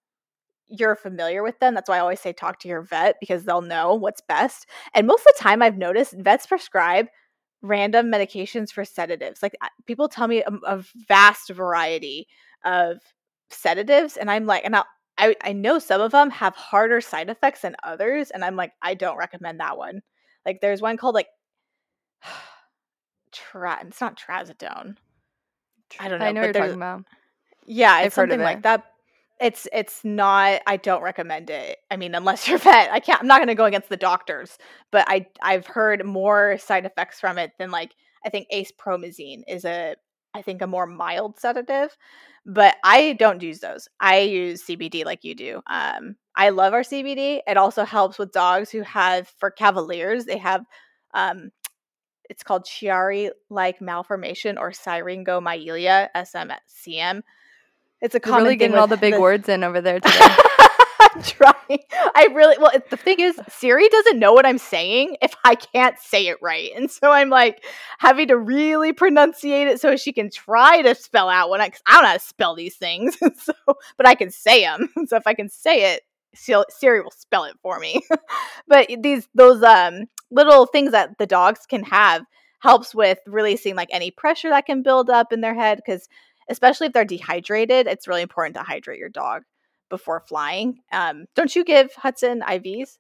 you're 0.68 0.96
familiar 0.96 1.44
with 1.44 1.60
them. 1.60 1.74
That's 1.74 1.90
why 1.90 1.98
I 1.98 2.02
always 2.02 2.20
say 2.20 2.34
talk 2.34 2.60
to 2.60 2.68
your 2.68 2.82
vet 2.82 3.18
because 3.20 3.44
they'll 3.44 3.62
know 3.62 3.96
what's 3.96 4.22
best. 4.22 4.68
And 4.94 5.08
most 5.08 5.22
of 5.22 5.34
the 5.36 5.44
time, 5.44 5.62
I've 5.62 5.78
noticed 5.78 6.16
vets 6.18 6.48
prescribe 6.48 7.08
random 7.62 8.12
medications 8.12 8.72
for 8.72 8.86
sedatives. 8.86 9.42
Like 9.42 9.56
people 9.86 10.08
tell 10.08 10.28
me 10.28 10.44
a, 10.44 10.52
a 10.66 10.84
vast 11.08 11.50
variety 11.50 12.28
of 12.66 12.98
sedatives, 13.50 14.18
and 14.18 14.30
I'm 14.30 14.46
like, 14.46 14.64
and 14.66 14.76
I, 14.76 14.84
I 15.24 15.36
I 15.42 15.54
know 15.54 15.80
some 15.80 16.02
of 16.02 16.12
them 16.12 16.30
have 16.32 16.56
harder 16.56 17.00
side 17.02 17.30
effects 17.30 17.62
than 17.62 17.76
others, 17.84 18.32
and 18.32 18.44
I'm 18.44 18.56
like, 18.56 18.74
I 18.82 18.94
don't 18.94 19.18
recommend 19.18 19.60
that 19.60 19.78
one. 19.78 20.02
Like 20.46 20.60
there's 20.62 20.82
one 20.82 20.98
called 20.98 21.16
like 21.16 21.28
tra- 23.32 23.86
it's 23.88 24.02
not 24.02 24.20
trazodone. 24.20 24.98
I 26.00 26.10
don't 26.10 26.20
know. 26.20 26.26
I 26.26 26.32
know 26.32 26.42
what 26.42 26.48
you're 26.48 26.54
talking 26.54 26.76
about. 26.76 27.06
Yeah, 27.66 28.02
it's 28.02 28.16
something 28.16 28.42
it. 28.42 28.44
like 28.44 28.64
that 28.64 28.84
it's 29.40 29.68
it's 29.74 30.06
not 30.06 30.62
i 30.68 30.78
don't 30.78 31.02
recommend 31.02 31.50
it 31.50 31.80
i 31.90 31.98
mean 31.98 32.14
unless 32.14 32.48
you're 32.48 32.60
vet 32.60 32.92
i 32.92 33.00
can't 33.00 33.22
i'm 33.22 33.28
not 33.28 33.40
going 33.40 33.48
to 33.48 33.56
go 33.56 33.66
against 33.66 33.90
the 33.90 33.98
doctors 33.98 34.58
but 34.92 35.06
i 35.10 35.26
i've 35.42 35.66
heard 35.66 36.06
more 36.06 36.58
side 36.60 36.86
effects 36.86 37.20
from 37.20 37.38
it 37.38 37.52
than 37.58 37.72
like 37.72 37.96
i 38.24 38.30
think 38.30 38.48
acepromazine 38.54 39.42
is 39.48 39.66
a 39.66 39.96
i 40.34 40.42
think 40.42 40.62
a 40.62 40.68
more 40.68 40.86
mild 40.86 41.40
sedative 41.40 41.96
but 42.46 42.76
i 42.84 43.14
don't 43.14 43.42
use 43.42 43.60
those. 43.60 43.88
I 44.00 44.20
use 44.20 44.64
cbd 44.64 45.06
like 45.06 45.24
you 45.24 45.36
do 45.36 45.62
um 45.68 46.16
i 46.36 46.50
love 46.50 46.74
our 46.74 46.82
cbd 46.82 47.42
it 47.48 47.58
also 47.58 47.84
helps 47.86 48.18
with 48.18 48.32
dogs 48.32 48.70
who 48.70 48.82
have 48.82 49.28
for 49.38 49.52
cavaliers 49.52 50.26
they 50.26 50.38
have 50.38 50.66
um 51.14 51.52
it's 52.30 52.44
called 52.44 52.66
chiari 52.66 53.30
like 53.50 53.82
malformation 53.82 54.58
or 54.58 54.72
syringomyelia 54.72 56.10
smcm 56.16 57.22
it's 58.04 58.16
a 58.16 58.20
common 58.20 58.40
You're 58.40 58.44
really 58.46 58.56
getting 58.58 58.78
all 58.78 58.88
the 58.88 58.98
big 58.98 59.14
the... 59.14 59.22
words 59.22 59.48
in 59.48 59.64
over 59.64 59.80
there 59.80 60.00
today. 60.02 60.36
I'm 61.14 61.22
trying. 61.22 61.80
I 62.16 62.28
really 62.34 62.58
well. 62.60 62.72
The 62.90 62.98
thing 62.98 63.20
is, 63.20 63.40
Siri 63.50 63.88
doesn't 63.90 64.20
know 64.20 64.34
what 64.34 64.46
I'm 64.46 64.58
saying 64.58 65.18
if 65.22 65.34
I 65.44 65.56
can't 65.56 65.98
say 66.00 66.28
it 66.28 66.38
right, 66.42 66.72
and 66.76 66.90
so 66.90 67.12
I'm 67.12 67.30
like 67.30 67.64
having 68.00 68.28
to 68.30 68.38
really 68.38 68.94
pronunciate 68.94 69.68
it 69.68 69.82
so 69.82 69.96
she 69.96 70.14
can 70.14 70.30
try 70.30 70.82
to 70.82 70.96
spell 70.96 71.30
out 71.30 71.50
when 71.50 71.62
I. 71.62 71.72
I 71.86 71.94
don't 71.94 72.04
know 72.04 72.08
how 72.10 72.14
to 72.14 72.20
spell 72.20 72.56
these 72.56 72.76
things, 72.76 73.18
so 73.38 73.54
but 73.98 74.08
I 74.08 74.16
can 74.16 74.32
say 74.32 74.62
them. 74.62 74.90
So 75.08 75.18
if 75.18 75.28
I 75.28 75.34
can 75.34 75.50
say 75.50 75.94
it, 75.94 76.04
Siri 76.34 77.02
will 77.02 77.12
spell 77.12 77.44
it 77.44 77.56
for 77.62 77.80
me. 77.80 78.02
but 78.68 78.90
these 79.02 79.28
those 79.36 79.62
um 79.62 80.06
little 80.32 80.66
things 80.66 80.92
that 80.92 81.18
the 81.18 81.28
dogs 81.28 81.66
can 81.68 81.84
have 81.84 82.24
helps 82.62 82.96
with 82.96 83.20
releasing 83.28 83.76
like 83.76 83.90
any 83.92 84.10
pressure 84.10 84.50
that 84.50 84.66
can 84.66 84.82
build 84.82 85.10
up 85.10 85.34
in 85.34 85.42
their 85.42 85.54
head 85.54 85.78
because 85.86 86.08
especially 86.50 86.88
if 86.88 86.94
they're 86.94 87.06
dehydrated, 87.06 87.88
it's 87.88 88.08
really 88.08 88.22
important 88.22 88.56
to 88.56 88.64
hydrate 88.64 89.00
your 89.00 89.10
dog 89.10 89.44
before 89.94 90.20
flying. 90.20 90.80
Um, 90.92 91.26
don't 91.36 91.56
you 91.56 91.64
give 91.64 91.94
Hudson 91.94 92.42
IVs? 92.42 92.98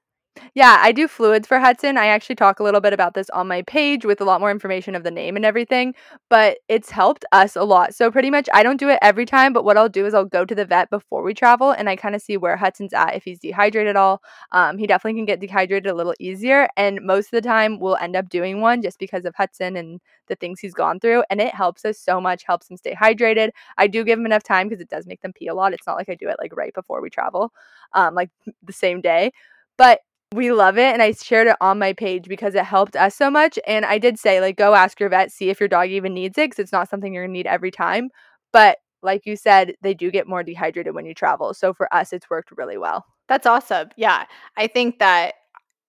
Yeah, 0.55 0.77
I 0.81 0.91
do 0.91 1.07
fluids 1.07 1.47
for 1.47 1.59
Hudson. 1.59 1.95
I 1.97 2.07
actually 2.07 2.35
talk 2.35 2.59
a 2.59 2.63
little 2.63 2.81
bit 2.81 2.91
about 2.93 3.13
this 3.13 3.29
on 3.31 3.47
my 3.47 3.61
page 3.63 4.03
with 4.03 4.19
a 4.19 4.23
lot 4.23 4.39
more 4.39 4.49
information 4.49 4.95
of 4.95 5.03
the 5.03 5.11
name 5.11 5.35
and 5.35 5.45
everything, 5.45 5.93
but 6.29 6.57
it's 6.67 6.89
helped 6.89 7.23
us 7.31 7.55
a 7.55 7.63
lot. 7.63 7.93
So, 7.93 8.09
pretty 8.11 8.31
much, 8.31 8.49
I 8.51 8.63
don't 8.63 8.77
do 8.79 8.89
it 8.89 8.97
every 9.03 9.25
time, 9.27 9.53
but 9.53 9.63
what 9.63 9.77
I'll 9.77 9.89
do 9.89 10.05
is 10.07 10.13
I'll 10.15 10.25
go 10.25 10.43
to 10.43 10.55
the 10.55 10.65
vet 10.65 10.89
before 10.89 11.21
we 11.23 11.33
travel 11.35 11.71
and 11.71 11.87
I 11.87 11.95
kind 11.95 12.15
of 12.15 12.21
see 12.21 12.37
where 12.37 12.57
Hudson's 12.57 12.93
at, 12.93 13.15
if 13.15 13.23
he's 13.23 13.39
dehydrated 13.39 13.89
at 13.91 13.95
all. 13.95 14.21
Um, 14.51 14.77
he 14.79 14.87
definitely 14.87 15.19
can 15.19 15.25
get 15.25 15.39
dehydrated 15.39 15.85
a 15.91 15.93
little 15.95 16.15
easier, 16.19 16.67
and 16.77 16.99
most 17.03 17.27
of 17.27 17.31
the 17.31 17.41
time, 17.47 17.79
we'll 17.79 17.97
end 17.97 18.15
up 18.15 18.29
doing 18.29 18.59
one 18.61 18.81
just 18.81 18.97
because 18.99 19.25
of 19.25 19.35
Hudson 19.35 19.75
and 19.75 19.99
the 20.27 20.35
things 20.35 20.59
he's 20.59 20.73
gone 20.73 20.99
through, 20.99 21.23
and 21.29 21.41
it 21.41 21.53
helps 21.53 21.85
us 21.85 21.99
so 21.99 22.19
much, 22.19 22.43
helps 22.43 22.69
him 22.71 22.77
stay 22.77 22.95
hydrated. 22.95 23.51
I 23.77 23.85
do 23.87 24.03
give 24.03 24.17
him 24.19 24.25
enough 24.25 24.43
time 24.43 24.67
because 24.67 24.81
it 24.81 24.89
does 24.89 25.05
make 25.05 25.21
them 25.21 25.33
pee 25.33 25.47
a 25.47 25.53
lot. 25.53 25.73
It's 25.73 25.85
not 25.87 25.97
like 25.97 26.09
I 26.09 26.15
do 26.15 26.27
it 26.29 26.37
like 26.39 26.55
right 26.57 26.73
before 26.73 27.01
we 27.01 27.09
travel, 27.11 27.51
um, 27.93 28.15
like 28.15 28.29
the 28.63 28.73
same 28.73 28.99
day. 29.01 29.31
But 29.77 30.01
we 30.33 30.51
love 30.51 30.77
it 30.77 30.93
and 30.93 31.01
i 31.01 31.11
shared 31.11 31.47
it 31.47 31.55
on 31.61 31.79
my 31.79 31.93
page 31.93 32.27
because 32.27 32.55
it 32.55 32.65
helped 32.65 32.95
us 32.95 33.15
so 33.15 33.29
much 33.29 33.57
and 33.67 33.85
i 33.85 33.97
did 33.97 34.17
say 34.17 34.41
like 34.41 34.57
go 34.57 34.73
ask 34.73 34.99
your 34.99 35.09
vet 35.09 35.31
see 35.31 35.49
if 35.49 35.59
your 35.59 35.69
dog 35.69 35.89
even 35.89 36.13
needs 36.13 36.37
it 36.37 36.49
because 36.49 36.59
it's 36.59 36.71
not 36.71 36.89
something 36.89 37.13
you're 37.13 37.23
gonna 37.23 37.33
need 37.33 37.47
every 37.47 37.71
time 37.71 38.09
but 38.51 38.77
like 39.01 39.25
you 39.25 39.35
said 39.35 39.73
they 39.81 39.93
do 39.93 40.09
get 40.09 40.27
more 40.27 40.43
dehydrated 40.43 40.95
when 40.95 41.05
you 41.05 41.13
travel 41.13 41.53
so 41.53 41.73
for 41.73 41.93
us 41.93 42.13
it's 42.13 42.29
worked 42.29 42.51
really 42.55 42.77
well. 42.77 43.05
That's 43.27 43.45
awesome. 43.45 43.89
Yeah 43.97 44.25
i 44.57 44.67
think 44.67 44.99
that 44.99 45.35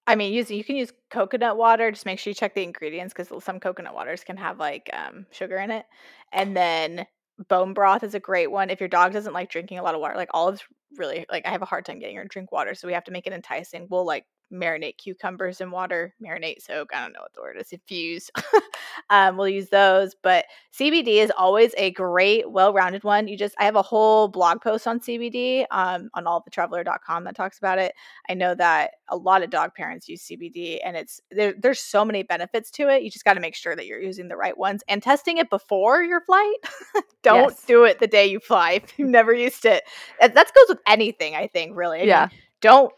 i 0.07 0.15
mean 0.15 0.33
use 0.33 0.51
you 0.51 0.65
can 0.65 0.77
use 0.77 0.93
coconut 1.11 1.57
water 1.57 1.91
just 1.91 2.07
make 2.07 2.19
sure 2.19 2.31
you 2.31 2.35
check 2.35 2.55
the 2.55 2.63
ingredients 2.63 3.15
because 3.15 3.45
some 3.45 3.61
coconut 3.61 3.95
waters 3.95 4.25
can 4.25 4.37
have 4.37 4.59
like 4.59 4.91
um, 4.93 5.27
sugar 5.31 5.57
in 5.57 5.71
it 5.71 5.87
and 6.33 6.57
then 6.57 7.07
bone 7.49 7.75
broth 7.75 8.05
is 8.05 8.15
a 8.15 8.21
great 8.21 8.51
one. 8.51 8.71
If 8.71 8.81
your 8.81 8.89
dog 8.89 9.13
doesn't 9.13 9.33
like 9.33 9.51
drinking 9.51 9.79
a 9.79 9.83
lot 9.83 9.95
of 9.95 10.01
water 10.01 10.15
like 10.17 10.31
Olive's 10.33 10.63
really 10.97 11.27
like 11.31 11.45
i 11.45 11.51
have 11.51 11.63
a 11.63 11.67
hard 11.67 11.85
time 11.85 11.99
getting 11.99 12.15
her 12.15 12.23
to 12.23 12.29
drink 12.29 12.53
water 12.53 12.73
so 12.73 12.87
we 12.87 12.95
have 12.95 13.05
to 13.05 13.11
make 13.11 13.27
it 13.27 13.33
enticing. 13.33 13.87
We'll 13.91 14.07
like 14.07 14.25
marinate 14.55 14.97
cucumbers 14.97 15.61
in 15.61 15.71
water, 15.71 16.15
marinate 16.23 16.63
soak. 16.63 16.95
I 16.95 17.01
don't 17.01 17.13
know 17.13 17.21
what 17.21 17.35
the 17.35 17.43
word 17.43 17.57
is, 17.59 17.73
infuse. 17.73 18.31
um, 19.11 19.37
we'll 19.37 19.49
use 19.49 19.69
those. 19.69 20.15
But 20.15 20.47
CBD 20.73 21.17
is 21.17 21.33
always 21.37 21.75
a 21.77 21.91
great, 21.91 22.51
well 22.51 22.73
rounded 22.73 23.05
one. 23.05 23.29
You 23.29 23.37
just, 23.37 23.55
I 23.59 23.65
have 23.65 23.77
a 23.77 23.83
whole 23.83 24.29
blog 24.29 24.61
post 24.61 24.87
on 24.87 25.01
CBD 25.01 25.67
um, 25.71 26.09
on 26.15 26.25
allthetraveler.com 26.25 27.25
that 27.25 27.37
talks 27.37 27.59
about 27.59 27.79
it. 27.79 27.95
I 28.29 28.35
know 28.35 28.55
that 28.55 28.93
a 29.09 29.17
lot 29.17 29.43
of 29.43 29.51
dog 29.51 29.75
parents 29.75 30.09
use 30.09 30.27
CBD 30.27 30.79
and 30.85 30.97
it's, 30.97 31.21
there, 31.31 31.55
there's 31.59 31.81
so 31.81 32.05
many 32.05 32.23
benefits 32.23 32.71
to 32.73 32.89
it. 32.89 33.03
You 33.03 33.11
just 33.11 33.25
got 33.25 33.35
to 33.35 33.41
make 33.41 33.55
sure 33.55 33.77
that 33.77 33.87
you're 33.87 34.01
using 34.01 34.29
the 34.29 34.37
right 34.37 34.57
ones 34.57 34.83
and 34.89 35.03
testing 35.03 35.39
it 35.39 35.51
before 35.51 36.03
your 36.03 36.21
flight. 36.21 36.57
don't 37.23 37.51
yes. 37.51 37.65
do 37.67 37.85
it 37.85 37.99
the 37.99 38.07
day 38.07 38.27
you 38.27 38.39
fly 38.39 38.73
if 38.73 38.99
you've 38.99 39.09
never 39.09 39.35
used 39.35 39.65
it. 39.65 39.83
That 40.21 40.35
goes 40.35 40.69
with 40.69 40.81
anything, 40.87 41.35
I 41.35 41.49
think, 41.49 41.77
really. 41.77 42.01
I 42.01 42.05
yeah. 42.05 42.29
Mean, 42.31 42.41
don't 42.61 42.93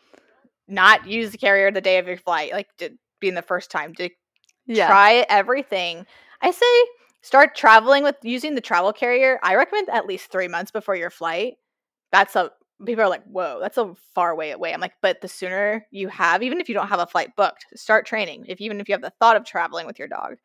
not 0.69 1.07
use 1.07 1.31
the 1.31 1.39
carrier 1.39 1.71
the 1.71 1.81
day 1.81 1.99
of 1.99 2.07
your 2.07 2.17
flight, 2.17 2.53
like 2.53 2.69
to 2.79 2.91
being 3.21 3.35
the 3.35 3.43
first 3.43 3.71
time 3.71 3.95
to 3.95 4.11
yeah. 4.67 4.87
try 4.87 5.27
everything. 5.29 6.07
I 6.43 6.51
say 6.51 6.67
start 7.23 7.55
traveling 7.55 8.03
with 8.03 8.17
using 8.23 8.55
the 8.55 8.61
travel 8.61 8.93
carrier. 8.93 9.39
I 9.43 9.55
recommend 9.55 9.89
at 9.91 10.07
least 10.07 10.31
three 10.31 10.49
months 10.49 10.71
before 10.71 10.97
your 10.97 11.11
flight. 11.11 11.55
That's 12.13 12.37
a 12.37 12.51
people 12.85 13.05
are 13.05 13.09
like, 13.09 13.25
whoa, 13.25 13.59
that's 13.61 13.79
a 13.79 13.95
far 14.15 14.35
way 14.37 14.51
away. 14.51 14.73
I'm 14.73 14.81
like, 14.81 14.93
but 15.01 15.21
the 15.21 15.29
sooner 15.29 15.87
you 15.91 16.09
have, 16.09 16.43
even 16.43 16.61
if 16.61 16.69
you 16.69 16.75
don't 16.75 16.89
have 16.89 17.01
a 17.01 17.07
flight 17.07 17.31
booked, 17.37 17.67
start 17.75 18.07
training. 18.07 18.45
If 18.49 18.61
even 18.61 18.81
if 18.81 18.89
you 18.89 18.95
have 18.95 19.03
the 19.03 19.13
thought 19.19 19.37
of 19.37 19.45
traveling 19.45 19.87
with 19.87 19.99
your 19.99 20.09
dog. 20.09 20.37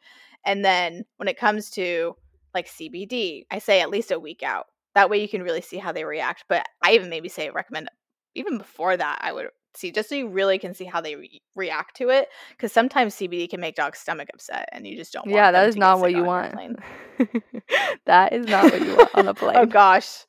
And 0.46 0.64
then 0.64 1.04
when 1.18 1.28
it 1.28 1.38
comes 1.38 1.70
to 1.72 2.16
like 2.54 2.68
CBD, 2.68 3.46
I 3.52 3.60
say 3.60 3.82
at 3.82 3.90
least 3.90 4.12
a 4.12 4.20
week 4.20 4.44
out. 4.44 4.68
That 4.96 5.10
way 5.10 5.22
you 5.22 5.30
can 5.30 5.44
really 5.44 5.62
see 5.62 5.78
how 5.78 5.92
they 5.92 6.04
react. 6.04 6.46
But 6.50 6.66
I 6.82 6.94
even 6.94 7.10
maybe 7.10 7.30
say 7.30 7.50
recommend 7.50 7.90
even 8.36 8.58
before 8.58 8.96
that, 8.96 9.20
I 9.22 9.34
would 9.34 9.48
see 9.78 9.92
just 9.92 10.10
so 10.10 10.16
you 10.16 10.28
really 10.28 10.58
can 10.58 10.74
see 10.74 10.86
how 10.86 11.02
they 11.02 11.16
re- 11.16 11.42
react 11.56 11.96
to 11.96 12.10
it 12.10 12.28
because 12.52 12.72
sometimes 12.72 13.16
cbd 13.16 13.50
can 13.50 13.60
make 13.60 13.76
dogs 13.76 14.00
stomach 14.00 14.30
upset 14.34 14.68
and 14.72 14.86
you 14.86 14.96
just 14.96 15.14
don't 15.14 15.28
yeah 15.30 15.52
that 15.52 15.68
is 15.68 15.76
not 15.76 16.00
what 16.00 16.12
you 16.12 16.24
want. 16.24 16.54
that 18.06 18.34
is 18.34 18.46
not 18.48 18.66
what 18.66 18.82
you 18.82 18.96
want 18.96 19.10
on 19.16 19.28
a 19.28 19.32
oh 19.32 19.34
plane. 19.34 19.58
oh 19.58 19.66
gosh. 19.66 20.26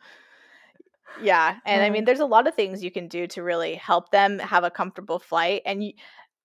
Yeah 1.21 1.57
and 1.67 1.83
i 1.83 1.91
mean 1.91 2.05
there's 2.07 2.21
a 2.21 2.27
lot 2.27 2.47
of 2.47 2.55
things 2.55 2.83
you 2.83 2.91
can 2.91 3.09
do 3.09 3.27
to 3.29 3.43
really 3.43 3.75
help 3.75 4.11
them 4.11 4.39
have 4.39 4.65
a 4.65 4.71
comfortable 4.71 5.19
flight 5.19 5.63
and 5.67 5.85
you, 5.85 5.93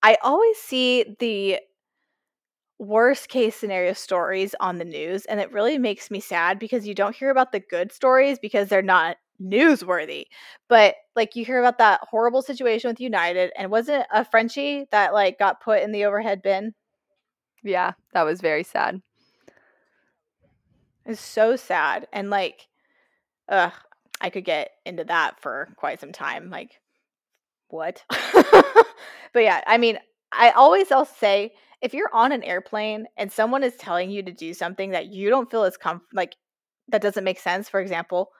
i 0.03 0.17
always 0.21 0.57
see 0.57 1.15
the 1.19 1.59
worst 2.79 3.27
case 3.29 3.55
scenario 3.55 3.93
stories 3.93 4.53
on 4.59 4.77
the 4.77 4.85
news 4.85 5.25
and 5.25 5.39
it 5.39 5.51
really 5.51 5.79
makes 5.79 6.11
me 6.11 6.19
sad 6.19 6.59
because 6.59 6.87
you 6.87 6.93
don't 6.93 7.15
hear 7.15 7.31
about 7.31 7.51
the 7.51 7.59
good 7.59 7.91
stories 7.91 8.37
because 8.37 8.67
they're 8.67 8.83
not 8.83 9.17
newsworthy. 9.41 10.25
But 10.67 10.95
like 11.15 11.35
you 11.35 11.45
hear 11.45 11.59
about 11.59 11.77
that 11.79 12.01
horrible 12.09 12.41
situation 12.41 12.89
with 12.89 12.99
United, 12.99 13.51
and 13.57 13.71
wasn't 13.71 14.05
a 14.11 14.25
Frenchie 14.25 14.85
that 14.91 15.13
like 15.13 15.39
got 15.39 15.61
put 15.61 15.81
in 15.81 15.91
the 15.91 16.05
overhead 16.05 16.41
bin? 16.41 16.73
Yeah, 17.63 17.93
that 18.13 18.23
was 18.23 18.41
very 18.41 18.63
sad. 18.63 19.01
It's 21.05 21.21
so 21.21 21.55
sad. 21.55 22.07
And 22.11 22.29
like, 22.29 22.67
ugh, 23.49 23.73
I 24.19 24.29
could 24.29 24.45
get 24.45 24.71
into 24.85 25.03
that 25.05 25.39
for 25.41 25.69
quite 25.77 25.99
some 25.99 26.11
time. 26.11 26.49
Like, 26.49 26.79
what? 27.69 28.03
but 28.33 29.43
yeah, 29.43 29.61
I 29.65 29.77
mean, 29.77 29.99
I 30.31 30.51
always 30.51 30.91
I'll 30.91 31.05
say 31.05 31.53
if 31.81 31.93
you're 31.93 32.13
on 32.13 32.31
an 32.31 32.43
airplane 32.43 33.07
and 33.17 33.31
someone 33.31 33.63
is 33.63 33.75
telling 33.75 34.09
you 34.09 34.23
to 34.23 34.31
do 34.31 34.53
something 34.53 34.91
that 34.91 35.07
you 35.07 35.29
don't 35.29 35.49
feel 35.49 35.63
is 35.63 35.77
comf 35.77 36.01
like 36.13 36.35
that 36.89 37.01
doesn't 37.01 37.23
make 37.23 37.39
sense, 37.39 37.69
for 37.69 37.79
example, 37.79 38.31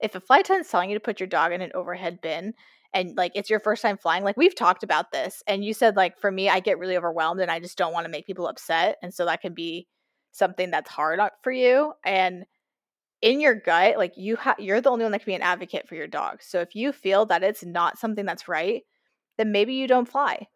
if 0.00 0.14
a 0.14 0.20
flight 0.20 0.40
attendant's 0.42 0.70
telling 0.70 0.90
you 0.90 0.96
to 0.96 1.00
put 1.04 1.20
your 1.20 1.26
dog 1.26 1.52
in 1.52 1.60
an 1.62 1.72
overhead 1.74 2.20
bin 2.22 2.54
and 2.94 3.16
like 3.16 3.32
it's 3.34 3.50
your 3.50 3.60
first 3.60 3.82
time 3.82 3.98
flying, 3.98 4.24
like 4.24 4.36
we've 4.36 4.54
talked 4.54 4.82
about 4.82 5.12
this, 5.12 5.42
and 5.46 5.64
you 5.64 5.74
said 5.74 5.96
like 5.96 6.18
for 6.18 6.30
me, 6.30 6.48
I 6.48 6.60
get 6.60 6.78
really 6.78 6.96
overwhelmed 6.96 7.40
and 7.40 7.50
I 7.50 7.60
just 7.60 7.78
don't 7.78 7.92
want 7.92 8.04
to 8.06 8.10
make 8.10 8.26
people 8.26 8.48
upset, 8.48 8.96
and 9.02 9.12
so 9.12 9.24
that 9.26 9.40
can 9.42 9.54
be 9.54 9.86
something 10.32 10.70
that's 10.70 10.90
hard 10.90 11.20
for 11.42 11.52
you. 11.52 11.92
And 12.04 12.44
in 13.20 13.40
your 13.40 13.54
gut, 13.54 13.96
like 13.98 14.14
you 14.16 14.36
have, 14.36 14.58
you're 14.60 14.80
the 14.80 14.90
only 14.90 15.04
one 15.04 15.12
that 15.12 15.20
can 15.20 15.30
be 15.30 15.34
an 15.34 15.42
advocate 15.42 15.88
for 15.88 15.94
your 15.96 16.06
dog. 16.06 16.42
So 16.42 16.60
if 16.60 16.74
you 16.74 16.92
feel 16.92 17.26
that 17.26 17.42
it's 17.42 17.64
not 17.64 17.98
something 17.98 18.24
that's 18.24 18.48
right, 18.48 18.82
then 19.38 19.52
maybe 19.52 19.74
you 19.74 19.88
don't 19.88 20.08
fly. 20.08 20.46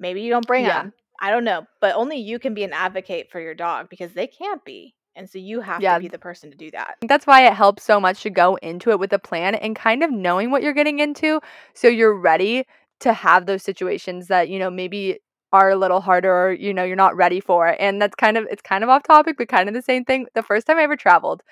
Maybe 0.00 0.22
you 0.22 0.30
don't 0.30 0.46
bring 0.46 0.64
Yeah. 0.64 0.68
them. 0.68 0.92
I 1.20 1.30
don't 1.30 1.44
know, 1.44 1.66
but 1.80 1.94
only 1.96 2.16
you 2.18 2.38
can 2.38 2.54
be 2.54 2.64
an 2.64 2.72
advocate 2.72 3.30
for 3.30 3.40
your 3.40 3.54
dog 3.54 3.88
because 3.90 4.12
they 4.14 4.26
can't 4.26 4.64
be. 4.64 4.94
And 5.16 5.28
so 5.28 5.38
you 5.38 5.60
have 5.60 5.82
Yeah. 5.82 5.94
to 5.94 6.00
be 6.00 6.08
the 6.08 6.18
person 6.18 6.50
to 6.50 6.56
do 6.56 6.70
that. 6.70 6.96
that's 7.06 7.26
why 7.26 7.46
it 7.46 7.52
helps 7.54 7.82
so 7.82 7.98
much 8.00 8.22
to 8.22 8.30
go 8.30 8.56
into 8.56 8.90
it 8.90 8.98
with 8.98 9.12
a 9.12 9.18
plan 9.18 9.54
and 9.54 9.74
kind 9.76 10.02
of 10.02 10.10
knowing 10.10 10.50
what 10.50 10.62
you're 10.62 10.72
getting 10.74 10.98
into 11.00 11.40
so 11.74 11.88
you're 11.88 12.14
ready 12.16 12.64
to 13.00 13.12
have 13.12 13.46
those 13.46 13.62
situations 13.62 14.28
that 14.28 14.48
you 14.48 14.58
know 14.58 14.70
maybe 14.70 15.18
are 15.52 15.70
a 15.70 15.76
little 15.76 16.00
harder 16.00 16.32
or 16.32 16.52
you 16.52 16.72
know 16.72 16.84
you're 16.84 16.96
not 16.96 17.16
ready 17.16 17.40
for 17.40 17.74
and 17.80 18.00
that's 18.00 18.14
kind 18.14 18.36
of 18.36 18.46
it's 18.50 18.62
kind 18.62 18.84
of 18.84 18.90
off 18.90 19.02
topic 19.02 19.36
but 19.38 19.48
kind 19.48 19.68
of 19.68 19.74
the 19.74 19.82
same 19.82 20.04
thing 20.04 20.26
the 20.34 20.42
first 20.42 20.66
time 20.66 20.76
i 20.78 20.82
ever 20.82 20.96
traveled 20.96 21.42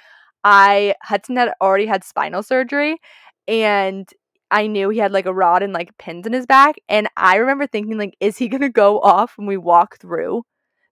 i 0.44 0.94
hudson 1.02 1.36
had 1.36 1.52
already 1.60 1.86
had 1.86 2.04
spinal 2.04 2.42
surgery 2.42 2.96
and 3.48 4.10
i 4.50 4.66
knew 4.66 4.88
he 4.90 4.98
had 4.98 5.10
like 5.12 5.26
a 5.26 5.34
rod 5.34 5.62
and 5.62 5.72
like 5.72 5.96
pins 5.98 6.26
in 6.26 6.32
his 6.32 6.46
back 6.46 6.76
and 6.88 7.08
i 7.16 7.36
remember 7.36 7.66
thinking 7.66 7.98
like 7.98 8.14
is 8.20 8.36
he 8.38 8.46
gonna 8.48 8.68
go 8.68 9.00
off 9.00 9.32
when 9.36 9.46
we 9.48 9.56
walk 9.56 9.98
through 9.98 10.42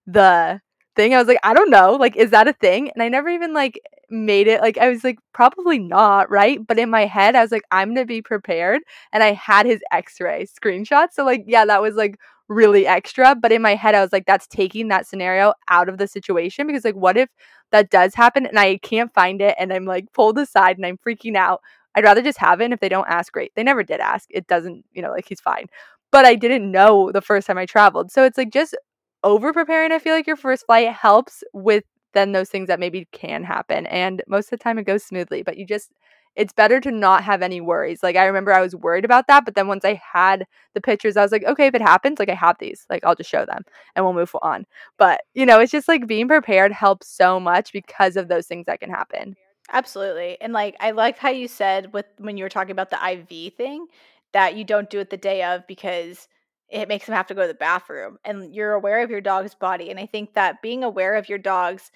the 0.07 0.61
thing 0.97 1.15
i 1.15 1.19
was 1.19 1.29
like 1.29 1.39
i 1.43 1.55
don't 1.55 1.71
know 1.71 1.93
like 1.95 2.17
is 2.17 2.31
that 2.31 2.49
a 2.49 2.53
thing 2.55 2.91
and 2.91 3.03
i 3.03 3.09
never 3.09 3.29
even 3.29 3.53
like 3.53 3.79
made 4.11 4.47
it 4.47 4.61
like 4.61 4.79
I 4.79 4.89
was 4.89 5.05
like 5.05 5.19
probably 5.33 5.79
not, 5.79 6.31
right? 6.31 6.65
But 6.65 6.79
in 6.79 6.91
my 6.91 7.07
head 7.07 7.35
I 7.35 7.43
was 7.43 7.53
like 7.53 7.65
I'm 7.71 7.95
to 7.95 8.05
be 8.05 8.23
prepared 8.23 8.83
and 9.13 9.23
I 9.23 9.33
had 9.33 9.67
his 9.67 9.81
x-ray 9.93 10.47
screenshot. 10.47 11.09
So 11.13 11.25
like 11.25 11.45
yeah, 11.47 11.65
that 11.65 11.83
was 11.83 11.95
like 11.95 12.19
really 12.49 12.87
extra, 12.87 13.35
but 13.35 13.53
in 13.53 13.63
my 13.63 13.75
head 13.75 13.95
I 13.95 14.03
was 14.03 14.13
like 14.13 14.27
that's 14.27 14.47
taking 14.47 14.89
that 14.89 15.07
scenario 15.07 15.55
out 15.69 15.89
of 15.89 15.99
the 15.99 16.07
situation 16.07 16.67
because 16.67 16.85
like 16.85 16.95
what 16.95 17.17
if 17.17 17.29
that 17.73 17.91
does 17.91 18.15
happen 18.15 18.47
and 18.47 18.59
I 18.59 18.79
can't 18.79 19.13
find 19.13 19.43
it 19.43 19.57
and 19.59 19.73
I'm 19.73 19.85
like 19.85 20.13
pulled 20.13 20.39
aside 20.39 20.77
and 20.77 20.87
I'm 20.87 20.99
freaking 20.99 21.37
out. 21.37 21.61
I'd 21.95 22.05
rather 22.05 22.23
just 22.23 22.39
have 22.39 22.61
it 22.61 22.67
and 22.67 22.75
if 22.75 22.81
they 22.81 22.89
don't 22.89 23.09
ask 23.09 23.33
great. 23.33 23.53
They 23.57 23.63
never 23.63 23.83
did 23.83 24.01
ask. 24.01 24.29
It 24.31 24.47
doesn't, 24.47 24.85
you 24.93 25.03
know, 25.03 25.11
like 25.11 25.27
he's 25.29 25.41
fine. 25.41 25.67
But 26.13 26.25
I 26.25 26.37
didn't 26.37 26.71
know 26.71 27.11
the 27.11 27.21
first 27.21 27.47
time 27.47 27.59
I 27.59 27.67
traveled. 27.67 28.13
So 28.13 28.25
it's 28.25 28.39
like 28.39 28.53
just 28.53 28.77
over 29.23 29.53
preparing 29.53 29.93
I 29.93 29.99
feel 29.99 30.15
like 30.15 30.27
your 30.27 30.37
first 30.37 30.67
flight 30.67 30.89
helps 30.89 31.43
with 31.53 31.85
then 32.15 32.33
those 32.33 32.49
things 32.49 32.69
that 32.69 32.81
maybe 32.81 33.07
can 33.13 33.45
happen. 33.45 33.87
And 33.87 34.23
most 34.27 34.47
of 34.47 34.59
the 34.59 34.63
time 34.63 34.79
it 34.79 34.85
goes 34.85 35.05
smoothly, 35.05 35.43
but 35.43 35.59
you 35.59 35.67
just, 35.67 35.93
it's 36.35 36.53
better 36.53 36.81
to 36.81 36.91
not 36.91 37.23
have 37.25 37.43
any 37.43 37.61
worries. 37.61 38.03
Like 38.03 38.17
I 38.17 38.25
remember 38.25 38.53
I 38.53 38.63
was 38.63 38.75
worried 38.75 39.05
about 39.05 39.27
that, 39.27 39.45
but 39.45 39.55
then 39.55 39.69
once 39.69 39.85
I 39.85 40.01
had 40.13 40.47
the 40.75 40.81
pictures, 40.81 41.17
I 41.17 41.23
was 41.23 41.33
like, 41.33 41.45
okay, 41.45 41.67
if 41.67 41.75
it 41.75 41.83
happens, 41.83 42.19
like 42.19 42.31
I 42.31 42.35
have 42.35 42.57
these, 42.59 42.87
like 42.89 43.05
I'll 43.05 43.15
just 43.15 43.31
show 43.31 43.45
them 43.45 43.65
and 43.95 44.05
we'll 44.05 44.15
move 44.15 44.35
on. 44.43 44.67
But 44.99 45.21
you 45.35 45.45
know, 45.45 45.61
it's 45.61 45.73
just 45.73 45.89
like 45.89 46.07
being 46.07 46.29
prepared 46.29 46.73
helps 46.73 47.09
so 47.09 47.39
much 47.39 47.73
because 47.73 48.17
of 48.17 48.29
those 48.29 48.47
things 48.47 48.67
that 48.67 48.81
can 48.81 48.91
happen. 48.91 49.37
Absolutely. 49.73 50.39
And 50.41 50.53
like 50.53 50.77
I 50.81 50.93
like 50.93 51.19
how 51.19 51.31
you 51.31 51.49
said 51.49 51.93
with 51.93 52.07
when 52.19 52.37
you 52.37 52.45
were 52.45 52.51
talking 52.51 52.73
about 52.73 52.91
the 52.91 53.05
IV 53.05 53.55
thing 53.55 53.87
that 54.33 54.57
you 54.57 54.65
don't 54.65 54.91
do 54.91 55.01
it 55.01 55.11
the 55.11 55.17
day 55.17 55.43
of 55.43 55.67
because 55.67 56.29
it 56.71 56.89
makes 56.89 57.07
them 57.07 57.15
have 57.15 57.27
to 57.29 57.35
go 57.35 57.43
to 57.43 57.49
the 57.49 57.55
bathroom 57.55 58.19
and 58.25 58.55
you're 58.55 58.73
aware 58.73 59.03
of 59.03 59.11
your 59.11 59.21
dog's 59.21 59.55
body 59.55 59.91
and 59.91 60.01
I 60.01 60.07
think 60.07 60.35
that 60.35 60.63
being 60.63 60.83
aware 60.85 61.15
of 61.15 61.29
your 61.29 61.39
dog's 61.39 61.91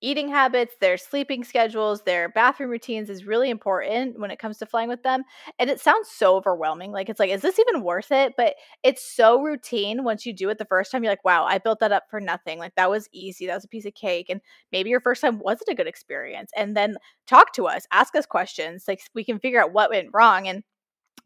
eating 0.00 0.28
habits, 0.28 0.74
their 0.80 0.96
sleeping 0.96 1.42
schedules, 1.42 2.02
their 2.02 2.28
bathroom 2.28 2.70
routines 2.70 3.10
is 3.10 3.26
really 3.26 3.50
important 3.50 4.18
when 4.18 4.30
it 4.30 4.38
comes 4.38 4.56
to 4.58 4.66
flying 4.66 4.88
with 4.88 5.02
them. 5.02 5.24
And 5.58 5.68
it 5.68 5.80
sounds 5.80 6.08
so 6.08 6.36
overwhelming. 6.36 6.92
Like 6.92 7.08
it's 7.08 7.18
like, 7.18 7.30
is 7.30 7.42
this 7.42 7.58
even 7.58 7.82
worth 7.82 8.12
it? 8.12 8.34
But 8.36 8.54
it's 8.84 9.04
so 9.04 9.40
routine 9.42 10.04
once 10.04 10.24
you 10.24 10.32
do 10.32 10.48
it 10.50 10.58
the 10.58 10.64
first 10.66 10.92
time. 10.92 11.02
You're 11.02 11.12
like, 11.12 11.24
wow, 11.24 11.44
I 11.44 11.58
built 11.58 11.80
that 11.80 11.90
up 11.90 12.04
for 12.10 12.20
nothing. 12.20 12.60
Like 12.60 12.76
that 12.76 12.90
was 12.90 13.08
easy. 13.12 13.46
That 13.46 13.56
was 13.56 13.64
a 13.64 13.68
piece 13.68 13.86
of 13.86 13.94
cake. 13.94 14.26
And 14.28 14.40
maybe 14.70 14.90
your 14.90 15.00
first 15.00 15.20
time 15.20 15.40
wasn't 15.40 15.70
a 15.70 15.74
good 15.74 15.88
experience. 15.88 16.52
And 16.56 16.76
then 16.76 16.96
talk 17.26 17.52
to 17.54 17.66
us, 17.66 17.84
ask 17.90 18.14
us 18.14 18.26
questions. 18.26 18.84
Like 18.86 19.00
we 19.14 19.24
can 19.24 19.40
figure 19.40 19.60
out 19.60 19.72
what 19.72 19.90
went 19.90 20.10
wrong. 20.12 20.46
And 20.46 20.62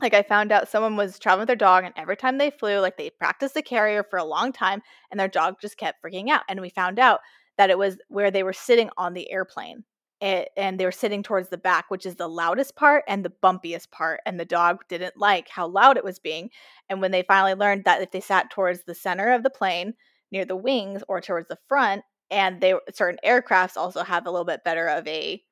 like 0.00 0.14
I 0.14 0.22
found 0.22 0.52
out 0.52 0.68
someone 0.68 0.96
was 0.96 1.18
traveling 1.18 1.42
with 1.42 1.48
their 1.48 1.56
dog, 1.56 1.84
and 1.84 1.94
every 1.96 2.16
time 2.16 2.38
they 2.38 2.50
flew, 2.50 2.78
like 2.78 2.96
they 2.96 3.10
practiced 3.10 3.54
the 3.54 3.62
carrier 3.62 4.04
for 4.08 4.18
a 4.18 4.24
long 4.24 4.52
time, 4.52 4.82
and 5.10 5.18
their 5.18 5.28
dog 5.28 5.56
just 5.60 5.76
kept 5.76 6.02
freaking 6.02 6.28
out. 6.28 6.42
And 6.48 6.60
we 6.60 6.70
found 6.70 6.98
out 6.98 7.20
that 7.58 7.70
it 7.70 7.78
was 7.78 7.98
where 8.08 8.30
they 8.30 8.42
were 8.42 8.52
sitting 8.52 8.90
on 8.96 9.14
the 9.14 9.30
airplane. 9.30 9.84
It, 10.20 10.50
and 10.56 10.78
they 10.78 10.84
were 10.84 10.92
sitting 10.92 11.22
towards 11.24 11.48
the 11.48 11.58
back, 11.58 11.86
which 11.90 12.06
is 12.06 12.14
the 12.14 12.28
loudest 12.28 12.76
part 12.76 13.02
and 13.08 13.24
the 13.24 13.32
bumpiest 13.42 13.90
part. 13.90 14.20
And 14.24 14.38
the 14.38 14.44
dog 14.44 14.78
didn't 14.88 15.16
like 15.16 15.48
how 15.48 15.66
loud 15.66 15.96
it 15.96 16.04
was 16.04 16.20
being. 16.20 16.50
And 16.88 17.00
when 17.00 17.10
they 17.10 17.24
finally 17.24 17.54
learned 17.54 17.84
that 17.84 18.02
if 18.02 18.12
they 18.12 18.20
sat 18.20 18.48
towards 18.50 18.84
the 18.84 18.94
center 18.94 19.32
of 19.32 19.42
the 19.42 19.50
plane, 19.50 19.94
near 20.30 20.44
the 20.44 20.56
wings, 20.56 21.02
or 21.08 21.20
towards 21.20 21.48
the 21.48 21.58
front, 21.68 22.02
and 22.30 22.60
they 22.60 22.74
certain 22.94 23.18
aircrafts 23.26 23.76
also 23.76 24.04
have 24.04 24.26
a 24.26 24.30
little 24.30 24.44
bit 24.46 24.64
better 24.64 24.86
of 24.86 25.06
a 25.08 25.42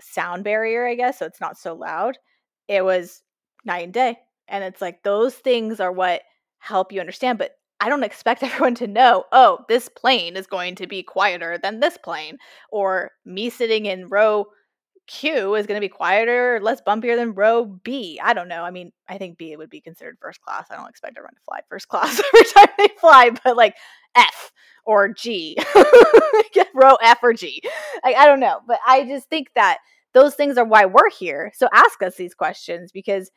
sound 0.00 0.44
barrier, 0.44 0.86
I 0.86 0.94
guess, 0.94 1.18
so 1.18 1.26
it's 1.26 1.40
not 1.40 1.58
so 1.58 1.74
loud. 1.74 2.18
It 2.68 2.84
was 2.84 3.22
night 3.66 3.84
and 3.84 3.92
day. 3.92 4.18
And 4.48 4.64
it's 4.64 4.80
like 4.80 5.02
those 5.02 5.34
things 5.34 5.80
are 5.80 5.92
what 5.92 6.22
help 6.58 6.92
you 6.92 7.00
understand. 7.00 7.38
But 7.38 7.52
I 7.80 7.88
don't 7.88 8.04
expect 8.04 8.42
everyone 8.44 8.74
to 8.76 8.86
know, 8.86 9.24
oh, 9.32 9.64
this 9.68 9.88
plane 9.88 10.36
is 10.36 10.46
going 10.46 10.76
to 10.76 10.86
be 10.86 11.02
quieter 11.02 11.58
than 11.58 11.80
this 11.80 11.98
plane, 11.98 12.38
or 12.70 13.10
me 13.24 13.50
sitting 13.50 13.86
in 13.86 14.08
row 14.08 14.46
Q 15.06 15.54
is 15.54 15.66
going 15.66 15.80
to 15.80 15.84
be 15.84 15.88
quieter, 15.88 16.58
less 16.60 16.82
bumpier 16.82 17.16
than 17.16 17.34
row 17.34 17.64
B. 17.64 18.18
I 18.22 18.34
don't 18.34 18.48
know. 18.48 18.62
I 18.62 18.70
mean, 18.70 18.92
I 19.08 19.18
think 19.18 19.38
B 19.38 19.56
would 19.56 19.70
be 19.70 19.80
considered 19.80 20.18
first 20.20 20.40
class. 20.40 20.66
I 20.70 20.76
don't 20.76 20.88
expect 20.88 21.16
everyone 21.16 21.34
to 21.34 21.40
fly 21.44 21.60
first 21.68 21.88
class 21.88 22.20
every 22.34 22.50
time 22.52 22.74
they 22.76 22.88
fly, 23.00 23.30
but 23.44 23.56
like 23.56 23.76
F 24.16 24.50
or 24.84 25.08
G, 25.08 25.56
row 26.74 26.96
F 27.02 27.18
or 27.22 27.32
G. 27.32 27.62
Like, 28.04 28.16
I 28.16 28.26
don't 28.26 28.40
know. 28.40 28.60
But 28.66 28.78
I 28.86 29.04
just 29.04 29.28
think 29.28 29.48
that 29.54 29.78
those 30.12 30.34
things 30.34 30.58
are 30.58 30.64
why 30.64 30.86
we're 30.86 31.10
here. 31.10 31.52
So 31.54 31.68
ask 31.72 32.02
us 32.02 32.16
these 32.16 32.34
questions 32.34 32.90
because 32.90 33.30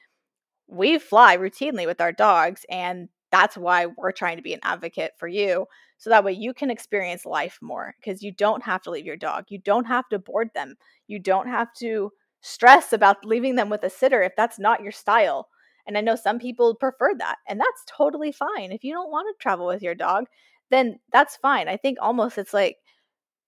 we 0.70 0.99
fly 0.99 1.36
routinely 1.36 1.86
with 1.86 1.99
our 1.99 2.11
dogs 2.11 2.65
and 2.70 3.09
that's 3.32 3.57
why 3.57 3.86
we're 3.86 4.11
trying 4.11 4.38
to 4.38 4.43
be 4.43 4.53
an 4.53 4.59
advocate 4.63 5.11
for 5.17 5.28
you 5.28 5.65
so 5.97 6.09
that 6.09 6.24
way 6.24 6.32
you 6.32 6.53
can 6.53 6.70
experience 6.70 7.26
life 7.26 7.57
more 7.61 7.95
because 7.99 8.22
you 8.22 8.32
don't 8.32 8.63
have 8.63 8.82
to 8.82 8.91
leave 8.91 9.05
your 9.05 9.17
dog 9.17 9.45
you 9.49 9.57
don't 9.57 9.86
have 9.86 10.07
to 10.09 10.20
board 10.20 10.49
them 10.53 10.76
you 11.07 11.20
don't 11.20 11.47
have 11.47 11.74
to 11.74 12.11
stress 12.41 12.93
about 12.93 13.26
leaving 13.26 13.55
them 13.55 13.70
with 13.70 13.84
a 13.84 13.89
sitter 13.89 14.22
if 14.22 14.34
that's 14.38 14.59
not 14.59 14.82
your 14.82 14.91
style 14.91 15.49
and 15.88 15.97
i 15.97 16.01
know 16.01 16.15
some 16.15 16.38
people 16.38 16.76
prefer 16.76 17.13
that 17.17 17.38
and 17.47 17.59
that's 17.59 17.84
totally 17.88 18.32
fine 18.32 18.72
if 18.72 18.84
you 18.84 18.93
don't 18.93 19.11
want 19.11 19.28
to 19.28 19.41
travel 19.41 19.65
with 19.65 19.82
your 19.82 19.95
dog 19.95 20.26
then 20.70 20.99
that's 21.11 21.36
fine 21.38 21.67
i 21.67 21.76
think 21.76 21.97
almost 21.99 22.38
it's 22.38 22.53
like 22.53 22.78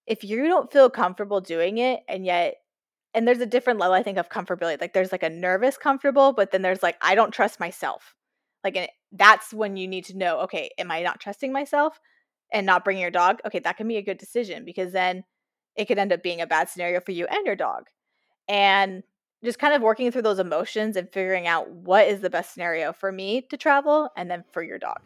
if 0.07 0.24
you 0.24 0.47
don't 0.47 0.74
feel 0.74 0.89
comfortable 0.89 1.39
doing 1.39 1.78
it 1.78 2.01
and 2.09 2.26
yet 2.26 2.55
and 3.14 3.28
there's 3.28 3.39
a 3.39 3.45
different 3.45 3.80
level 3.80 3.93
i 3.93 4.03
think 4.03 4.18
of 4.18 4.30
comfortability 4.30 4.80
like 4.80 4.93
there's 4.93 5.12
like 5.12 5.24
a 5.24 5.30
nervous 5.30 5.78
comfortable 5.78 6.34
but 6.34 6.51
then 6.51 6.62
there's 6.62 6.84
like 6.84 6.97
i 7.01 7.16
don't 7.16 7.32
trust 7.32 7.59
myself. 7.59 8.16
Like 8.64 8.76
and 8.76 8.88
that's 9.12 9.53
when 9.53 9.76
you 9.76 9.88
need 9.88 10.05
to 10.05 10.18
know 10.18 10.39
okay 10.41 10.70
am 10.78 10.91
i 10.91 11.01
not 11.01 11.20
trusting 11.20 11.51
myself 11.51 11.99
and 12.53 12.66
not 12.66 12.84
bringing 12.84 13.01
your 13.01 13.12
dog? 13.12 13.39
Okay 13.45 13.59
that 13.59 13.78
can 13.78 13.88
be 13.88 13.97
a 13.97 14.03
good 14.03 14.18
decision 14.18 14.66
because 14.66 14.91
then 14.91 15.24
it 15.76 15.86
could 15.86 15.97
end 15.97 16.12
up 16.12 16.22
being 16.22 16.41
a 16.41 16.47
bad 16.47 16.70
scenario 16.70 16.99
for 16.99 17.12
you 17.12 17.26
and 17.26 17.45
your 17.45 17.55
dog. 17.55 17.86
And 18.47 19.03
just 19.43 19.59
kind 19.59 19.74
of 19.74 19.82
working 19.82 20.12
through 20.12 20.22
those 20.22 20.39
emotions 20.39 20.95
and 20.95 21.09
figuring 21.12 21.47
out 21.47 21.70
what 21.72 22.07
is 22.07 22.22
the 22.22 22.30
best 22.30 22.53
scenario 22.53 22.93
for 22.93 23.12
me 23.12 23.41
to 23.49 23.57
travel 23.57 24.09
and 24.16 24.30
then 24.30 24.43
for 24.51 24.62
your 24.62 24.78
dog. 24.78 24.99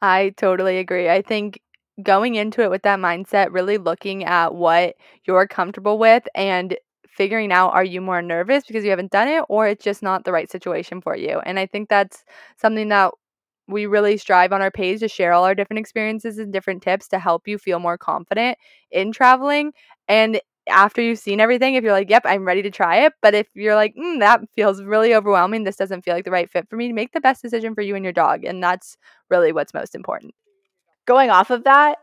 I 0.00 0.32
totally 0.36 0.78
agree. 0.78 1.10
I 1.10 1.22
think 1.22 1.60
going 2.02 2.34
into 2.34 2.62
it 2.62 2.70
with 2.70 2.82
that 2.82 2.98
mindset, 2.98 3.48
really 3.52 3.78
looking 3.78 4.24
at 4.24 4.54
what 4.54 4.96
you're 5.26 5.46
comfortable 5.46 5.98
with 5.98 6.24
and 6.34 6.76
figuring 7.08 7.52
out 7.52 7.72
are 7.72 7.84
you 7.84 8.00
more 8.00 8.20
nervous 8.20 8.64
because 8.66 8.84
you 8.84 8.90
haven't 8.90 9.12
done 9.12 9.28
it 9.28 9.44
or 9.48 9.68
it's 9.68 9.84
just 9.84 10.02
not 10.02 10.24
the 10.24 10.32
right 10.32 10.50
situation 10.50 11.00
for 11.00 11.16
you. 11.16 11.40
And 11.46 11.58
I 11.58 11.66
think 11.66 11.88
that's 11.88 12.24
something 12.56 12.88
that 12.88 13.12
we 13.68 13.86
really 13.86 14.16
strive 14.16 14.52
on 14.52 14.60
our 14.60 14.70
page 14.70 15.00
to 15.00 15.08
share 15.08 15.32
all 15.32 15.44
our 15.44 15.54
different 15.54 15.78
experiences 15.78 16.38
and 16.38 16.52
different 16.52 16.82
tips 16.82 17.08
to 17.08 17.18
help 17.18 17.48
you 17.48 17.58
feel 17.58 17.78
more 17.78 17.96
confident 17.96 18.58
in 18.90 19.12
traveling. 19.12 19.72
And 20.08 20.40
after 20.68 21.00
you've 21.00 21.18
seen 21.18 21.40
everything, 21.40 21.74
if 21.74 21.84
you're 21.84 21.92
like, 21.92 22.10
yep, 22.10 22.22
I'm 22.24 22.44
ready 22.44 22.62
to 22.62 22.70
try 22.70 23.04
it. 23.04 23.12
But 23.22 23.34
if 23.34 23.48
you're 23.54 23.74
like, 23.74 23.94
mm, 23.96 24.18
that 24.20 24.40
feels 24.54 24.82
really 24.82 25.14
overwhelming, 25.14 25.64
this 25.64 25.76
doesn't 25.76 26.02
feel 26.02 26.14
like 26.14 26.24
the 26.24 26.30
right 26.30 26.50
fit 26.50 26.68
for 26.68 26.76
me, 26.76 26.92
make 26.92 27.12
the 27.12 27.20
best 27.20 27.42
decision 27.42 27.74
for 27.74 27.82
you 27.82 27.94
and 27.94 28.04
your 28.04 28.12
dog. 28.12 28.44
And 28.44 28.62
that's 28.62 28.96
really 29.30 29.52
what's 29.52 29.74
most 29.74 29.94
important. 29.94 30.34
Going 31.06 31.30
off 31.30 31.50
of 31.50 31.64
that 31.64 31.98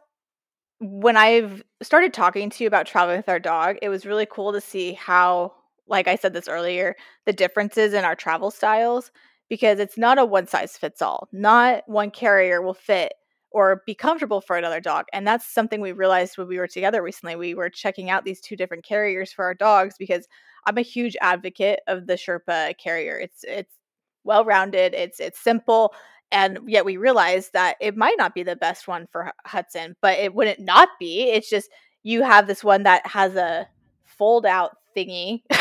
when 0.79 1.17
i've 1.17 1.63
started 1.81 2.13
talking 2.13 2.49
to 2.49 2.63
you 2.63 2.67
about 2.67 2.85
traveling 2.85 3.17
with 3.17 3.29
our 3.29 3.39
dog 3.39 3.77
it 3.81 3.89
was 3.89 4.05
really 4.05 4.25
cool 4.25 4.51
to 4.51 4.61
see 4.61 4.93
how 4.93 5.53
like 5.87 6.07
i 6.07 6.15
said 6.15 6.33
this 6.33 6.47
earlier 6.47 6.95
the 7.25 7.33
differences 7.33 7.93
in 7.93 8.03
our 8.03 8.15
travel 8.15 8.51
styles 8.51 9.11
because 9.51 9.79
it's 9.79 9.97
not 9.97 10.17
a 10.17 10.23
one 10.23 10.47
size 10.47 10.77
fits 10.77 11.01
all. 11.01 11.27
Not 11.33 11.83
one 11.85 12.09
carrier 12.09 12.61
will 12.61 12.73
fit 12.73 13.11
or 13.51 13.83
be 13.85 13.93
comfortable 13.93 14.39
for 14.39 14.55
another 14.55 14.79
dog 14.79 15.07
and 15.11 15.27
that's 15.27 15.45
something 15.45 15.81
we 15.81 15.91
realized 15.91 16.37
when 16.37 16.47
we 16.47 16.57
were 16.57 16.69
together 16.69 17.03
recently. 17.03 17.35
We 17.35 17.53
were 17.53 17.69
checking 17.69 18.09
out 18.09 18.23
these 18.23 18.39
two 18.39 18.55
different 18.55 18.85
carriers 18.85 19.33
for 19.33 19.43
our 19.43 19.53
dogs 19.53 19.95
because 19.99 20.25
i'm 20.65 20.77
a 20.77 20.81
huge 20.81 21.17
advocate 21.19 21.81
of 21.87 22.07
the 22.07 22.13
sherpa 22.13 22.77
carrier. 22.77 23.19
It's 23.19 23.43
it's 23.43 23.75
well 24.23 24.45
rounded 24.45 24.93
it's 24.93 25.19
it's 25.19 25.39
simple 25.43 25.93
and 26.31 26.59
yet 26.67 26.85
we 26.85 26.97
realized 26.97 27.53
that 27.53 27.77
it 27.81 27.97
might 27.97 28.15
not 28.17 28.33
be 28.33 28.43
the 28.43 28.55
best 28.55 28.87
one 28.87 29.07
for 29.11 29.31
Hudson, 29.45 29.95
but 30.01 30.17
it 30.19 30.33
wouldn't 30.33 30.59
not 30.59 30.89
be. 30.99 31.29
It's 31.31 31.49
just 31.49 31.69
you 32.03 32.23
have 32.23 32.47
this 32.47 32.63
one 32.63 32.83
that 32.83 33.05
has 33.05 33.35
a 33.35 33.67
fold 34.05 34.45
out 34.45 34.77
thingy 34.95 35.41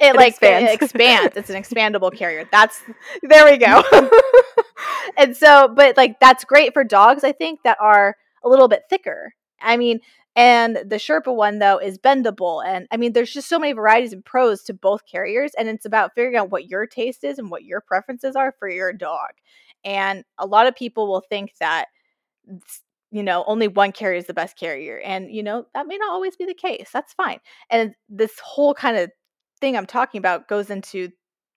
it, 0.00 0.16
like 0.16 0.28
expands. 0.28 0.70
It, 0.70 0.74
it 0.74 0.82
expands. 0.82 1.36
It's 1.36 1.50
an 1.50 1.62
expandable 1.62 2.12
carrier. 2.16 2.48
That's 2.50 2.82
there 3.22 3.44
we 3.44 3.58
go. 3.58 3.82
and 5.16 5.36
so, 5.36 5.68
but 5.68 5.96
like 5.96 6.18
that's 6.20 6.44
great 6.44 6.72
for 6.72 6.84
dogs. 6.84 7.24
I 7.24 7.32
think 7.32 7.60
that 7.64 7.78
are 7.80 8.16
a 8.44 8.48
little 8.48 8.68
bit 8.68 8.84
thicker. 8.88 9.34
I 9.60 9.76
mean, 9.76 10.00
and 10.34 10.76
the 10.76 10.96
Sherpa 10.96 11.34
one 11.34 11.58
though 11.58 11.78
is 11.78 11.98
bendable, 11.98 12.64
and 12.64 12.86
I 12.90 12.96
mean, 12.96 13.12
there's 13.12 13.32
just 13.32 13.48
so 13.48 13.58
many 13.58 13.72
varieties 13.72 14.12
and 14.12 14.24
pros 14.24 14.62
to 14.64 14.74
both 14.74 15.06
carriers, 15.06 15.52
and 15.58 15.68
it's 15.68 15.86
about 15.86 16.14
figuring 16.14 16.36
out 16.36 16.50
what 16.50 16.68
your 16.68 16.86
taste 16.86 17.24
is 17.24 17.38
and 17.38 17.50
what 17.50 17.64
your 17.64 17.80
preferences 17.80 18.36
are 18.36 18.54
for 18.58 18.68
your 18.68 18.92
dog. 18.92 19.30
And 19.84 20.24
a 20.38 20.46
lot 20.46 20.66
of 20.66 20.76
people 20.76 21.08
will 21.08 21.24
think 21.28 21.52
that 21.60 21.86
you 23.12 23.22
know, 23.22 23.44
only 23.46 23.68
one 23.68 23.92
carrier 23.92 24.16
is 24.16 24.26
the 24.26 24.34
best 24.34 24.56
carrier. 24.56 24.98
And, 24.98 25.30
you 25.30 25.42
know, 25.42 25.66
that 25.74 25.86
may 25.86 25.98
not 25.98 26.10
always 26.10 26.34
be 26.34 26.46
the 26.46 26.54
case. 26.54 26.88
That's 26.92 27.12
fine. 27.12 27.40
And 27.68 27.94
this 28.08 28.32
whole 28.42 28.72
kind 28.72 28.96
of 28.96 29.10
thing 29.60 29.76
I'm 29.76 29.86
talking 29.86 30.18
about 30.18 30.48
goes 30.48 30.70
into 30.70 31.10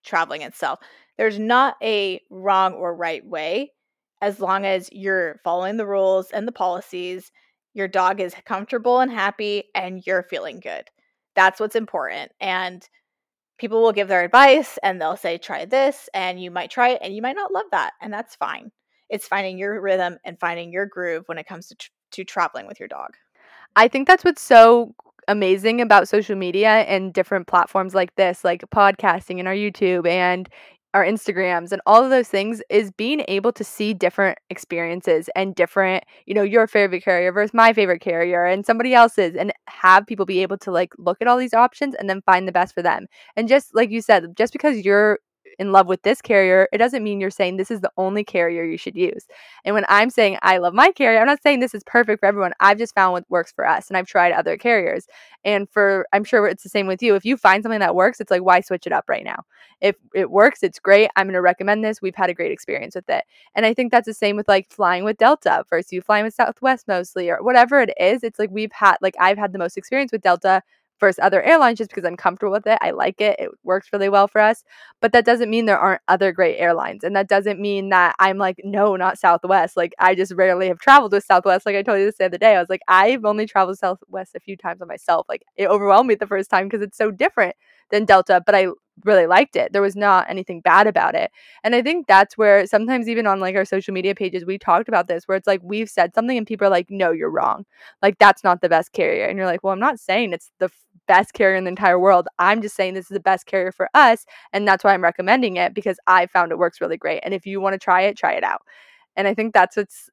traveling 0.04 0.42
itself. 0.42 0.80
There's 1.16 1.38
not 1.38 1.76
a 1.82 2.20
wrong 2.30 2.74
or 2.74 2.94
right 2.94 3.24
way 3.26 3.72
as 4.20 4.38
long 4.38 4.66
as 4.66 4.90
you're 4.92 5.40
following 5.44 5.78
the 5.78 5.86
rules 5.86 6.30
and 6.30 6.46
the 6.46 6.52
policies, 6.52 7.32
your 7.76 7.88
dog 7.88 8.20
is 8.20 8.34
comfortable 8.46 9.00
and 9.00 9.12
happy, 9.12 9.64
and 9.74 10.02
you're 10.06 10.22
feeling 10.22 10.60
good. 10.60 10.88
That's 11.34 11.60
what's 11.60 11.76
important. 11.76 12.32
And 12.40 12.88
people 13.58 13.82
will 13.82 13.92
give 13.92 14.08
their 14.08 14.24
advice 14.24 14.78
and 14.82 15.00
they'll 15.00 15.16
say, 15.16 15.36
try 15.36 15.66
this, 15.66 16.08
and 16.14 16.42
you 16.42 16.50
might 16.50 16.70
try 16.70 16.90
it 16.90 17.00
and 17.02 17.14
you 17.14 17.20
might 17.20 17.36
not 17.36 17.52
love 17.52 17.66
that. 17.72 17.92
And 18.00 18.10
that's 18.10 18.34
fine. 18.34 18.72
It's 19.10 19.28
finding 19.28 19.58
your 19.58 19.80
rhythm 19.80 20.16
and 20.24 20.40
finding 20.40 20.72
your 20.72 20.86
groove 20.86 21.24
when 21.26 21.36
it 21.36 21.46
comes 21.46 21.68
to, 21.68 21.74
tr- 21.74 21.90
to 22.12 22.24
traveling 22.24 22.66
with 22.66 22.80
your 22.80 22.88
dog. 22.88 23.10
I 23.76 23.88
think 23.88 24.08
that's 24.08 24.24
what's 24.24 24.42
so 24.42 24.94
amazing 25.28 25.82
about 25.82 26.08
social 26.08 26.36
media 26.36 26.68
and 26.68 27.12
different 27.12 27.46
platforms 27.46 27.94
like 27.94 28.14
this, 28.14 28.42
like 28.42 28.62
podcasting 28.70 29.38
and 29.38 29.46
our 29.46 29.54
YouTube 29.54 30.06
and 30.08 30.48
our 30.96 31.04
Instagrams 31.04 31.72
and 31.72 31.82
all 31.84 32.02
of 32.02 32.08
those 32.08 32.28
things 32.28 32.62
is 32.70 32.90
being 32.90 33.22
able 33.28 33.52
to 33.52 33.62
see 33.62 33.92
different 33.92 34.38
experiences 34.48 35.28
and 35.36 35.54
different, 35.54 36.02
you 36.24 36.32
know, 36.32 36.42
your 36.42 36.66
favorite 36.66 37.04
carrier 37.04 37.30
versus 37.32 37.52
my 37.52 37.74
favorite 37.74 38.00
carrier 38.00 38.46
and 38.46 38.64
somebody 38.64 38.94
else's 38.94 39.34
and 39.36 39.52
have 39.68 40.06
people 40.06 40.24
be 40.24 40.40
able 40.40 40.56
to 40.56 40.70
like 40.70 40.94
look 40.96 41.18
at 41.20 41.28
all 41.28 41.36
these 41.36 41.52
options 41.52 41.94
and 41.96 42.08
then 42.08 42.22
find 42.22 42.48
the 42.48 42.52
best 42.52 42.72
for 42.72 42.80
them. 42.80 43.06
And 43.36 43.46
just 43.46 43.74
like 43.74 43.90
you 43.90 44.00
said, 44.00 44.34
just 44.38 44.54
because 44.54 44.86
you're 44.86 45.18
in 45.58 45.72
love 45.72 45.86
with 45.86 46.02
this 46.02 46.20
carrier, 46.20 46.68
it 46.72 46.78
doesn't 46.78 47.02
mean 47.02 47.20
you're 47.20 47.30
saying 47.30 47.56
this 47.56 47.70
is 47.70 47.80
the 47.80 47.92
only 47.96 48.24
carrier 48.24 48.64
you 48.64 48.76
should 48.76 48.96
use. 48.96 49.26
And 49.64 49.74
when 49.74 49.84
I'm 49.88 50.10
saying 50.10 50.38
I 50.42 50.58
love 50.58 50.74
my 50.74 50.92
carrier, 50.92 51.20
I'm 51.20 51.26
not 51.26 51.42
saying 51.42 51.60
this 51.60 51.74
is 51.74 51.82
perfect 51.84 52.20
for 52.20 52.26
everyone. 52.26 52.52
I've 52.60 52.78
just 52.78 52.94
found 52.94 53.12
what 53.12 53.24
works 53.28 53.52
for 53.52 53.66
us 53.66 53.88
and 53.88 53.96
I've 53.96 54.06
tried 54.06 54.32
other 54.32 54.56
carriers. 54.56 55.06
And 55.44 55.68
for 55.70 56.06
I'm 56.12 56.24
sure 56.24 56.46
it's 56.46 56.62
the 56.62 56.68
same 56.68 56.86
with 56.86 57.02
you. 57.02 57.14
If 57.14 57.24
you 57.24 57.36
find 57.36 57.62
something 57.62 57.80
that 57.80 57.94
works, 57.94 58.20
it's 58.20 58.30
like 58.30 58.42
why 58.42 58.60
switch 58.60 58.86
it 58.86 58.92
up 58.92 59.04
right 59.08 59.24
now? 59.24 59.44
If 59.80 59.96
it 60.14 60.30
works, 60.30 60.62
it's 60.62 60.78
great. 60.78 61.10
I'm 61.16 61.26
going 61.26 61.34
to 61.34 61.40
recommend 61.40 61.84
this. 61.84 62.00
We've 62.00 62.14
had 62.14 62.30
a 62.30 62.34
great 62.34 62.52
experience 62.52 62.94
with 62.94 63.08
it. 63.08 63.24
And 63.54 63.66
I 63.66 63.74
think 63.74 63.92
that's 63.92 64.06
the 64.06 64.14
same 64.14 64.36
with 64.36 64.48
like 64.48 64.70
flying 64.70 65.04
with 65.04 65.18
Delta 65.18 65.64
versus 65.68 65.92
you 65.92 66.00
flying 66.00 66.24
with 66.24 66.34
Southwest 66.34 66.88
mostly 66.88 67.30
or 67.30 67.42
whatever 67.42 67.80
it 67.80 67.92
is. 67.98 68.22
It's 68.22 68.38
like 68.38 68.50
we've 68.50 68.72
had 68.72 68.96
like 69.00 69.14
I've 69.20 69.38
had 69.38 69.52
the 69.52 69.58
most 69.58 69.76
experience 69.76 70.12
with 70.12 70.22
Delta 70.22 70.62
versus 71.00 71.20
other 71.22 71.42
airlines 71.42 71.78
just 71.78 71.90
because 71.90 72.04
I'm 72.04 72.16
comfortable 72.16 72.52
with 72.52 72.66
it. 72.66 72.78
I 72.80 72.90
like 72.90 73.20
it. 73.20 73.38
It 73.38 73.50
works 73.62 73.88
really 73.92 74.08
well 74.08 74.28
for 74.28 74.40
us. 74.40 74.64
But 75.00 75.12
that 75.12 75.24
doesn't 75.24 75.50
mean 75.50 75.66
there 75.66 75.78
aren't 75.78 76.02
other 76.08 76.32
great 76.32 76.56
airlines. 76.58 77.04
And 77.04 77.14
that 77.16 77.28
doesn't 77.28 77.60
mean 77.60 77.90
that 77.90 78.14
I'm 78.18 78.38
like, 78.38 78.60
no, 78.64 78.96
not 78.96 79.18
Southwest. 79.18 79.76
Like 79.76 79.94
I 79.98 80.14
just 80.14 80.32
rarely 80.32 80.68
have 80.68 80.78
traveled 80.78 81.12
with 81.12 81.24
Southwest. 81.24 81.66
Like 81.66 81.76
I 81.76 81.82
told 81.82 81.98
you 81.98 82.06
this 82.06 82.18
the 82.18 82.26
other 82.26 82.38
day. 82.38 82.56
I 82.56 82.60
was 82.60 82.70
like, 82.70 82.82
I've 82.88 83.24
only 83.24 83.46
traveled 83.46 83.78
Southwest 83.78 84.34
a 84.34 84.40
few 84.40 84.56
times 84.56 84.80
on 84.82 84.88
myself. 84.88 85.26
Like 85.28 85.42
it 85.56 85.68
overwhelmed 85.68 86.08
me 86.08 86.14
the 86.14 86.26
first 86.26 86.50
time 86.50 86.66
because 86.68 86.82
it's 86.82 86.98
so 86.98 87.10
different 87.10 87.56
than 87.90 88.04
Delta, 88.04 88.42
but 88.44 88.54
I 88.54 88.68
really 89.04 89.26
liked 89.26 89.56
it. 89.56 89.72
There 89.72 89.82
was 89.82 89.96
not 89.96 90.28
anything 90.30 90.60
bad 90.60 90.86
about 90.86 91.14
it. 91.14 91.30
And 91.62 91.74
I 91.74 91.82
think 91.82 92.06
that's 92.06 92.38
where 92.38 92.66
sometimes 92.66 93.08
even 93.08 93.26
on 93.26 93.40
like 93.40 93.54
our 93.54 93.64
social 93.64 93.92
media 93.92 94.14
pages 94.14 94.44
we 94.44 94.58
talked 94.58 94.88
about 94.88 95.06
this 95.06 95.24
where 95.26 95.36
it's 95.36 95.46
like 95.46 95.60
we've 95.62 95.90
said 95.90 96.14
something 96.14 96.36
and 96.36 96.46
people 96.46 96.66
are 96.66 96.70
like 96.70 96.90
no, 96.90 97.10
you're 97.12 97.30
wrong. 97.30 97.64
Like 98.02 98.18
that's 98.18 98.42
not 98.42 98.60
the 98.60 98.68
best 98.68 98.92
carrier. 98.92 99.26
And 99.26 99.36
you're 99.36 99.46
like, 99.46 99.62
"Well, 99.62 99.72
I'm 99.72 99.80
not 99.80 100.00
saying 100.00 100.32
it's 100.32 100.50
the 100.58 100.70
best 101.08 101.32
carrier 101.32 101.56
in 101.56 101.64
the 101.64 101.70
entire 101.70 101.98
world. 101.98 102.28
I'm 102.38 102.62
just 102.62 102.76
saying 102.76 102.94
this 102.94 103.06
is 103.06 103.14
the 103.14 103.20
best 103.20 103.46
carrier 103.46 103.72
for 103.72 103.88
us. 103.94 104.24
And 104.52 104.66
that's 104.66 104.84
why 104.84 104.94
I'm 104.94 105.02
recommending 105.02 105.56
it 105.56 105.74
because 105.74 105.98
I 106.06 106.26
found 106.26 106.52
it 106.52 106.58
works 106.58 106.80
really 106.80 106.96
great. 106.96 107.20
And 107.22 107.34
if 107.34 107.46
you 107.46 107.60
want 107.60 107.74
to 107.74 107.78
try 107.78 108.02
it, 108.02 108.16
try 108.16 108.32
it 108.32 108.44
out. 108.44 108.62
And 109.16 109.26
I 109.26 109.34
think 109.34 109.54
that's 109.54 109.76
what's 109.76 110.10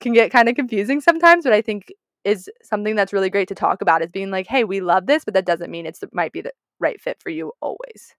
can 0.00 0.12
get 0.12 0.30
kind 0.30 0.48
of 0.48 0.54
confusing 0.56 1.00
sometimes, 1.00 1.44
but 1.44 1.52
I 1.52 1.62
think 1.62 1.92
is 2.24 2.50
something 2.62 2.94
that's 2.96 3.12
really 3.12 3.30
great 3.30 3.48
to 3.48 3.54
talk 3.54 3.80
about 3.80 4.02
is 4.02 4.10
being 4.10 4.30
like, 4.30 4.46
hey, 4.46 4.64
we 4.64 4.80
love 4.80 5.06
this, 5.06 5.24
but 5.24 5.34
that 5.34 5.46
doesn't 5.46 5.70
mean 5.70 5.86
it's 5.86 6.02
might 6.12 6.32
be 6.32 6.42
the 6.42 6.52
right 6.78 7.00
fit 7.00 7.18
for 7.22 7.30
you 7.30 7.52
always. 7.62 8.14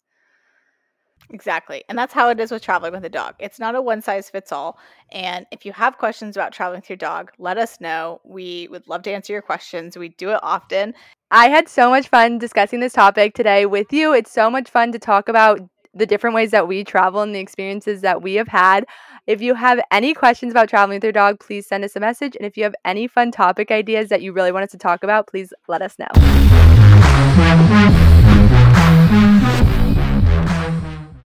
Exactly. 1.30 1.84
And 1.88 1.98
that's 1.98 2.14
how 2.14 2.30
it 2.30 2.40
is 2.40 2.52
with 2.52 2.62
traveling 2.62 2.94
with 2.94 3.06
a 3.06 3.10
dog. 3.10 3.36
It's 3.40 3.60
not 3.60 3.76
a 3.76 3.82
one 3.82 4.02
size 4.02 4.30
fits 4.30 4.52
all. 4.52 4.78
And 5.12 5.46
if 5.52 5.66
you 5.66 5.72
have 5.74 5.98
questions 5.98 6.36
about 6.36 6.52
traveling 6.52 6.80
with 6.80 6.90
your 6.90 6.98
dog, 6.98 7.32
let 7.38 7.58
us 7.58 7.80
know. 7.80 8.20
We 8.24 8.68
would 8.72 8.88
love 8.88 9.04
to 9.04 9.12
answer 9.12 9.34
your 9.34 9.42
questions. 9.42 9.98
We 9.98 10.10
do 10.10 10.32
it 10.32 10.40
often. 10.44 10.94
I 11.32 11.48
had 11.48 11.70
so 11.70 11.90
much 11.90 12.10
fun 12.10 12.40
discussing 12.40 12.82
this 12.82 12.94
topic 12.94 13.34
today 13.34 13.66
with 13.66 13.94
you. 13.94 14.14
It's 14.14 14.32
so 14.32 14.50
much 14.50 14.70
fun 14.70 14.92
to 14.92 15.00
talk 15.00 15.30
about 15.30 15.62
the 15.94 16.06
different 16.06 16.36
ways 16.36 16.52
that 16.52 16.68
we 16.68 16.84
travel 16.84 17.22
and 17.22 17.36
the 17.36 17.40
experiences 17.40 18.02
that 18.02 18.22
we 18.22 18.36
have 18.36 18.48
had. 18.48 18.86
If 19.28 19.42
you 19.42 19.56
have 19.56 19.82
any 19.92 20.14
questions 20.14 20.52
about 20.52 20.70
traveling 20.70 20.98
with 20.98 21.04
your 21.04 21.12
dog, 21.12 21.40
please 21.40 21.68
send 21.68 21.84
us 21.84 21.96
a 21.96 22.00
message. 22.00 22.36
And 22.36 22.46
if 22.46 22.58
you 22.58 22.64
have 22.64 22.76
any 22.86 23.08
fun 23.08 23.32
topic 23.32 23.72
ideas 23.72 24.10
that 24.10 24.22
you 24.22 24.34
really 24.34 24.52
want 24.52 24.64
us 24.64 24.72
to 24.72 24.78
talk 24.78 25.04
about, 25.04 25.28
please 25.28 25.54
let 25.68 25.82
us 25.82 25.98
know. 26.00 26.08